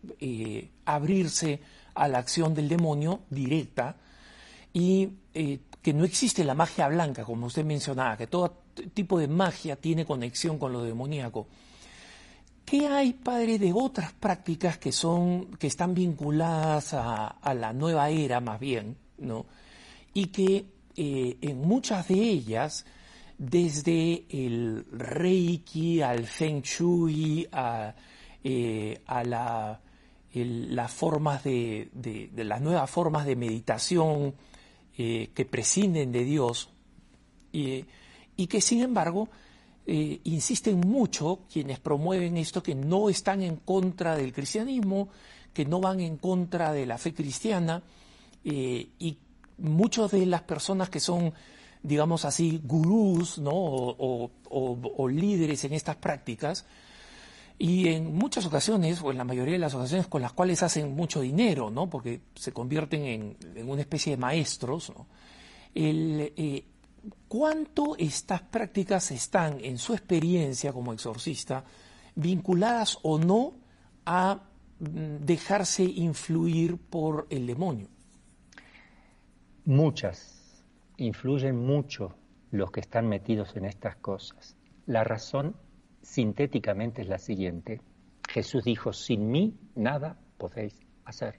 abrirse 0.84 1.60
a 1.94 2.06
la 2.06 2.18
acción 2.18 2.54
del 2.54 2.68
demonio 2.68 3.20
directa 3.30 3.96
y 4.72 5.08
que 5.32 5.92
no 5.94 6.04
existe 6.04 6.44
la 6.44 6.54
magia 6.54 6.88
blanca, 6.88 7.24
como 7.24 7.46
usted 7.46 7.64
mencionaba, 7.64 8.16
que 8.16 8.26
todo 8.26 8.62
tipo 8.92 9.18
de 9.18 9.28
magia 9.28 9.76
tiene 9.76 10.04
conexión 10.04 10.58
con 10.58 10.72
lo 10.72 10.82
demoníaco. 10.82 11.46
¿Qué 12.64 12.86
hay, 12.86 13.14
padre, 13.14 13.58
de 13.58 13.72
otras 13.72 14.12
prácticas 14.12 14.78
que 14.78 14.92
son, 14.92 15.46
que 15.56 15.66
están 15.66 15.92
vinculadas 15.94 16.94
a, 16.94 17.54
la 17.54 17.72
nueva 17.72 18.10
era, 18.10 18.40
más 18.40 18.60
bien, 18.60 18.96
¿no? 19.18 19.46
Y 20.14 20.26
que 20.26 20.66
eh, 20.96 21.36
en 21.40 21.60
muchas 21.62 22.06
de 22.08 22.14
ellas, 22.14 22.84
desde 23.38 24.24
el 24.30 24.86
Reiki 24.92 26.02
al 26.02 26.26
Feng 26.26 26.62
Shui, 26.62 27.48
a, 27.50 27.94
eh, 28.44 29.00
la, 29.24 29.80
las 30.32 30.92
formas 30.92 31.42
de, 31.42 32.30
las 32.36 32.60
nuevas 32.60 32.88
formas 32.88 33.26
de 33.26 33.34
meditación 33.34 34.34
eh, 34.98 35.30
que 35.34 35.44
prescinden 35.44 36.12
de 36.12 36.24
Dios, 36.24 36.70
y 37.52 38.46
que 38.46 38.60
sin 38.60 38.82
embargo 38.82 39.28
eh, 39.92 40.20
insisten 40.24 40.78
mucho 40.78 41.40
quienes 41.52 41.80
promueven 41.80 42.36
esto, 42.36 42.62
que 42.62 42.76
no 42.76 43.08
están 43.08 43.42
en 43.42 43.56
contra 43.56 44.14
del 44.14 44.32
cristianismo, 44.32 45.08
que 45.52 45.64
no 45.64 45.80
van 45.80 45.98
en 45.98 46.16
contra 46.16 46.72
de 46.72 46.86
la 46.86 46.96
fe 46.96 47.12
cristiana, 47.12 47.82
eh, 48.44 48.88
y 49.00 49.18
muchas 49.58 50.12
de 50.12 50.26
las 50.26 50.42
personas 50.42 50.90
que 50.90 51.00
son, 51.00 51.32
digamos 51.82 52.24
así, 52.24 52.60
gurús 52.62 53.38
¿no? 53.38 53.50
o, 53.52 55.08
líderes 55.08 55.64
en 55.64 55.72
estas 55.72 55.96
prácticas, 55.96 56.66
y 57.62 57.88
en 57.88 58.16
muchas 58.16 58.46
ocasiones, 58.46 59.02
o 59.02 59.10
en 59.10 59.18
la 59.18 59.24
mayoría 59.24 59.52
de 59.52 59.58
las 59.58 59.74
ocasiones 59.74 60.06
con 60.06 60.22
las 60.22 60.32
cuales 60.32 60.62
hacen 60.62 60.94
mucho 60.94 61.20
dinero, 61.20 61.70
¿no? 61.70 61.90
porque 61.90 62.22
se 62.34 62.52
convierten 62.52 63.04
en, 63.04 63.68
una 63.68 63.82
especie 63.82 64.12
de 64.12 64.16
maestros, 64.16 64.90
el, 65.74 66.32
eh, 66.36 66.64
¿Cuánto 67.28 67.96
estas 67.98 68.40
prácticas 68.40 69.10
están, 69.10 69.58
en 69.62 69.76
su 69.76 69.92
experiencia 69.92 70.72
como 70.72 70.94
exorcista, 70.94 71.64
vinculadas 72.14 72.98
o 73.02 73.18
no 73.18 73.52
a 74.06 74.40
mm, 74.78 75.24
dejarse 75.24 75.84
influir 75.84 76.78
por 76.78 77.26
el 77.28 77.46
demonio? 77.46 77.88
Muchas. 79.66 80.64
Influyen 80.96 81.56
mucho 81.56 82.14
los 82.50 82.70
que 82.70 82.80
están 82.80 83.06
metidos 83.06 83.54
en 83.54 83.66
estas 83.66 83.96
cosas. 83.96 84.56
La 84.86 85.04
razón 85.04 85.54
sintéticamente 86.02 87.02
es 87.02 87.08
la 87.08 87.18
siguiente. 87.18 87.80
Jesús 88.28 88.64
dijo, 88.64 88.92
sin 88.92 89.30
mí 89.30 89.54
nada 89.74 90.18
podéis 90.38 90.78
hacer. 91.04 91.36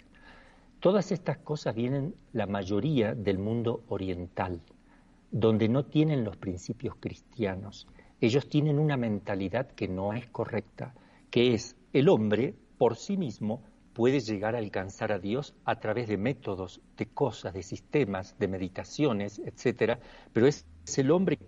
Todas 0.79 1.11
estas 1.11 1.38
cosas 1.38 1.75
vienen 1.75 2.15
la 2.33 2.47
mayoría 2.47 3.13
del 3.13 3.38
mundo 3.38 3.83
oriental 3.88 4.61
donde 5.31 5.69
no 5.69 5.86
tienen 5.86 6.23
los 6.23 6.36
principios 6.38 6.95
cristianos. 6.99 7.88
Ellos 8.19 8.47
tienen 8.49 8.77
una 8.77 8.97
mentalidad 8.97 9.71
que 9.71 9.88
no 9.88 10.13
es 10.13 10.27
correcta, 10.27 10.93
que 11.31 11.53
es 11.53 11.75
el 11.93 12.09
hombre 12.09 12.53
por 12.77 12.97
sí 12.97 13.17
mismo 13.17 13.63
puede 13.93 14.19
llegar 14.19 14.55
a 14.55 14.59
alcanzar 14.59 15.11
a 15.11 15.19
Dios 15.19 15.55
a 15.65 15.79
través 15.79 16.07
de 16.07 16.17
métodos, 16.17 16.81
de 16.97 17.07
cosas, 17.07 17.53
de 17.53 17.63
sistemas, 17.63 18.38
de 18.38 18.47
meditaciones, 18.47 19.39
etcétera, 19.39 19.99
pero 20.33 20.47
es, 20.47 20.65
el 20.97 21.11
hombre 21.11 21.39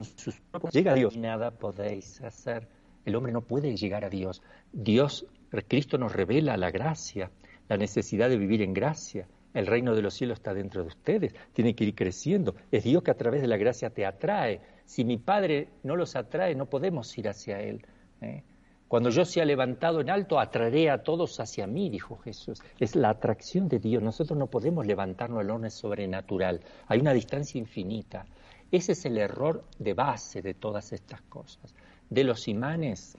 sus 0.00 0.40
llega 0.72 0.92
a 0.92 0.94
Dios 0.94 1.16
nada 1.16 1.50
podéis 1.50 2.20
hacer. 2.20 2.68
El 3.04 3.16
hombre 3.16 3.32
no 3.32 3.42
puede 3.42 3.76
llegar 3.76 4.04
a 4.04 4.10
Dios. 4.10 4.42
Dios, 4.72 5.26
Cristo 5.66 5.98
nos 5.98 6.12
revela 6.12 6.56
la 6.56 6.70
gracia, 6.70 7.30
la 7.68 7.76
necesidad 7.76 8.28
de 8.28 8.36
vivir 8.36 8.62
en 8.62 8.74
gracia. 8.74 9.26
El 9.54 9.66
reino 9.66 9.94
de 9.94 10.02
los 10.02 10.14
cielos 10.14 10.38
está 10.38 10.52
dentro 10.52 10.82
de 10.82 10.88
ustedes, 10.88 11.34
tiene 11.52 11.74
que 11.74 11.84
ir 11.84 11.94
creciendo. 11.94 12.54
Es 12.70 12.84
Dios 12.84 13.02
que 13.02 13.10
a 13.10 13.16
través 13.16 13.40
de 13.40 13.48
la 13.48 13.56
gracia 13.56 13.90
te 13.90 14.04
atrae. 14.04 14.60
Si 14.84 15.04
mi 15.04 15.16
Padre 15.16 15.68
no 15.82 15.96
los 15.96 16.16
atrae, 16.16 16.54
no 16.54 16.66
podemos 16.66 17.16
ir 17.16 17.28
hacia 17.28 17.60
Él. 17.60 17.84
¿eh? 18.20 18.42
Cuando 18.88 19.10
yo 19.10 19.24
sea 19.26 19.44
levantado 19.44 20.00
en 20.00 20.08
alto, 20.08 20.38
atraeré 20.38 20.90
a 20.90 21.02
todos 21.02 21.40
hacia 21.40 21.66
mí, 21.66 21.90
dijo 21.90 22.16
Jesús. 22.18 22.60
Es 22.78 22.96
la 22.96 23.10
atracción 23.10 23.68
de 23.68 23.78
Dios. 23.78 24.02
Nosotros 24.02 24.38
no 24.38 24.46
podemos 24.46 24.86
levantarnos 24.86 25.40
al 25.40 25.50
orden 25.50 25.70
sobrenatural. 25.70 26.60
Hay 26.86 27.00
una 27.00 27.12
distancia 27.12 27.58
infinita. 27.58 28.24
Ese 28.70 28.92
es 28.92 29.04
el 29.06 29.18
error 29.18 29.64
de 29.78 29.94
base 29.94 30.42
de 30.42 30.54
todas 30.54 30.92
estas 30.92 31.22
cosas. 31.22 31.74
De 32.10 32.24
los 32.24 32.48
imanes 32.48 33.16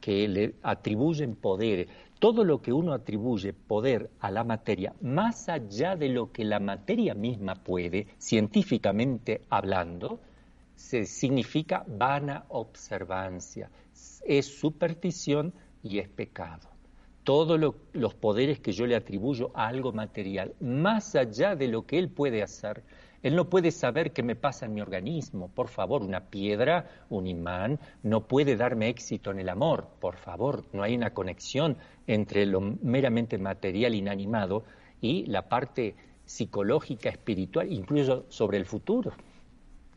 que 0.00 0.28
le 0.28 0.54
atribuyen 0.62 1.36
poder, 1.36 1.88
todo 2.18 2.44
lo 2.44 2.60
que 2.60 2.72
uno 2.72 2.92
atribuye 2.92 3.52
poder 3.52 4.10
a 4.20 4.30
la 4.30 4.44
materia, 4.44 4.94
más 5.00 5.48
allá 5.48 5.96
de 5.96 6.08
lo 6.08 6.32
que 6.32 6.44
la 6.44 6.60
materia 6.60 7.14
misma 7.14 7.54
puede, 7.54 8.08
científicamente 8.18 9.42
hablando, 9.48 10.20
se 10.74 11.04
significa 11.04 11.84
vana 11.86 12.44
observancia, 12.48 13.70
es 14.24 14.46
superstición 14.46 15.52
y 15.82 15.98
es 15.98 16.08
pecado. 16.08 16.68
Todos 17.24 17.60
los 17.92 18.14
poderes 18.14 18.60
que 18.60 18.72
yo 18.72 18.86
le 18.86 18.96
atribuyo 18.96 19.50
a 19.54 19.68
algo 19.68 19.92
material, 19.92 20.54
más 20.60 21.14
allá 21.14 21.54
de 21.54 21.68
lo 21.68 21.86
que 21.86 21.98
él 21.98 22.08
puede 22.08 22.42
hacer, 22.42 22.82
él 23.22 23.36
no 23.36 23.50
puede 23.50 23.70
saber 23.70 24.12
qué 24.12 24.22
me 24.22 24.34
pasa 24.34 24.64
en 24.64 24.72
mi 24.72 24.80
organismo. 24.80 25.48
Por 25.48 25.68
favor, 25.68 26.02
una 26.02 26.30
piedra, 26.30 26.86
un 27.10 27.26
imán, 27.26 27.78
no 28.02 28.26
puede 28.26 28.56
darme 28.56 28.88
éxito 28.88 29.30
en 29.30 29.40
el 29.40 29.48
amor. 29.50 29.88
Por 30.00 30.16
favor, 30.16 30.64
no 30.72 30.82
hay 30.82 30.94
una 30.94 31.12
conexión 31.12 31.76
entre 32.06 32.46
lo 32.46 32.60
meramente 32.60 33.36
material 33.36 33.94
inanimado 33.94 34.64
y 35.00 35.26
la 35.26 35.48
parte 35.48 35.94
psicológica, 36.24 37.10
espiritual, 37.10 37.70
incluso 37.70 38.24
sobre 38.28 38.56
el 38.56 38.64
futuro. 38.64 39.12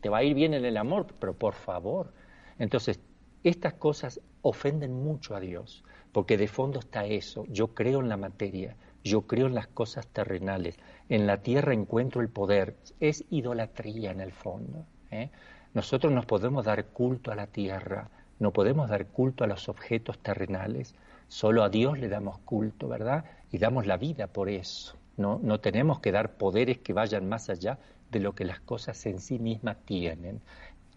Te 0.02 0.10
va 0.10 0.18
a 0.18 0.24
ir 0.24 0.34
bien 0.34 0.52
en 0.52 0.64
el 0.64 0.76
amor, 0.76 1.06
pero 1.18 1.32
por 1.32 1.54
favor. 1.54 2.12
Entonces, 2.58 3.00
estas 3.42 3.74
cosas 3.74 4.20
ofenden 4.42 4.92
mucho 4.92 5.34
a 5.34 5.40
Dios, 5.40 5.82
porque 6.12 6.36
de 6.36 6.48
fondo 6.48 6.80
está 6.80 7.06
eso. 7.06 7.46
Yo 7.48 7.68
creo 7.68 8.00
en 8.00 8.08
la 8.10 8.18
materia, 8.18 8.76
yo 9.02 9.22
creo 9.22 9.46
en 9.46 9.54
las 9.54 9.68
cosas 9.68 10.06
terrenales, 10.08 10.78
en 11.08 11.26
la 11.26 11.38
tierra 11.38 11.74
encuentro 11.74 12.20
el 12.20 12.28
poder, 12.28 12.76
es 13.00 13.24
idolatría 13.30 14.10
en 14.10 14.20
el 14.20 14.32
fondo. 14.32 14.86
¿eh? 15.10 15.30
Nosotros 15.74 16.12
nos 16.12 16.26
podemos 16.26 16.64
dar 16.64 16.86
culto 16.86 17.30
a 17.30 17.34
la 17.34 17.46
tierra, 17.46 18.08
no 18.38 18.52
podemos 18.52 18.88
dar 18.88 19.06
culto 19.06 19.44
a 19.44 19.46
los 19.46 19.68
objetos 19.68 20.18
terrenales, 20.18 20.94
solo 21.28 21.62
a 21.62 21.68
Dios 21.68 21.98
le 21.98 22.08
damos 22.08 22.38
culto, 22.38 22.88
¿verdad? 22.88 23.24
Y 23.50 23.58
damos 23.58 23.86
la 23.86 23.96
vida 23.96 24.28
por 24.28 24.48
eso. 24.48 24.96
No, 25.16 25.38
no 25.42 25.60
tenemos 25.60 26.00
que 26.00 26.10
dar 26.10 26.36
poderes 26.36 26.78
que 26.78 26.92
vayan 26.92 27.28
más 27.28 27.50
allá 27.50 27.78
de 28.10 28.20
lo 28.20 28.34
que 28.34 28.44
las 28.44 28.60
cosas 28.60 29.04
en 29.06 29.20
sí 29.20 29.38
mismas 29.38 29.76
tienen. 29.84 30.40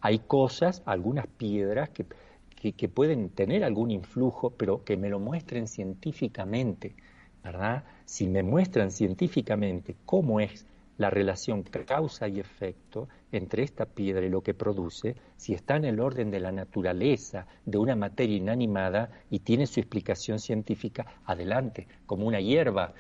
Hay 0.02 0.20
cosas, 0.20 0.82
algunas 0.86 1.28
piedras 1.28 1.90
que, 1.90 2.06
que 2.74 2.90
pueden 2.90 3.30
tener 3.30 3.64
algún 3.64 3.92
influjo, 3.92 4.52
pero 4.52 4.84
que 4.84 4.98
me 4.98 5.10
lo 5.10 5.20
muestren 5.20 5.68
científicamente 5.68 6.96
¿verdad? 7.44 7.84
Si 8.06 8.28
me 8.28 8.44
muestran 8.44 8.92
científicamente 8.92 9.96
cómo 10.06 10.40
es 10.40 10.66
la 10.98 11.10
relación 11.10 11.64
causa 11.64 12.28
y 12.28 12.40
efecto 12.40 13.08
entre 13.32 13.64
esta 13.64 13.86
piedra 13.86 14.26
y 14.26 14.30
lo 14.30 14.42
que 14.42 14.54
produce, 14.54 15.16
si 15.36 15.54
está 15.54 15.76
en 15.76 15.86
el 15.86 16.00
orden 16.00 16.32
de 16.32 16.40
la 16.40 16.52
naturaleza 16.52 17.46
de 17.66 17.78
una 17.78 17.96
materia 17.96 18.38
inanimada 18.38 19.10
y 19.30 19.40
tiene 19.40 19.68
su 19.68 19.80
explicación 19.80 20.40
científica, 20.40 21.06
adelante, 21.26 21.88
como 22.06 22.26
una 22.26 22.40
hierba, 22.40 22.94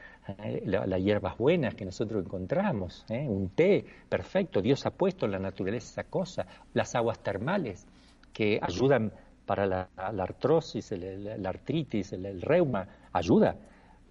¿eh? 0.43 0.61
las 0.65 1.01
hierbas 1.01 1.37
buenas 1.37 1.75
que 1.75 1.85
nosotros 1.85 2.23
encontramos, 2.23 3.05
¿eh? 3.09 3.25
un 3.27 3.49
té, 3.49 3.85
perfecto, 4.07 4.61
Dios 4.61 4.85
ha 4.85 4.91
puesto 4.91 5.25
en 5.25 5.31
la 5.31 5.39
naturaleza 5.39 6.01
esa 6.01 6.09
cosa, 6.09 6.45
las 6.73 6.93
aguas 6.95 7.19
termales 7.19 7.87
que 8.31 8.59
ayudan 8.61 9.11
para 9.45 9.65
la, 9.65 9.89
artrosis, 9.95 10.91
la 10.91 11.49
artritis, 11.49 12.11
el 12.13 12.41
reuma, 12.41 12.87
ayuda 13.13 13.55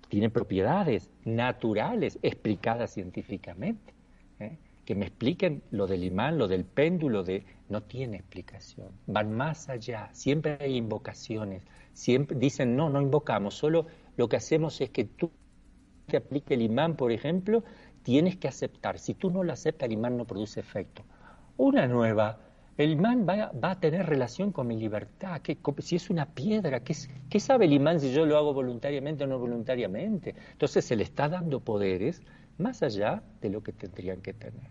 tiene 0.09 0.31
propiedades 0.31 1.11
naturales 1.25 2.19
explicadas 2.23 2.93
científicamente. 2.93 3.95
¿eh? 4.39 4.59
Que 4.85 4.95
me 4.95 5.07
expliquen 5.07 5.63
lo 5.71 5.87
del 5.87 6.05
imán, 6.05 6.39
lo 6.39 6.49
del 6.49 6.65
péndulo, 6.65 7.25
de 7.25 7.45
no 7.69 7.83
tiene 7.83 8.19
explicación. 8.19 8.89
Van 9.07 9.33
más 9.33 9.69
allá. 9.69 10.09
Siempre 10.13 10.59
hay 10.61 10.77
invocaciones. 10.77 11.65
Siempre 11.93 12.39
dicen 12.39 12.77
no, 12.77 12.89
no 12.89 13.01
invocamos. 13.01 13.55
Solo 13.55 13.87
lo 14.17 14.29
que 14.29 14.37
hacemos 14.37 14.81
es 14.81 14.91
que 14.91 15.05
tú 15.05 15.31
te 16.07 16.19
aplique 16.19 16.55
el 16.55 16.63
imán, 16.63 16.97
por 16.97 17.11
ejemplo, 17.11 17.65
tienes 18.03 18.37
que 18.37 18.47
aceptar. 18.47 18.99
Si 18.99 19.15
tú 19.15 19.31
no 19.31 19.43
lo 19.43 19.53
aceptas, 19.53 19.87
el 19.87 19.95
imán 19.95 20.17
no 20.17 20.25
produce 20.25 20.61
efecto. 20.61 21.05
Una 21.57 21.89
nueva 21.89 22.39
el 22.77 22.93
imán 22.93 23.27
va, 23.27 23.51
a 23.63 23.81
tener 23.81 24.07
relación 24.07 24.53
con 24.53 24.67
mi 24.67 24.77
libertad. 24.77 25.41
¿Qué, 25.41 25.59
si 25.79 25.97
es 25.97 26.11
una 26.11 26.27
piedra, 26.27 26.81
¿qué, 26.81 27.41
sabe 27.41 27.65
el 27.65 27.73
imán 27.73 28.01
si 28.01 28.13
yo 28.13 28.27
lo 28.27 28.37
hago 28.37 28.53
voluntariamente 28.53 29.25
o 29.25 29.27
no 29.27 29.39
voluntariamente? 29.39 30.35
Entonces 30.53 30.85
se 30.85 30.97
le 30.97 31.03
está 31.03 31.29
dando 31.29 31.61
poderes 31.61 32.23
más 32.59 32.83
allá 32.83 33.23
de 33.41 33.51
lo 33.51 33.63
que 33.63 33.73
tendrían 33.73 34.21
que 34.21 34.35
tener. 34.35 34.71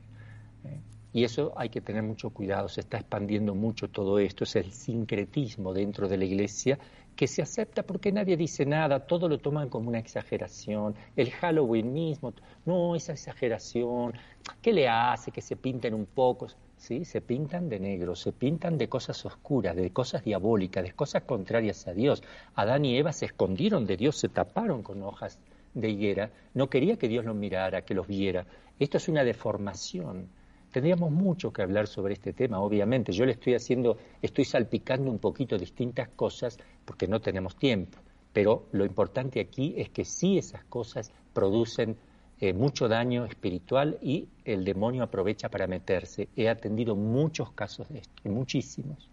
¿eh? 0.65 0.79
Y 1.13 1.23
eso 1.23 1.53
hay 1.55 1.69
que 1.69 1.81
tener 1.81 2.03
mucho 2.03 2.29
cuidado, 2.29 2.67
se 2.67 2.81
está 2.81 2.97
expandiendo 2.97 3.55
mucho 3.55 3.89
todo 3.89 4.19
esto, 4.19 4.43
es 4.43 4.55
el 4.57 4.71
sincretismo 4.71 5.73
dentro 5.73 6.07
de 6.07 6.17
la 6.17 6.25
iglesia 6.25 6.77
que 7.15 7.27
se 7.27 7.41
acepta 7.41 7.83
porque 7.83 8.11
nadie 8.11 8.35
dice 8.37 8.65
nada, 8.65 9.05
todo 9.05 9.29
lo 9.29 9.37
toman 9.37 9.69
como 9.69 9.89
una 9.89 9.99
exageración, 9.99 10.95
el 11.15 11.31
Halloween 11.31 11.93
mismo, 11.93 12.33
no, 12.65 12.95
esa 12.95 13.13
exageración, 13.13 14.13
¿qué 14.61 14.73
le 14.73 14.87
hace 14.87 15.31
que 15.31 15.41
se 15.41 15.55
pinten 15.55 15.93
un 15.93 16.05
poco? 16.05 16.47
¿sí? 16.77 17.05
se 17.05 17.21
pintan 17.21 17.69
de 17.69 17.79
negro, 17.79 18.15
se 18.15 18.31
pintan 18.31 18.77
de 18.77 18.87
cosas 18.89 19.25
oscuras, 19.25 19.75
de 19.75 19.91
cosas 19.91 20.23
diabólicas, 20.23 20.83
de 20.83 20.91
cosas 20.91 21.23
contrarias 21.23 21.87
a 21.87 21.93
Dios. 21.93 22.21
Adán 22.55 22.85
y 22.85 22.97
Eva 22.97 23.11
se 23.13 23.25
escondieron 23.25 23.85
de 23.85 23.97
Dios, 23.97 24.17
se 24.17 24.29
taparon 24.29 24.83
con 24.83 25.01
hojas 25.03 25.39
de 25.73 25.89
higuera, 25.89 26.31
no 26.53 26.69
quería 26.69 26.97
que 26.97 27.07
Dios 27.07 27.25
los 27.25 27.35
mirara, 27.35 27.81
que 27.81 27.93
los 27.93 28.07
viera. 28.07 28.45
Esto 28.79 28.97
es 28.97 29.07
una 29.07 29.23
deformación. 29.23 30.29
Tendríamos 30.75 31.09
mucho 31.09 31.53
que 31.53 31.61
hablar 31.61 31.87
sobre 31.87 32.15
este 32.15 32.33
tema, 32.33 32.59
obviamente. 32.59 33.13
Yo 33.13 33.25
le 33.25 33.31
estoy 33.31 33.53
haciendo, 33.53 33.97
estoy 34.21 34.43
salpicando 34.43 35.09
un 35.09 35.19
poquito 35.19 35.57
distintas 35.57 36.09
cosas 36.09 36.57
porque 36.83 37.07
no 37.07 37.21
tenemos 37.21 37.55
tiempo. 37.55 37.97
Pero 38.33 38.67
lo 38.73 38.83
importante 38.83 39.39
aquí 39.39 39.73
es 39.77 39.87
que 39.87 40.03
sí 40.03 40.37
esas 40.37 40.65
cosas 40.65 41.13
producen 41.31 41.95
eh, 42.41 42.51
mucho 42.51 42.89
daño 42.89 43.23
espiritual 43.23 43.97
y 44.01 44.27
el 44.43 44.65
demonio 44.65 45.03
aprovecha 45.03 45.47
para 45.47 45.65
meterse. 45.65 46.27
He 46.35 46.49
atendido 46.49 46.93
muchos 46.93 47.53
casos 47.53 47.87
de 47.87 47.99
esto, 47.99 48.29
muchísimos. 48.29 49.09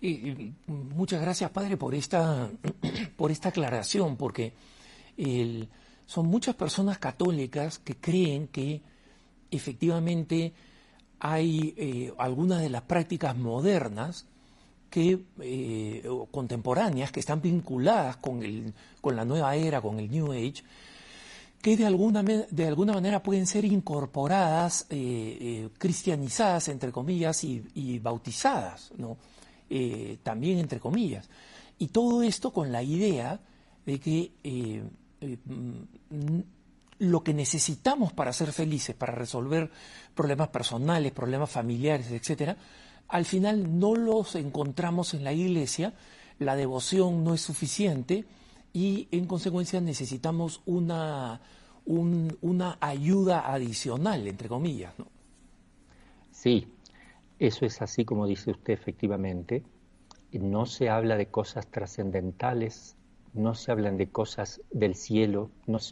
Y, 0.00 0.54
muchas 0.66 1.20
gracias, 1.20 1.50
Padre, 1.50 1.76
por 1.76 1.94
esta, 1.94 2.48
por 3.18 3.30
esta 3.30 3.50
aclaración, 3.50 4.16
porque 4.16 4.54
son 6.06 6.28
muchas 6.28 6.54
personas 6.54 6.96
católicas 6.96 7.78
que 7.78 7.96
creen 7.96 8.48
que 8.48 8.80
efectivamente 9.50 10.52
hay 11.20 11.74
eh, 11.76 12.12
algunas 12.18 12.60
de 12.60 12.70
las 12.70 12.82
prácticas 12.82 13.36
modernas 13.36 14.26
que 14.90 15.20
eh, 15.40 16.08
contemporáneas 16.30 17.12
que 17.12 17.20
están 17.20 17.42
vinculadas 17.42 18.16
con, 18.16 18.42
el, 18.42 18.72
con 19.00 19.16
la 19.16 19.24
nueva 19.24 19.54
era, 19.54 19.80
con 19.80 19.98
el 19.98 20.10
New 20.10 20.32
Age, 20.32 20.62
que 21.60 21.76
de 21.76 21.84
alguna, 21.84 22.22
de 22.22 22.66
alguna 22.66 22.94
manera 22.94 23.22
pueden 23.22 23.46
ser 23.46 23.64
incorporadas, 23.64 24.86
eh, 24.88 25.68
cristianizadas, 25.76 26.68
entre 26.68 26.92
comillas, 26.92 27.42
y, 27.44 27.98
bautizadas, 27.98 28.92
¿no? 28.96 29.18
También 30.22 30.58
entre 30.58 30.80
comillas. 30.80 31.28
Y 31.78 31.88
todo 31.88 32.22
esto 32.22 32.52
con 32.52 32.72
la 32.72 32.82
idea 32.82 33.38
de 33.84 34.00
que 34.00 34.32
mm, 35.20 36.40
lo 36.98 37.22
que 37.22 37.34
necesitamos 37.34 38.12
para 38.12 38.32
ser 38.32 38.52
felices, 38.52 38.94
para 38.96 39.14
resolver 39.14 39.70
problemas 40.14 40.48
personales, 40.48 41.12
problemas 41.12 41.50
familiares, 41.50 42.10
etcétera, 42.10 42.56
al 43.08 43.24
final 43.24 43.78
no 43.78 43.94
los 43.94 44.34
encontramos 44.34 45.14
en 45.14 45.24
la 45.24 45.32
iglesia, 45.32 45.94
la 46.38 46.56
devoción 46.56 47.24
no 47.24 47.34
es 47.34 47.40
suficiente, 47.40 48.26
y 48.72 49.08
en 49.10 49.26
consecuencia 49.26 49.80
necesitamos 49.80 50.60
una, 50.66 51.40
una 51.86 52.78
ayuda 52.80 53.52
adicional, 53.52 54.26
entre 54.26 54.48
comillas. 54.48 54.92
¿no? 54.98 55.06
Sí, 56.30 56.68
eso 57.38 57.64
es 57.64 57.80
así 57.80 58.04
como 58.04 58.26
dice 58.26 58.50
usted 58.50 58.74
efectivamente. 58.74 59.64
No 60.32 60.66
se 60.66 60.90
habla 60.90 61.16
de 61.16 61.26
cosas 61.26 61.66
trascendentales, 61.68 62.97
no 63.34 63.54
se 63.54 63.72
hablan 63.72 63.96
de 63.96 64.08
cosas 64.10 64.60
del 64.70 64.94
cielo, 64.94 65.50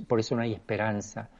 por 0.09 0.21
eso 0.21 0.37
no 0.37 0.43
hay 0.43 0.53
esperanza. 0.53 1.31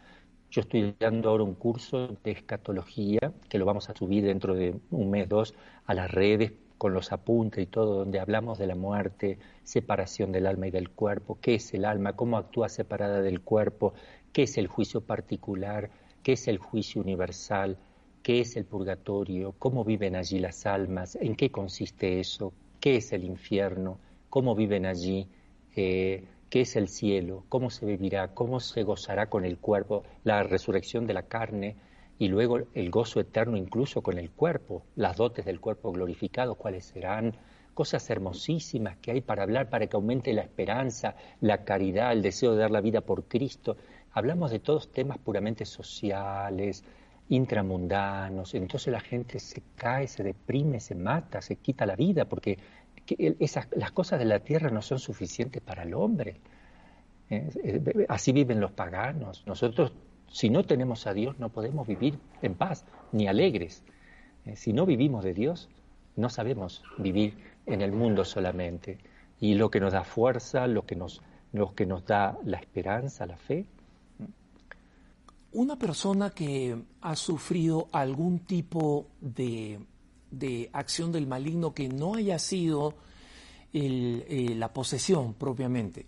Yo 0.51 0.61
estoy 0.61 0.95
dando 0.99 1.31
ahora 1.31 1.45
un 1.45 1.55
curso 1.55 2.17
de 2.23 2.31
escatología 2.31 3.33
que 3.49 3.59
lo 3.59 3.65
vamos 3.65 3.91
a 3.91 3.95
subir 3.95 4.25
dentro 4.25 4.55
de 4.55 4.79
un 4.91 5.11
mes, 5.11 5.29
dos, 5.29 5.55
a 5.85 5.95
las 5.95 6.11
redes 6.11 6.53
con 6.79 6.93
los 6.93 7.13
apuntes 7.13 7.63
y 7.63 7.67
todo, 7.67 7.97
donde 7.97 8.21
hablamos 8.21 8.59
de 8.59 8.67
la 8.67 8.75
muerte, 8.75 9.39
separación 9.65 10.33
del 10.33 10.47
alma 10.47 10.69
y 10.69 10.71
del 10.71 10.91
cuerpo, 10.91 11.39
qué 11.41 11.55
es 11.55 11.73
el 11.75 11.85
alma, 11.85 12.15
cómo 12.15 12.37
actúa 12.37 12.69
separada 12.69 13.23
del 13.23 13.41
cuerpo, 13.41 13.95
qué 14.33 14.43
es 14.43 14.59
el 14.59 14.67
juicio 14.67 15.01
particular, 15.01 15.91
qué 16.23 16.33
es 16.33 16.49
el 16.49 16.59
juicio 16.59 17.01
universal, 17.01 17.79
qué 18.23 18.41
es 18.41 18.57
el 18.57 18.65
purgatorio, 18.65 19.55
cómo 19.59 19.85
viven 19.85 20.17
allí 20.17 20.39
las 20.39 20.67
almas, 20.67 21.17
en 21.17 21.37
qué 21.37 21.51
consiste 21.51 22.21
eso, 22.21 22.53
qué 22.81 22.97
es 22.97 23.13
el 23.13 23.25
infierno, 23.25 23.99
cómo 24.29 24.55
viven 24.55 24.85
allí, 24.85 25.29
eh, 25.77 26.25
qué 26.51 26.63
es 26.63 26.75
el 26.77 26.89
cielo, 26.89 27.45
cómo 27.49 27.71
se 27.71 27.87
vivirá, 27.87 28.35
cómo 28.35 28.61
se 28.61 28.83
gozará 28.83 29.29
con 29.29 29.45
el 29.45 29.59
cuerpo, 29.59 30.03
la 30.25 30.43
resurrección 30.43 31.07
de 31.07 31.15
la 31.15 31.23
carne, 31.23 31.77
y 32.19 32.29
luego 32.29 32.61
el 32.75 32.91
gozo 32.91 33.21
eterno 33.21 33.57
incluso 33.57 34.03
con 34.03 34.19
el 34.19 34.31
cuerpo, 34.31 34.83
las 34.97 35.17
dotes 35.17 35.45
del 35.45 35.61
cuerpo 35.61 35.93
glorificado, 35.93 36.55
cuáles 36.55 36.87
serán, 36.87 37.37
cosas 37.75 38.09
hermosísimas 38.09 38.97
que 38.97 39.11
hay 39.11 39.21
para 39.21 39.43
hablar, 39.43 39.69
para 39.69 39.87
que 39.87 39.97
aumente 39.97 40.33
la 40.33 40.41
esperanza, 40.41 41.15
la 41.43 41.65
caridad, 41.65 42.13
el 42.13 42.23
deseo 42.23 42.53
de 42.53 42.61
dar 42.61 42.71
la 42.71 42.81
vida 42.81 43.03
por 43.03 43.25
Cristo. 43.25 43.77
Hablamos 44.13 44.51
de 44.51 44.61
todos 44.61 44.91
temas 44.91 45.19
puramente 45.19 45.67
sociales, 45.67 46.85
intramundanos, 47.29 48.55
entonces 48.55 48.91
la 48.91 49.01
gente 49.01 49.39
se 49.39 49.63
cae, 49.75 50.09
se 50.09 50.23
deprime, 50.23 50.81
se 50.81 50.95
mata, 50.95 51.43
se 51.43 51.57
quita 51.57 51.85
la 51.85 51.97
vida, 51.97 52.25
porque 52.25 52.59
esas, 53.39 53.69
las 53.77 53.93
cosas 53.93 54.19
de 54.19 54.25
la 54.25 54.41
tierra 54.41 54.71
no 54.71 54.83
son 54.83 54.99
suficientes 54.99 55.63
para 55.63 55.83
el 55.83 55.95
hombre. 55.95 56.41
¿eh? 57.31 58.07
Así 58.09 58.33
viven 58.33 58.61
los 58.61 58.73
paganos. 58.73 59.45
Nosotros, 59.47 59.93
si 60.31 60.51
no 60.51 60.65
tenemos 60.65 61.07
a 61.07 61.15
Dios, 61.15 61.39
no 61.39 61.51
podemos 61.51 61.87
vivir 61.87 62.19
en 62.43 62.55
paz, 62.55 62.85
ni 63.13 63.29
alegres. 63.29 63.83
¿eh? 64.45 64.57
Si 64.57 64.73
no 64.73 64.87
vivimos 64.87 65.25
de 65.25 65.35
Dios, 65.35 65.69
no 66.17 66.29
sabemos 66.31 66.83
vivir 66.99 67.37
en 67.67 67.83
el 67.83 67.93
mundo 67.93 68.25
solamente. 68.25 68.99
Y 69.41 69.55
lo 69.55 69.71
que 69.71 69.81
nos 69.81 69.93
da 69.93 70.05
fuerza, 70.05 70.67
lo 70.67 70.87
que 70.87 70.97
nos, 70.97 71.23
lo 71.53 71.75
que 71.75 71.87
nos 71.87 72.05
da 72.07 72.39
la 72.45 72.59
esperanza, 72.59 73.27
la 73.27 73.37
fe. 73.37 73.67
Una 75.53 75.77
persona 75.77 76.31
que 76.31 76.77
ha 77.01 77.17
sufrido 77.17 77.89
algún 77.93 78.41
tipo 78.41 79.07
de, 79.21 79.79
de 80.31 80.71
acción 80.73 81.13
del 81.13 81.27
maligno 81.27 81.75
que 81.75 81.89
no 81.89 82.15
haya 82.15 82.39
sido 82.39 82.95
eh, 83.79 84.55
la 84.57 84.73
posesión 84.73 85.35
propiamente, 85.35 86.07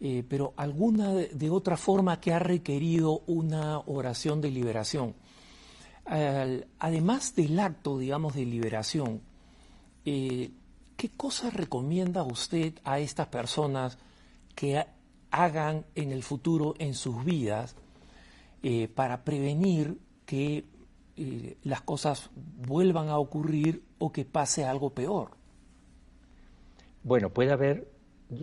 eh, 0.00 0.24
pero 0.28 0.54
alguna 0.56 1.14
de, 1.14 1.50
otra 1.50 1.76
forma 1.76 2.20
que 2.20 2.32
ha 2.32 2.40
requerido 2.40 3.22
una 3.28 3.78
oración 3.78 4.40
de 4.40 4.50
liberación. 4.50 5.14
además 6.80 7.36
del 7.36 7.60
acto, 7.60 7.96
digamos, 7.96 8.34
de 8.34 8.44
liberación, 8.44 9.20
eh, 10.04 10.50
¿qué 10.96 11.10
cosas 11.10 11.54
recomienda 11.54 12.24
usted 12.24 12.74
a 12.82 12.98
estas 12.98 13.28
personas 13.28 13.96
que 14.56 14.84
hagan 15.30 15.84
en 15.94 16.10
el 16.10 16.24
futuro 16.24 16.74
en 16.78 16.94
sus 16.94 17.24
vidas 17.24 17.76
para 18.96 19.22
prevenir 19.22 19.96
que 20.26 20.64
las 21.62 21.82
cosas 21.82 22.30
vuelvan 22.34 23.08
a 23.08 23.18
ocurrir 23.18 23.82
o 23.98 24.12
que 24.12 24.24
pase 24.24 24.64
algo 24.64 24.90
peor? 24.90 25.30
Bueno, 27.02 27.30
puede 27.30 27.52
haber, 27.52 27.88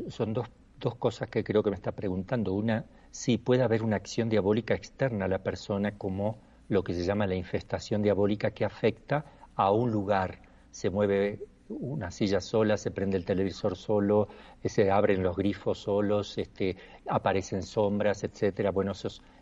son 0.10 0.34
dos 0.34 0.48
dos 0.80 0.96
cosas 0.96 1.30
que 1.30 1.44
creo 1.44 1.64
que 1.64 1.70
me 1.70 1.76
está 1.76 1.92
preguntando. 1.92 2.54
Una, 2.54 2.86
si 3.12 3.38
puede 3.38 3.64
haber 3.64 3.84
una 3.84 3.96
acción 3.96 4.30
diabólica 4.30 4.74
externa 4.74 5.26
a 5.26 5.28
la 5.28 5.40
persona 5.40 5.98
como 5.98 6.38
lo 6.70 6.84
que 6.84 6.94
se 6.94 7.04
llama 7.04 7.28
la 7.28 7.36
infestación 7.36 8.02
diabólica 8.02 8.52
que 8.52 8.66
afecta 8.66 9.26
a 9.56 9.72
un 9.72 9.92
lugar. 9.92 10.40
Se 10.72 10.90
mueve 10.90 11.40
una 11.70 12.12
silla 12.12 12.40
sola, 12.40 12.78
se 12.78 12.92
prende 12.92 13.18
el 13.18 13.26
televisor 13.26 13.76
solo, 13.76 14.28
se 14.64 14.92
abren 14.92 15.24
los 15.24 15.36
grifos 15.36 15.80
solos, 15.80 16.38
este, 16.38 16.78
aparecen 17.08 17.64
sombras, 17.64 18.24
etcétera. 18.24 18.72
Bueno, 18.72 18.94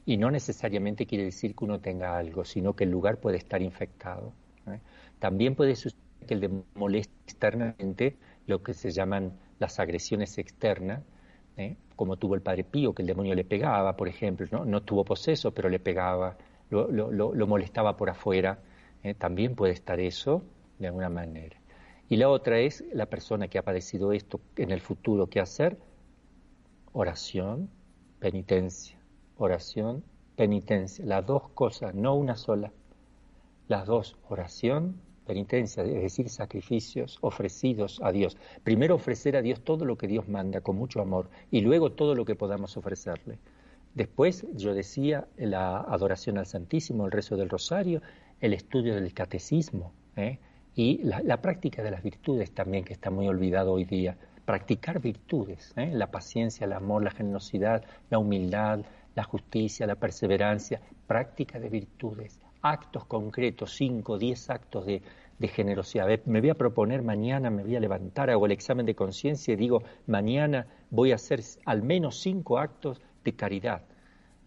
y 0.06 0.18
no 0.18 0.30
necesariamente 0.30 1.06
quiere 1.06 1.26
decir 1.26 1.56
que 1.56 1.66
uno 1.66 1.80
tenga 1.80 2.18
algo, 2.18 2.46
sino 2.46 2.76
que 2.76 2.84
el 2.84 2.92
lugar 2.92 3.18
puede 3.18 3.38
estar 3.38 3.62
infectado. 3.62 4.34
¿eh? 4.68 4.80
También 5.20 5.56
puede 5.56 5.76
suceder 5.76 6.04
que 6.28 6.34
el 6.36 6.42
demonio 6.42 6.66
moleste 6.76 7.14
externamente 7.24 8.18
lo 8.48 8.62
que 8.62 8.74
se 8.74 8.92
llaman 8.92 9.34
las 9.60 9.80
agresiones 9.80 10.38
externas, 10.38 11.02
¿eh? 11.58 11.76
como 11.96 12.18
tuvo 12.18 12.36
el 12.36 12.42
padre 12.42 12.64
Pío, 12.64 12.94
que 12.94 13.02
el 13.02 13.08
demonio 13.08 13.34
le 13.34 13.44
pegaba, 13.44 13.96
por 13.96 14.08
ejemplo, 14.08 14.66
no, 14.66 14.82
tuvo 14.84 15.04
poseso, 15.06 15.54
pero 15.54 15.70
le 15.70 15.80
pegaba, 15.80 16.38
lo 16.70 17.48
molestaba 17.48 17.98
por 17.98 18.10
afuera, 18.10 18.60
¿eh? 19.04 19.14
también 19.14 19.56
puede 19.56 19.74
estar 19.74 20.00
eso 20.00 20.44
de 20.80 20.88
alguna 20.88 21.10
manera. 21.10 21.58
Y 22.10 22.18
la 22.18 22.30
otra 22.30 22.60
es 22.60 22.84
la 22.94 23.08
persona 23.08 23.48
que 23.48 23.58
ha 23.58 23.64
padecido 23.64 24.12
esto 24.12 24.40
en 24.58 24.72
el 24.72 24.82
futuro, 24.82 25.28
¿qué 25.28 25.40
hacer? 25.40 25.78
Oración, 26.92 27.70
penitencia, 28.20 28.98
oración, 29.38 30.04
penitencia, 30.36 31.06
las 31.06 31.26
dos 31.26 31.50
cosas, 31.50 31.94
no 31.96 32.16
una 32.16 32.36
sola, 32.36 32.72
las 33.68 33.86
dos, 33.86 34.18
oración, 34.30 35.02
penitencia, 35.26 35.84
es 35.84 36.02
decir, 36.02 36.30
sacrificios 36.30 37.18
ofrecidos 37.22 38.00
a 38.04 38.12
Dios. 38.12 38.38
Primero 38.64 38.96
ofrecer 38.96 39.36
a 39.36 39.42
Dios 39.42 39.62
todo 39.62 39.86
lo 39.86 39.98
que 39.98 40.08
Dios 40.08 40.28
manda 40.28 40.62
con 40.62 40.78
mucho 40.78 41.02
amor 41.02 41.30
y 41.52 41.62
luego 41.62 41.92
todo 41.92 42.16
lo 42.16 42.26
que 42.26 42.36
podamos 42.36 42.78
ofrecerle. 42.78 43.40
Después, 43.96 44.46
yo 44.54 44.74
decía, 44.74 45.28
la 45.38 45.78
adoración 45.78 46.38
al 46.38 46.46
Santísimo, 46.46 47.06
el 47.06 47.12
rezo 47.12 47.38
del 47.38 47.50
rosario, 47.50 48.02
el 48.42 48.54
estudio 48.54 48.94
del 48.96 49.14
catecismo 49.14 49.94
¿eh? 50.18 50.38
y 50.76 51.00
la, 51.04 51.42
práctica 51.42 51.82
de 51.82 51.92
las 51.92 52.04
virtudes 52.04 52.52
también, 52.52 52.84
que 52.84 52.94
está 52.94 53.10
muy 53.10 53.28
olvidado 53.28 53.72
hoy 53.72 53.86
día. 53.86 54.18
Practicar 54.44 55.00
virtudes, 55.00 55.74
¿eh? 55.78 55.92
la 55.94 56.12
paciencia, 56.12 56.66
el 56.66 56.74
amor, 56.74 57.04
la 57.04 57.12
generosidad, 57.12 57.84
la 58.10 58.20
humildad, 58.20 58.82
la 59.16 59.24
justicia, 59.24 59.88
la 59.88 59.96
perseverancia, 59.96 60.82
práctica 61.08 61.60
de 61.60 61.70
virtudes 61.70 62.40
actos 62.66 63.06
concretos, 63.06 63.76
cinco, 63.76 64.18
diez 64.18 64.50
actos 64.50 64.86
de, 64.86 65.02
generosidad. 65.40 66.08
Me 66.26 66.42
voy 66.42 66.50
a 66.50 66.56
proponer 66.56 67.04
mañana, 67.04 67.52
me 67.52 67.64
voy 67.64 67.76
a 67.76 67.80
levantar, 67.80 68.32
hago 68.32 68.48
el 68.48 68.52
examen 68.52 68.86
de 68.86 68.96
conciencia 68.96 69.54
y 69.54 69.58
digo, 69.58 69.84
mañana 70.08 70.66
voy 70.90 71.12
a 71.12 71.16
hacer 71.16 71.42
al 71.66 71.84
menos 71.84 72.20
cinco 72.20 72.58
actos 72.58 73.00
de 73.24 73.34
caridad. 73.36 73.84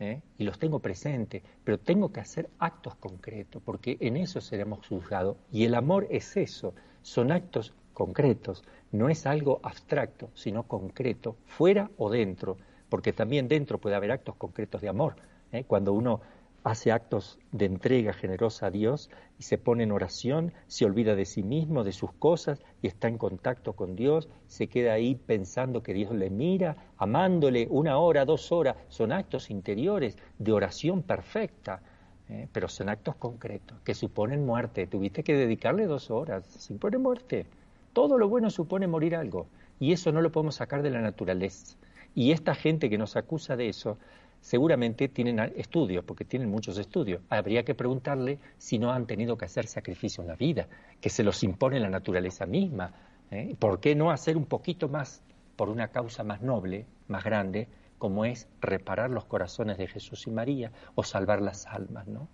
¿eh? 0.00 0.20
Y 0.38 0.44
los 0.44 0.58
tengo 0.58 0.80
presentes, 0.80 1.42
pero 1.62 1.78
tengo 1.78 2.10
que 2.10 2.20
hacer 2.20 2.50
actos 2.58 2.96
concretos, 2.96 3.62
porque 3.64 3.96
en 4.00 4.16
eso 4.16 4.40
seremos 4.40 4.84
juzgados. 4.88 5.36
Y 5.52 5.64
el 5.64 5.74
amor 5.76 6.08
es 6.10 6.36
eso, 6.36 6.74
son 7.02 7.30
actos 7.30 7.74
concretos, 7.92 8.64
no 8.90 9.08
es 9.08 9.26
algo 9.26 9.60
abstracto, 9.62 10.30
sino 10.34 10.64
concreto, 10.64 11.36
fuera 11.46 11.90
o 11.98 12.10
dentro, 12.10 12.56
porque 12.88 13.12
también 13.12 13.48
dentro 13.48 13.78
puede 13.78 13.96
haber 13.96 14.12
actos 14.12 14.36
concretos 14.36 14.80
de 14.80 14.88
amor. 14.88 15.16
¿eh? 15.52 15.64
Cuando 15.64 15.92
uno 15.92 16.20
hace 16.64 16.92
actos 16.92 17.38
de 17.52 17.66
entrega 17.66 18.12
generosa 18.12 18.66
a 18.66 18.70
Dios 18.70 19.10
y 19.38 19.44
se 19.44 19.58
pone 19.58 19.84
en 19.84 19.92
oración, 19.92 20.52
se 20.66 20.84
olvida 20.84 21.14
de 21.14 21.24
sí 21.24 21.42
mismo, 21.42 21.84
de 21.84 21.92
sus 21.92 22.12
cosas 22.12 22.60
y 22.82 22.88
está 22.88 23.08
en 23.08 23.16
contacto 23.16 23.74
con 23.74 23.96
Dios, 23.96 24.28
se 24.46 24.66
queda 24.66 24.92
ahí 24.92 25.14
pensando 25.14 25.82
que 25.82 25.94
Dios 25.94 26.12
le 26.12 26.30
mira, 26.30 26.76
amándole 26.98 27.68
una 27.70 27.98
hora, 27.98 28.24
dos 28.24 28.52
horas, 28.52 28.76
son 28.88 29.12
actos 29.12 29.50
interiores 29.50 30.18
de 30.38 30.52
oración 30.52 31.02
perfecta, 31.02 31.80
¿eh? 32.28 32.48
pero 32.52 32.68
son 32.68 32.88
actos 32.88 33.16
concretos 33.16 33.78
que 33.84 33.94
suponen 33.94 34.44
muerte. 34.44 34.86
Tuviste 34.86 35.22
que 35.22 35.34
dedicarle 35.34 35.86
dos 35.86 36.10
horas, 36.10 36.46
supone 36.58 36.98
muerte. 36.98 37.46
Todo 37.92 38.18
lo 38.18 38.28
bueno 38.28 38.50
supone 38.50 38.86
morir 38.86 39.16
algo 39.16 39.46
y 39.80 39.92
eso 39.92 40.12
no 40.12 40.20
lo 40.20 40.32
podemos 40.32 40.56
sacar 40.56 40.82
de 40.82 40.90
la 40.90 41.00
naturaleza. 41.00 41.76
Y 42.14 42.32
esta 42.32 42.54
gente 42.54 42.90
que 42.90 42.98
nos 42.98 43.16
acusa 43.16 43.56
de 43.56 43.68
eso 43.68 43.98
seguramente 44.40 45.08
tienen 45.08 45.38
estudios, 45.56 46.04
porque 46.04 46.24
tienen 46.24 46.50
muchos 46.50 46.78
estudios. 46.78 47.20
Habría 47.28 47.64
que 47.64 47.74
preguntarle 47.74 48.38
si 48.56 48.78
no 48.78 48.92
han 48.92 49.06
tenido 49.06 49.36
que 49.36 49.44
hacer 49.44 49.66
sacrificio 49.66 50.22
en 50.22 50.28
la 50.28 50.36
vida, 50.36 50.68
que 51.00 51.10
se 51.10 51.24
los 51.24 51.42
impone 51.42 51.80
la 51.80 51.90
naturaleza 51.90 52.46
misma. 52.46 52.92
¿eh? 53.30 53.56
¿Por 53.58 53.80
qué 53.80 53.94
no 53.94 54.10
hacer 54.10 54.36
un 54.36 54.46
poquito 54.46 54.88
más 54.88 55.22
por 55.56 55.68
una 55.68 55.88
causa 55.88 56.24
más 56.24 56.40
noble, 56.40 56.86
más 57.08 57.24
grande, 57.24 57.68
como 57.98 58.24
es 58.24 58.48
reparar 58.60 59.10
los 59.10 59.24
corazones 59.24 59.76
de 59.76 59.88
Jesús 59.88 60.26
y 60.26 60.30
María 60.30 60.72
o 60.94 61.02
salvar 61.02 61.42
las 61.42 61.66
almas? 61.66 62.06
¿no? 62.06 62.28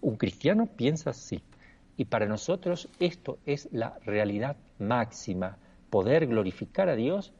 Un 0.00 0.16
cristiano 0.16 0.66
piensa 0.66 1.10
así. 1.10 1.42
Y 1.96 2.04
para 2.04 2.26
nosotros 2.26 2.88
esto 3.00 3.38
es 3.46 3.68
la 3.72 3.98
realidad 4.04 4.56
máxima, 4.78 5.56
poder 5.88 6.26
glorificar 6.26 6.90
a 6.90 6.96
Dios 6.96 7.32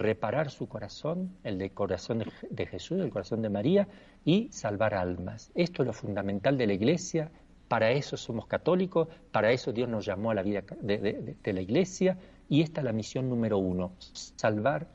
reparar 0.00 0.50
su 0.50 0.68
corazón, 0.68 1.36
el 1.44 1.58
de 1.58 1.70
corazón 1.70 2.24
de, 2.50 2.66
Jesús, 2.66 3.00
el 3.00 3.10
corazón 3.10 3.42
de 3.42 3.48
María, 3.48 3.86
y 4.24 4.48
salvar 4.50 4.94
almas. 4.94 5.52
Esto 5.54 5.82
es 5.82 5.86
lo 5.86 5.92
fundamental 5.92 6.58
de 6.58 6.66
la 6.66 6.72
Iglesia, 6.72 7.30
para 7.68 7.92
eso 7.92 8.16
somos 8.16 8.46
católicos, 8.46 9.08
para 9.30 9.52
eso 9.52 9.72
Dios 9.72 9.88
nos 9.88 10.04
llamó 10.04 10.32
a 10.32 10.34
la 10.34 10.42
vida 10.42 10.62
de, 10.80 11.36
la 11.44 11.60
Iglesia, 11.60 12.18
y 12.48 12.62
esta 12.62 12.80
es 12.80 12.84
la 12.84 12.92
misión 12.92 13.28
número 13.28 13.58
uno, 13.58 13.92
salvar 14.00 14.88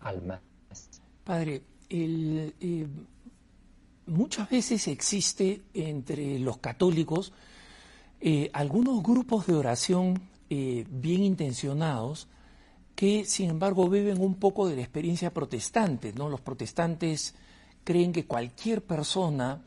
almas. 0.00 0.40
Padre, 1.24 1.62
eh, 1.90 2.86
muchas 4.06 4.48
veces 4.48 4.86
existe 4.86 5.62
entre 5.74 6.38
los 6.38 6.58
católicos 6.58 7.32
eh, 8.24 8.50
algunos 8.52 9.02
grupos 9.02 9.48
de 9.48 9.54
oración 9.54 10.22
eh, 10.48 10.84
bien 10.88 11.24
intencionados, 11.24 12.28
que 12.94 13.24
sin 13.24 13.50
embargo 13.50 13.88
viven 13.88 14.20
un 14.20 14.34
poco 14.34 14.68
de 14.68 14.76
la 14.76 14.82
experiencia 14.82 15.32
protestante. 15.32 16.12
¿no? 16.12 16.28
Los 16.28 16.40
protestantes 16.40 17.34
creen 17.84 18.12
que 18.12 18.26
cualquier 18.26 18.82
persona 18.82 19.60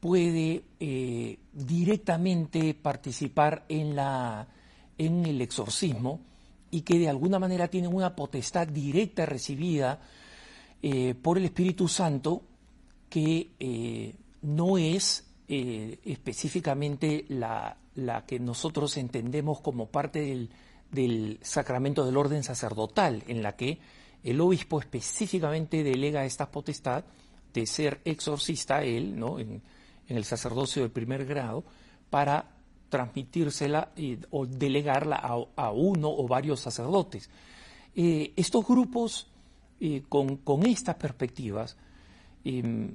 puede 0.00 0.64
eh, 0.78 1.38
directamente 1.52 2.74
participar 2.74 3.64
en, 3.68 3.96
la, 3.96 4.46
en 4.98 5.24
el 5.26 5.40
exorcismo 5.40 6.20
y 6.70 6.82
que 6.82 6.98
de 6.98 7.08
alguna 7.08 7.38
manera 7.38 7.68
tienen 7.68 7.94
una 7.94 8.14
potestad 8.14 8.68
directa 8.68 9.24
recibida 9.24 10.00
eh, 10.82 11.14
por 11.14 11.38
el 11.38 11.46
Espíritu 11.46 11.88
Santo 11.88 12.42
que 13.08 13.52
eh, 13.58 14.14
no 14.42 14.78
es 14.78 15.22
específicamente 15.48 17.24
la, 17.28 17.76
la, 17.94 18.26
que 18.26 18.40
nosotros 18.40 18.96
entendemos 18.96 19.60
como 19.60 19.86
parte 19.86 20.18
del, 20.18 20.50
del 20.96 21.38
sacramento 21.42 22.04
del 22.04 22.16
orden 22.16 22.42
sacerdotal, 22.42 23.22
en 23.28 23.42
la 23.42 23.54
que 23.54 23.78
el 24.24 24.40
obispo 24.40 24.80
específicamente 24.80 25.84
delega 25.84 26.24
esta 26.24 26.50
potestad 26.50 27.04
de 27.54 27.66
ser 27.66 28.00
exorcista 28.04 28.82
él, 28.82 29.18
¿no? 29.18 29.38
en, 29.38 29.62
el 30.08 30.24
sacerdocio 30.24 30.82
de 30.82 30.88
primer 30.88 31.26
grado, 31.26 31.64
para 32.10 32.48
transmitírsela 32.88 33.92
o 34.30 34.46
delegarla 34.46 35.16
a, 35.56 35.70
uno 35.72 36.08
o 36.08 36.28
varios 36.28 36.60
sacerdotes. 36.60 37.28
Eh, 37.94 38.32
estos 38.36 38.66
grupos 38.66 39.26
eh, 39.80 40.02
con, 40.08 40.40
estas 40.66 40.94
perspectivas 40.94 41.76
em, 42.44 42.94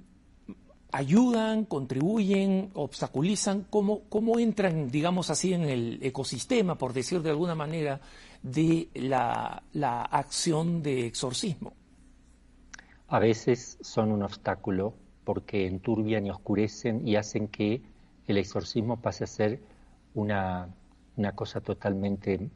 ayudan, 0.92 1.66
contribuyen, 1.66 2.72
obstaculizan, 2.74 3.66
cómo, 3.70 4.02
cómo 4.10 4.40
entran, 4.40 4.90
digamos 4.90 5.30
así, 5.30 5.54
en 5.54 5.64
el 5.64 6.00
ecosistema, 6.02 6.78
por 6.78 6.94
decir 6.94 7.22
de 7.22 7.30
alguna 7.30 7.56
manera, 7.56 8.02
de 8.44 8.90
la, 8.96 9.64
la 9.74 10.02
acción 10.02 10.82
de 10.82 11.08
exorcismo. 11.08 11.74
A 13.08 13.20
veces 13.20 13.78
son 13.82 14.12
un 14.12 14.24
obstáculo 14.24 14.94
porque 15.24 15.68
enturbian 15.68 16.26
y 16.26 16.32
oscurecen 16.32 17.08
y 17.08 17.16
hacen 17.16 17.48
que 17.48 17.82
el 18.28 18.38
exorcismo 18.38 19.02
pase 19.02 19.24
a 19.24 19.28
ser 19.28 19.60
una, 20.14 20.70
una 21.18 21.34
cosa 21.34 21.62
totalmente 21.62 22.50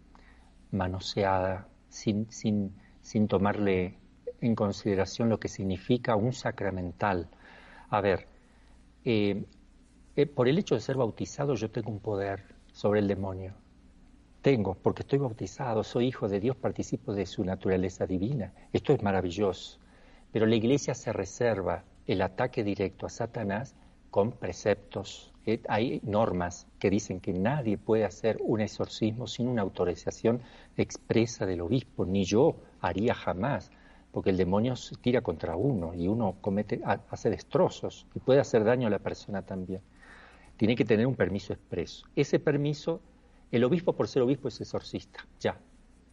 manoseada, 0.71 1.67
sin, 1.89 2.29
sin, 2.31 2.75
sin 3.01 3.27
tomarle 3.27 3.97
en 4.41 4.55
consideración 4.55 5.29
lo 5.29 5.39
que 5.39 5.47
significa 5.47 6.15
un 6.15 6.33
sacramental. 6.33 7.29
A 7.89 8.01
ver, 8.01 8.27
eh, 9.03 9.45
eh, 10.15 10.25
por 10.25 10.47
el 10.47 10.57
hecho 10.57 10.75
de 10.75 10.81
ser 10.81 10.97
bautizado 10.97 11.55
yo 11.55 11.69
tengo 11.69 11.91
un 11.91 11.99
poder 11.99 12.43
sobre 12.71 12.99
el 12.99 13.07
demonio. 13.07 13.53
Tengo, 14.41 14.75
porque 14.75 15.01
estoy 15.01 15.19
bautizado, 15.19 15.83
soy 15.83 16.07
hijo 16.07 16.27
de 16.27 16.39
Dios, 16.39 16.55
participo 16.55 17.13
de 17.13 17.25
su 17.25 17.43
naturaleza 17.43 18.05
divina. 18.05 18.53
Esto 18.73 18.93
es 18.93 19.01
maravilloso. 19.01 19.79
Pero 20.31 20.45
la 20.45 20.55
iglesia 20.55 20.93
se 20.93 21.13
reserva 21.13 21.83
el 22.07 22.21
ataque 22.21 22.63
directo 22.63 23.05
a 23.05 23.09
Satanás 23.09 23.75
con 24.11 24.31
preceptos. 24.31 25.33
Eh, 25.45 25.61
hay 25.67 25.99
normas 26.03 26.67
que 26.79 26.89
dicen 26.89 27.19
que 27.19 27.33
nadie 27.33 27.77
puede 27.77 28.05
hacer 28.05 28.37
un 28.41 28.61
exorcismo 28.61 29.27
sin 29.27 29.47
una 29.47 29.61
autorización 29.61 30.41
expresa 30.77 31.45
del 31.45 31.61
obispo, 31.61 32.05
ni 32.05 32.23
yo 32.23 32.55
haría 32.81 33.13
jamás 33.13 33.71
porque 34.15 34.29
el 34.29 34.37
demonio 34.37 34.77
se 34.77 34.95
tira 34.95 35.19
contra 35.19 35.57
uno 35.57 35.93
y 35.93 36.07
uno 36.07 36.37
comete, 36.39 36.79
hace 36.85 37.29
destrozos 37.29 38.07
y 38.15 38.19
puede 38.19 38.39
hacer 38.39 38.63
daño 38.63 38.87
a 38.87 38.89
la 38.89 38.99
persona 38.99 39.41
también. 39.41 39.81
Tiene 40.55 40.77
que 40.77 40.85
tener 40.85 41.05
un 41.05 41.15
permiso 41.15 41.51
expreso. 41.51 42.07
Ese 42.15 42.39
permiso, 42.39 43.01
el 43.51 43.65
obispo 43.65 43.91
por 43.91 44.07
ser 44.07 44.21
obispo 44.21 44.47
es 44.47 44.61
exorcista, 44.61 45.27
ya, 45.41 45.59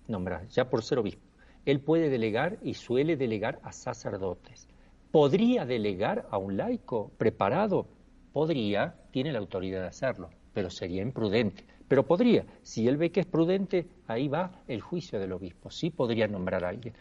nombrado, 0.09 0.49
ya 0.49 0.69
por 0.69 0.83
ser 0.83 0.99
obispo. 0.99 1.23
Él 1.65 1.79
puede 1.79 2.11
delegar 2.11 2.59
y 2.65 2.75
suele 2.75 3.17
delegar 3.17 3.61
a 3.63 3.71
sacerdotes. 3.71 4.67
¿Podría 5.13 5.65
delegar 5.65 6.27
a 6.33 6.39
un 6.39 6.57
laico 6.57 7.13
preparado? 7.19 7.87
Podría, 8.33 8.97
tiene 9.13 9.31
la 9.31 9.39
autoridad 9.39 9.81
de 9.81 9.87
hacerlo, 9.87 10.29
pero 10.53 10.71
sería 10.71 11.03
imprudente. 11.03 11.65
Pero 11.87 12.05
podría, 12.05 12.47
si 12.63 12.89
él 12.89 12.97
ve 12.97 13.13
que 13.13 13.21
es 13.21 13.27
prudente, 13.27 13.87
ahí 14.09 14.27
va 14.27 14.63
el 14.67 14.81
juicio 14.81 15.21
del 15.21 15.31
obispo. 15.31 15.71
Sí 15.71 15.91
podría 15.91 16.27
nombrar 16.27 16.65
a 16.65 16.71
alguien. 16.71 16.95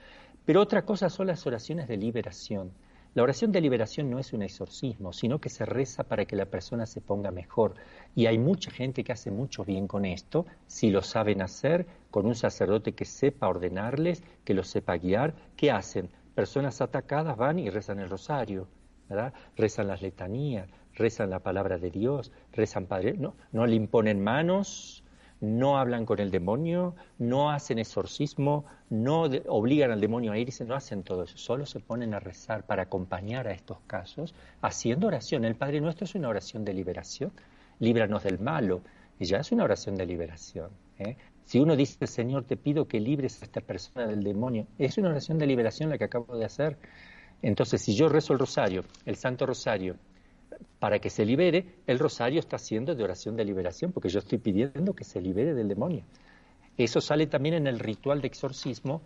Pero 0.46 0.62
otra 0.62 0.84
cosa 0.84 1.10
son 1.10 1.28
las 1.28 1.46
oraciones 1.46 1.88
de 1.88 1.98
liberación. 1.98 2.72
La 3.14 3.24
oración 3.24 3.52
de 3.52 3.60
liberación 3.60 4.10
no 4.10 4.20
es 4.20 4.32
un 4.32 4.42
exorcismo, 4.42 5.12
sino 5.12 5.40
que 5.40 5.50
se 5.50 5.66
reza 5.66 6.06
para 6.06 6.24
que 6.24 6.38
la 6.38 6.46
persona 6.46 6.86
se 6.86 7.02
ponga 7.02 7.30
mejor. 7.30 7.76
Y 8.16 8.26
hay 8.26 8.38
mucha 8.38 8.72
gente 8.72 9.04
que 9.04 9.12
hace 9.12 9.32
mucho 9.32 9.66
bien 9.66 9.86
con 9.86 10.06
esto, 10.06 10.46
si 10.66 10.90
lo 10.90 11.02
saben 11.02 11.42
hacer, 11.42 11.86
con 12.10 12.26
un 12.26 12.36
sacerdote 12.36 12.94
que 12.94 13.04
sepa 13.04 13.50
ordenarles, 13.50 14.24
que 14.46 14.54
los 14.54 14.70
sepa 14.70 14.98
guiar. 14.98 15.36
¿Qué 15.58 15.72
hacen? 15.72 16.10
Personas 16.36 16.80
atacadas 16.80 17.36
van 17.36 17.60
y 17.60 17.70
rezan 17.70 18.00
el 18.00 18.10
rosario, 18.10 18.70
¿verdad? 19.10 19.34
rezan 19.58 19.88
las 19.88 20.02
letanías, 20.02 20.70
rezan 20.96 21.30
la 21.30 21.40
palabra 21.40 21.78
de 21.78 21.92
Dios, 21.92 22.32
rezan 22.54 22.86
Padre. 22.86 23.16
No, 23.18 23.36
no 23.52 23.68
le 23.68 23.76
imponen 23.76 24.24
manos, 24.24 25.04
no 25.42 25.78
hablan 25.78 26.06
con 26.06 26.20
el 26.20 26.30
demonio, 26.30 26.96
no 27.18 27.50
hacen 27.50 27.80
exorcismo, 27.80 28.66
no 28.90 29.24
obligan 29.48 29.92
al 29.92 30.00
demonio 30.00 30.32
a 30.32 30.38
irse, 30.38 30.64
no 30.66 30.76
hacen 30.76 31.04
todo 31.04 31.24
eso, 31.24 31.38
solo 31.38 31.66
se 31.66 31.80
ponen 31.80 32.14
a 32.14 32.20
rezar 32.20 32.66
para 32.66 32.84
acompañar 32.84 33.48
a 33.48 33.52
estos 33.52 33.80
casos, 33.88 34.36
haciendo 34.62 35.08
oración. 35.08 35.44
El 35.44 35.56
Padre 35.56 35.82
Nuestro 35.82 36.06
es 36.06 36.16
una 36.16 36.30
oración 36.30 36.64
de 36.64 36.74
liberación, 36.74 37.32
líbranos 37.80 38.24
del 38.24 38.40
malo, 38.40 38.82
y 39.20 39.26
ya 39.26 39.38
es 39.38 39.52
una 39.52 39.64
oración 39.64 39.96
de 39.96 40.06
liberación. 40.06 40.70
¿eh? 41.00 41.18
Si 41.44 41.60
uno 41.60 41.76
dice, 41.76 42.06
Señor, 42.06 42.46
te 42.46 42.56
pido 42.56 42.88
que 42.88 43.00
libres 43.00 43.42
a 43.42 43.46
esta 43.46 43.62
persona 43.62 44.06
del 44.06 44.24
demonio, 44.24 44.68
es 44.78 44.98
una 45.00 45.10
oración 45.10 45.40
de 45.40 45.48
liberación 45.48 45.90
la 45.90 45.98
que 45.98 46.06
acabo 46.06 46.38
de 46.38 46.46
hacer. 46.46 46.78
Entonces, 47.42 47.82
si 47.82 47.96
yo 47.96 48.10
rezo 48.10 48.34
el 48.34 48.40
rosario, 48.40 48.84
el 49.06 49.16
Santo 49.16 49.48
Rosario, 49.48 49.96
para 50.80 51.00
que 51.00 51.10
se 51.10 51.26
libere, 51.26 51.66
el 51.88 52.00
rosario 52.00 52.40
está 52.40 52.56
haciendo 52.56 52.96
de 52.96 53.04
oración 53.04 53.36
de 53.36 53.46
liberación, 53.46 53.92
porque 53.92 54.10
yo 54.10 54.20
estoy 54.20 54.38
pidiendo 54.38 54.94
que 54.94 55.04
se 55.04 55.22
libere 55.22 55.54
del 55.54 55.68
demonio. 55.68 56.04
Eso 56.78 57.02
sale 57.02 57.28
también 57.28 57.56
en 57.56 57.68
el 57.68 57.80
ritual 57.80 58.22
de 58.22 58.28
exorcismo, 58.28 59.02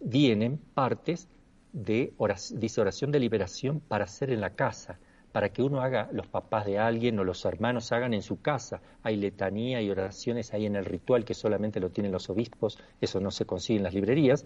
vienen 0.00 0.58
partes 0.74 1.28
de 1.72 2.12
oración 2.18 3.12
de 3.12 3.20
liberación 3.20 3.80
para 3.80 4.04
hacer 4.04 4.30
en 4.30 4.40
la 4.40 4.50
casa, 4.50 4.98
para 5.32 5.50
que 5.50 5.62
uno 5.62 5.80
haga, 5.80 6.08
los 6.12 6.26
papás 6.26 6.66
de 6.66 6.78
alguien 6.78 7.18
o 7.18 7.24
los 7.24 7.44
hermanos 7.44 7.92
hagan 7.92 8.14
en 8.14 8.22
su 8.22 8.40
casa. 8.40 8.80
Hay 9.02 9.16
letanía 9.16 9.80
y 9.80 9.90
oraciones 9.90 10.52
ahí 10.52 10.66
en 10.66 10.76
el 10.76 10.84
ritual 10.84 11.24
que 11.24 11.34
solamente 11.34 11.78
lo 11.78 11.90
tienen 11.90 12.12
los 12.12 12.28
obispos, 12.30 12.78
eso 13.00 13.20
no 13.20 13.30
se 13.30 13.44
consigue 13.44 13.76
en 13.78 13.84
las 13.84 13.94
librerías. 13.94 14.44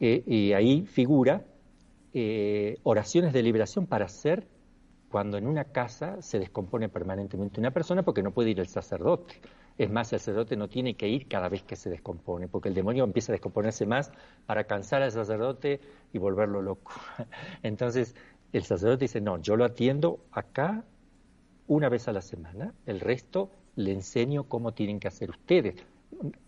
Eh, 0.00 0.22
y 0.26 0.52
ahí 0.54 0.86
figura 0.86 1.44
eh, 2.14 2.78
oraciones 2.82 3.32
de 3.32 3.42
liberación 3.42 3.86
para 3.86 4.06
hacer 4.06 4.46
cuando 5.12 5.36
en 5.36 5.46
una 5.46 5.64
casa 5.64 6.22
se 6.22 6.38
descompone 6.38 6.88
permanentemente 6.88 7.60
una 7.60 7.70
persona 7.70 8.02
porque 8.02 8.22
no 8.22 8.32
puede 8.32 8.50
ir 8.50 8.60
el 8.60 8.66
sacerdote. 8.66 9.40
Es 9.76 9.90
más, 9.90 10.10
el 10.14 10.18
sacerdote 10.18 10.56
no 10.56 10.68
tiene 10.68 10.94
que 10.94 11.06
ir 11.06 11.28
cada 11.28 11.50
vez 11.50 11.62
que 11.62 11.76
se 11.76 11.90
descompone, 11.90 12.48
porque 12.48 12.70
el 12.70 12.74
demonio 12.74 13.04
empieza 13.04 13.30
a 13.30 13.34
descomponerse 13.34 13.84
más 13.84 14.10
para 14.46 14.64
cansar 14.64 15.02
al 15.02 15.12
sacerdote 15.12 15.80
y 16.14 16.18
volverlo 16.18 16.62
loco. 16.62 16.92
Entonces, 17.62 18.16
el 18.54 18.64
sacerdote 18.64 19.04
dice, 19.04 19.20
no, 19.20 19.38
yo 19.38 19.56
lo 19.56 19.66
atiendo 19.66 20.18
acá 20.32 20.82
una 21.66 21.90
vez 21.90 22.08
a 22.08 22.12
la 22.12 22.22
semana, 22.22 22.72
el 22.86 23.00
resto 23.00 23.50
le 23.76 23.92
enseño 23.92 24.44
cómo 24.44 24.72
tienen 24.72 24.98
que 24.98 25.08
hacer 25.08 25.28
ustedes 25.28 25.74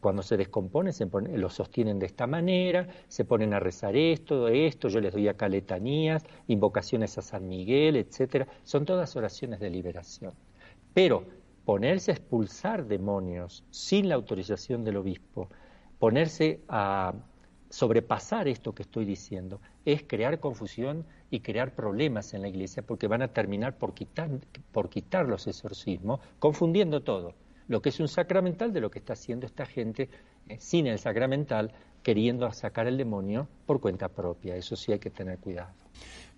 cuando 0.00 0.22
se 0.22 0.36
descompone, 0.36 0.92
se 0.92 1.06
lo 1.06 1.50
sostienen 1.50 1.98
de 1.98 2.06
esta 2.06 2.26
manera, 2.26 2.86
se 3.08 3.24
ponen 3.24 3.54
a 3.54 3.60
rezar 3.60 3.96
esto, 3.96 4.48
esto, 4.48 4.88
yo 4.88 5.00
les 5.00 5.12
doy 5.12 5.28
acá 5.28 5.48
letanías, 5.48 6.24
invocaciones 6.46 7.18
a 7.18 7.22
San 7.22 7.48
Miguel, 7.48 7.96
etcétera. 7.96 8.46
Son 8.62 8.84
todas 8.84 9.16
oraciones 9.16 9.60
de 9.60 9.70
liberación. 9.70 10.32
Pero 10.92 11.24
ponerse 11.64 12.10
a 12.10 12.14
expulsar 12.14 12.86
demonios 12.86 13.64
sin 13.70 14.08
la 14.08 14.14
autorización 14.14 14.84
del 14.84 14.98
obispo, 14.98 15.48
ponerse 15.98 16.60
a 16.68 17.14
sobrepasar 17.70 18.46
esto 18.46 18.74
que 18.74 18.82
estoy 18.82 19.04
diciendo, 19.04 19.60
es 19.84 20.04
crear 20.04 20.38
confusión 20.38 21.04
y 21.30 21.40
crear 21.40 21.74
problemas 21.74 22.34
en 22.34 22.42
la 22.42 22.48
iglesia 22.48 22.82
porque 22.82 23.08
van 23.08 23.22
a 23.22 23.28
terminar 23.28 23.78
por 23.78 23.94
por 24.72 24.88
quitar 24.90 25.26
los 25.26 25.46
exorcismos, 25.46 26.20
confundiendo 26.38 27.02
todo 27.02 27.34
lo 27.68 27.80
que 27.80 27.88
es 27.88 28.00
un 28.00 28.08
sacramental 28.08 28.72
de 28.72 28.80
lo 28.80 28.90
que 28.90 28.98
está 28.98 29.14
haciendo 29.14 29.46
esta 29.46 29.66
gente 29.66 30.08
eh, 30.48 30.58
sin 30.58 30.86
el 30.86 30.98
sacramental, 30.98 31.72
queriendo 32.02 32.50
sacar 32.52 32.86
el 32.86 32.98
demonio 32.98 33.48
por 33.66 33.80
cuenta 33.80 34.08
propia. 34.08 34.56
Eso 34.56 34.76
sí 34.76 34.92
hay 34.92 34.98
que 34.98 35.10
tener 35.10 35.38
cuidado. 35.38 35.70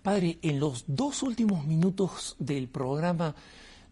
Padre, 0.01 0.39
en 0.41 0.59
los 0.59 0.85
dos 0.87 1.23
últimos 1.23 1.65
minutos 1.65 2.35
del 2.39 2.69
programa, 2.69 3.35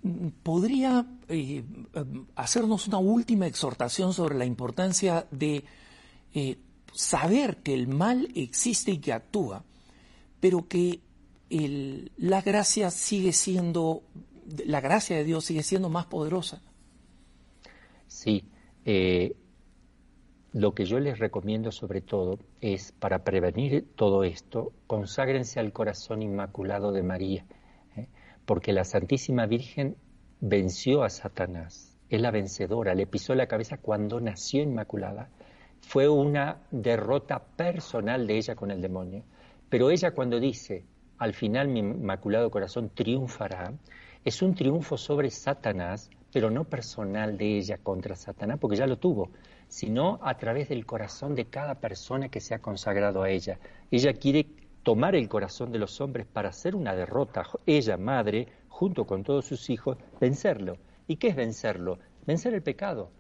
mm, 0.02 0.28
¿podría 0.44 1.06
eh, 1.28 1.64
em, 1.94 2.26
hacernos 2.36 2.88
una 2.88 3.00
última 3.00 3.48
exhortación 3.48 4.14
sobre 4.14 4.36
la 4.36 4.46
importancia 4.46 5.28
de 5.32 5.66
eh, 6.34 6.58
saber 6.94 7.58
que 7.58 7.74
el 7.74 7.88
mal 7.88 8.30
existe 8.36 8.92
y 8.92 9.00
que 9.00 9.12
actúa, 9.12 9.64
pero 10.40 10.68
que 10.68 11.02
la 12.18 12.42
gracia 12.42 12.92
sigue 12.92 13.32
siendo, 13.32 14.04
la 14.66 14.82
gracia 14.82 15.16
de 15.16 15.24
Dios 15.24 15.46
sigue 15.46 15.64
siendo 15.64 15.90
más 15.90 16.06
poderosa? 16.06 16.62
Sí, 18.08 18.44
eh, 18.86 19.36
lo 20.54 20.74
que 20.74 20.86
yo 20.86 21.00
les 21.00 21.20
recomiendo 21.20 21.72
sobre 21.72 22.00
todo 22.00 22.40
es, 22.62 22.94
para 22.94 23.26
prevenir 23.26 23.94
todo 23.96 24.24
esto, 24.24 24.72
conságrense 24.88 25.60
al 25.60 25.74
corazón 25.74 26.22
inmaculado 26.22 26.94
de 26.94 27.04
María, 27.04 27.46
¿eh? 27.98 28.08
porque 28.46 28.72
la 28.72 28.86
Santísima 28.86 29.48
Virgen 29.48 29.98
venció 30.40 31.04
a 31.04 31.10
Satanás, 31.10 31.98
es 32.10 32.22
la 32.22 32.32
vencedora, 32.32 32.96
le 32.96 33.06
pisó 33.06 33.36
la 33.36 33.48
cabeza 33.48 33.78
cuando 33.78 34.22
nació 34.22 34.62
inmaculada. 34.62 35.30
Fue 35.82 36.08
una 36.08 36.62
derrota 36.72 37.44
personal 37.58 38.26
de 38.26 38.38
ella 38.38 38.56
con 38.56 38.72
el 38.72 38.82
demonio, 38.82 39.24
pero 39.68 39.90
ella 39.90 40.12
cuando 40.12 40.40
dice, 40.40 40.86
al 41.18 41.34
final 41.34 41.68
mi 41.68 41.80
inmaculado 41.80 42.50
corazón 42.50 42.92
triunfará, 42.94 43.74
es 44.24 44.42
un 44.42 44.56
triunfo 44.56 44.98
sobre 44.98 45.30
Satanás 45.32 46.10
pero 46.36 46.52
no 46.52 46.66
personal 46.66 47.38
de 47.38 47.60
ella 47.60 47.78
contra 47.78 48.14
Satanás, 48.14 48.58
porque 48.60 48.76
ya 48.76 48.88
lo 48.88 48.98
tuvo, 48.98 49.30
sino 49.70 50.20
a 50.22 50.36
través 50.36 50.68
del 50.68 50.86
corazón 50.86 51.34
de 51.34 51.46
cada 51.46 51.76
persona 51.76 52.28
que 52.28 52.42
se 52.42 52.54
ha 52.54 52.60
consagrado 52.60 53.24
a 53.24 53.30
ella. 53.30 53.58
Ella 53.90 54.12
quiere 54.12 54.46
tomar 54.84 55.16
el 55.16 55.30
corazón 55.30 55.72
de 55.72 55.80
los 55.80 56.02
hombres 56.02 56.26
para 56.26 56.50
hacer 56.50 56.76
una 56.76 56.94
derrota, 56.94 57.44
ella, 57.66 57.96
madre, 57.96 58.50
junto 58.68 59.08
con 59.08 59.24
todos 59.24 59.46
sus 59.46 59.70
hijos, 59.70 59.98
vencerlo. 60.20 60.76
¿Y 61.08 61.16
qué 61.16 61.30
es 61.30 61.38
vencerlo? 61.38 62.00
Vencer 62.28 62.54
el 62.54 62.62
pecado, 62.62 63.12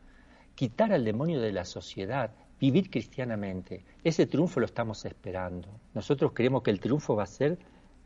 quitar 0.53 0.91
al 0.91 1.05
demonio 1.05 1.39
de 1.39 1.53
la 1.53 1.63
sociedad, 1.63 2.31
vivir 2.59 2.89
cristianamente. 2.89 3.85
Ese 4.03 4.27
triunfo 4.27 4.59
lo 4.59 4.65
estamos 4.65 5.05
esperando. 5.05 5.69
Nosotros 5.93 6.33
creemos 6.33 6.63
que 6.63 6.71
el 6.71 6.81
triunfo 6.81 7.15
va 7.15 7.23
a 7.23 7.27
ser 7.27 7.59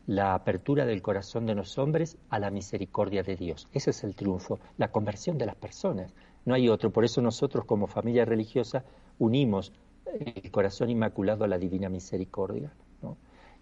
la 0.10 0.34
apertura 0.34 0.88
del 0.88 1.04
corazón 1.04 1.46
de 1.46 1.54
los 1.54 1.78
hombres 1.78 2.18
a 2.32 2.40
la 2.40 2.50
misericordia 2.50 3.22
de 3.22 3.36
Dios. 3.36 3.68
Ese 3.74 3.92
es 3.92 4.04
el 4.04 4.16
triunfo, 4.16 4.58
la 4.80 4.88
conversión 4.88 5.38
de 5.38 5.46
las 5.46 5.54
personas. 5.54 6.16
No 6.46 6.56
hay 6.56 6.68
otro. 6.68 6.90
Por 6.90 7.06
eso 7.06 7.22
nosotros 7.22 7.64
como 7.66 7.86
familia 7.86 8.26
religiosa 8.26 8.84
unimos 9.20 9.72
el 10.12 10.50
corazón 10.50 10.90
inmaculado 10.90 11.44
a 11.44 11.48
la 11.48 11.60
divina 11.60 11.90
misericordia. 11.90 12.74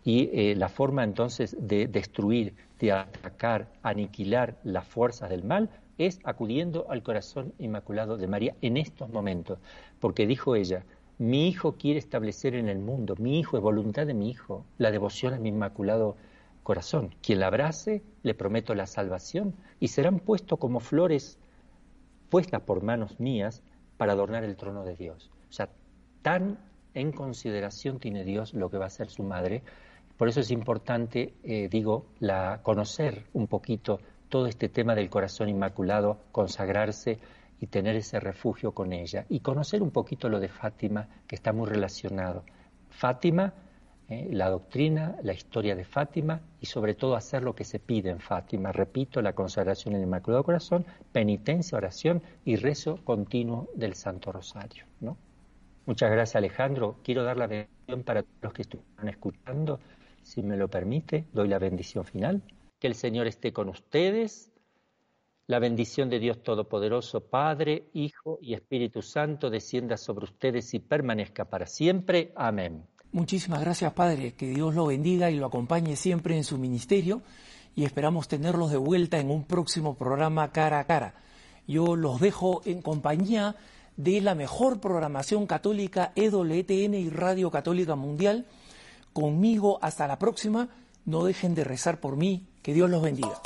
Y 0.05 0.29
eh, 0.31 0.55
la 0.55 0.69
forma 0.69 1.03
entonces 1.03 1.53
de 1.59 1.85
destruir, 1.87 2.55
de 2.79 2.93
atacar, 2.93 3.67
aniquilar 3.83 4.55
las 4.63 4.87
fuerzas 4.87 5.29
del 5.29 5.43
mal 5.43 5.69
es 5.97 6.21
acudiendo 6.23 6.89
al 6.89 7.03
corazón 7.03 7.51
inmaculado 7.59 8.15
de 8.15 8.27
María 8.27 8.55
en 8.61 8.77
estos 8.77 9.09
momentos. 9.09 9.59
Porque 9.99 10.25
dijo 10.25 10.55
ella, 10.55 10.85
mi 11.17 11.49
hijo 11.49 11.73
quiere 11.73 11.99
establecer 11.99 12.55
en 12.55 12.69
el 12.69 12.79
mundo, 12.79 13.15
mi 13.19 13.37
hijo 13.37 13.57
es 13.57 13.63
voluntad 13.63 14.07
de 14.07 14.13
mi 14.13 14.29
hijo, 14.29 14.63
la 14.77 14.91
devoción 14.91 15.33
a 15.33 15.39
mi 15.39 15.49
inmaculado 15.49 16.15
corazón. 16.67 17.15
Quien 17.21 17.39
la 17.39 17.47
abrace, 17.47 18.03
le 18.23 18.33
prometo 18.33 18.75
la 18.75 18.87
salvación 18.87 19.55
y 19.79 19.87
serán 19.87 20.19
puestos 20.19 20.59
como 20.59 20.81
flores 20.81 21.39
puestas 22.29 22.61
por 22.61 22.83
manos 22.83 23.21
mías 23.21 23.63
para 23.95 24.11
adornar 24.11 24.43
el 24.43 24.57
trono 24.57 24.83
de 24.83 24.97
Dios. 24.97 25.31
O 25.49 25.53
sea, 25.53 25.69
tan 26.21 26.59
en 26.93 27.13
consideración 27.13 27.99
tiene 27.99 28.25
Dios 28.25 28.53
lo 28.53 28.69
que 28.69 28.77
va 28.77 28.87
a 28.87 28.89
ser 28.89 29.09
su 29.09 29.23
madre. 29.23 29.63
Por 30.17 30.27
eso 30.27 30.41
es 30.41 30.51
importante, 30.51 31.35
eh, 31.43 31.69
digo, 31.71 32.07
la, 32.19 32.59
conocer 32.63 33.27
un 33.31 33.47
poquito 33.47 34.01
todo 34.27 34.47
este 34.47 34.67
tema 34.67 34.93
del 34.93 35.09
corazón 35.09 35.47
inmaculado, 35.47 36.19
consagrarse 36.33 37.17
y 37.61 37.67
tener 37.67 37.95
ese 37.95 38.19
refugio 38.19 38.73
con 38.73 38.91
ella. 38.91 39.25
Y 39.29 39.39
conocer 39.39 39.81
un 39.81 39.91
poquito 39.91 40.27
lo 40.27 40.41
de 40.41 40.49
Fátima, 40.49 41.07
que 41.27 41.35
está 41.37 41.53
muy 41.53 41.69
relacionado. 41.69 42.43
Fátima 42.89 43.53
¿eh? 44.09 44.27
la 44.31 44.49
doctrina, 44.49 45.17
la 45.23 45.33
historia 45.33 45.75
de 45.75 45.85
Fátima 45.85 46.41
y 46.59 46.65
sobre 46.65 46.93
todo 46.93 47.15
hacer 47.15 47.43
lo 47.43 47.55
que 47.55 47.63
se 47.63 47.79
pide 47.79 48.09
en 48.09 48.19
Fátima. 48.19 48.71
Repito, 48.71 49.21
la 49.21 49.33
consagración 49.33 49.93
en 49.93 50.01
el 50.01 50.07
Inmaculado 50.07 50.43
Corazón, 50.43 50.85
penitencia, 51.11 51.77
oración 51.77 52.21
y 52.45 52.55
rezo 52.55 52.99
continuo 53.03 53.69
del 53.75 53.93
Santo 53.93 54.31
Rosario. 54.31 54.85
¿no? 54.99 55.17
Muchas 55.85 56.11
gracias 56.11 56.35
Alejandro. 56.35 56.97
Quiero 57.03 57.23
dar 57.23 57.37
la 57.37 57.47
bendición 57.47 58.03
para 58.03 58.25
los 58.41 58.53
que 58.53 58.63
están 58.63 59.07
escuchando. 59.07 59.79
Si 60.21 60.43
me 60.43 60.57
lo 60.57 60.67
permite, 60.67 61.25
doy 61.31 61.47
la 61.47 61.59
bendición 61.59 62.03
final. 62.03 62.41
Que 62.79 62.87
el 62.87 62.95
Señor 62.95 63.27
esté 63.27 63.53
con 63.53 63.69
ustedes. 63.69 64.51
La 65.47 65.59
bendición 65.59 66.09
de 66.09 66.19
Dios 66.19 66.43
Todopoderoso, 66.43 67.21
Padre, 67.21 67.85
Hijo 67.93 68.37
y 68.41 68.53
Espíritu 68.53 69.01
Santo, 69.01 69.49
descienda 69.49 69.95
sobre 69.95 70.25
ustedes 70.25 70.73
y 70.73 70.79
permanezca 70.79 71.45
para 71.45 71.65
siempre. 71.65 72.33
Amén. 72.35 72.83
Muchísimas 73.11 73.61
gracias, 73.61 73.93
Padre. 73.93 74.33
Que 74.33 74.49
Dios 74.49 74.75
lo 74.75 74.87
bendiga 74.87 75.31
y 75.31 75.35
lo 75.35 75.47
acompañe 75.47 75.95
siempre 75.95 76.35
en 76.35 76.43
su 76.43 76.57
ministerio 76.57 77.21
y 77.75 77.85
esperamos 77.85 78.27
tenerlos 78.27 78.71
de 78.71 78.77
vuelta 78.77 79.19
en 79.19 79.29
un 79.29 79.43
próximo 79.43 79.95
programa 79.95 80.51
cara 80.51 80.79
a 80.79 80.85
cara. 80.85 81.13
Yo 81.67 81.95
los 81.95 82.19
dejo 82.19 82.61
en 82.65 82.81
compañía 82.81 83.55
de 83.97 84.21
la 84.21 84.35
mejor 84.35 84.79
programación 84.79 85.47
católica 85.47 86.11
EWTN 86.15 86.93
y 86.93 87.09
Radio 87.09 87.51
Católica 87.51 87.95
Mundial. 87.95 88.45
Conmigo 89.13 89.79
hasta 89.81 90.07
la 90.07 90.19
próxima. 90.19 90.69
No 91.05 91.23
dejen 91.23 91.55
de 91.55 91.63
rezar 91.63 91.99
por 91.99 92.17
mí. 92.17 92.47
Que 92.61 92.73
Dios 92.73 92.89
los 92.89 93.01
bendiga. 93.01 93.39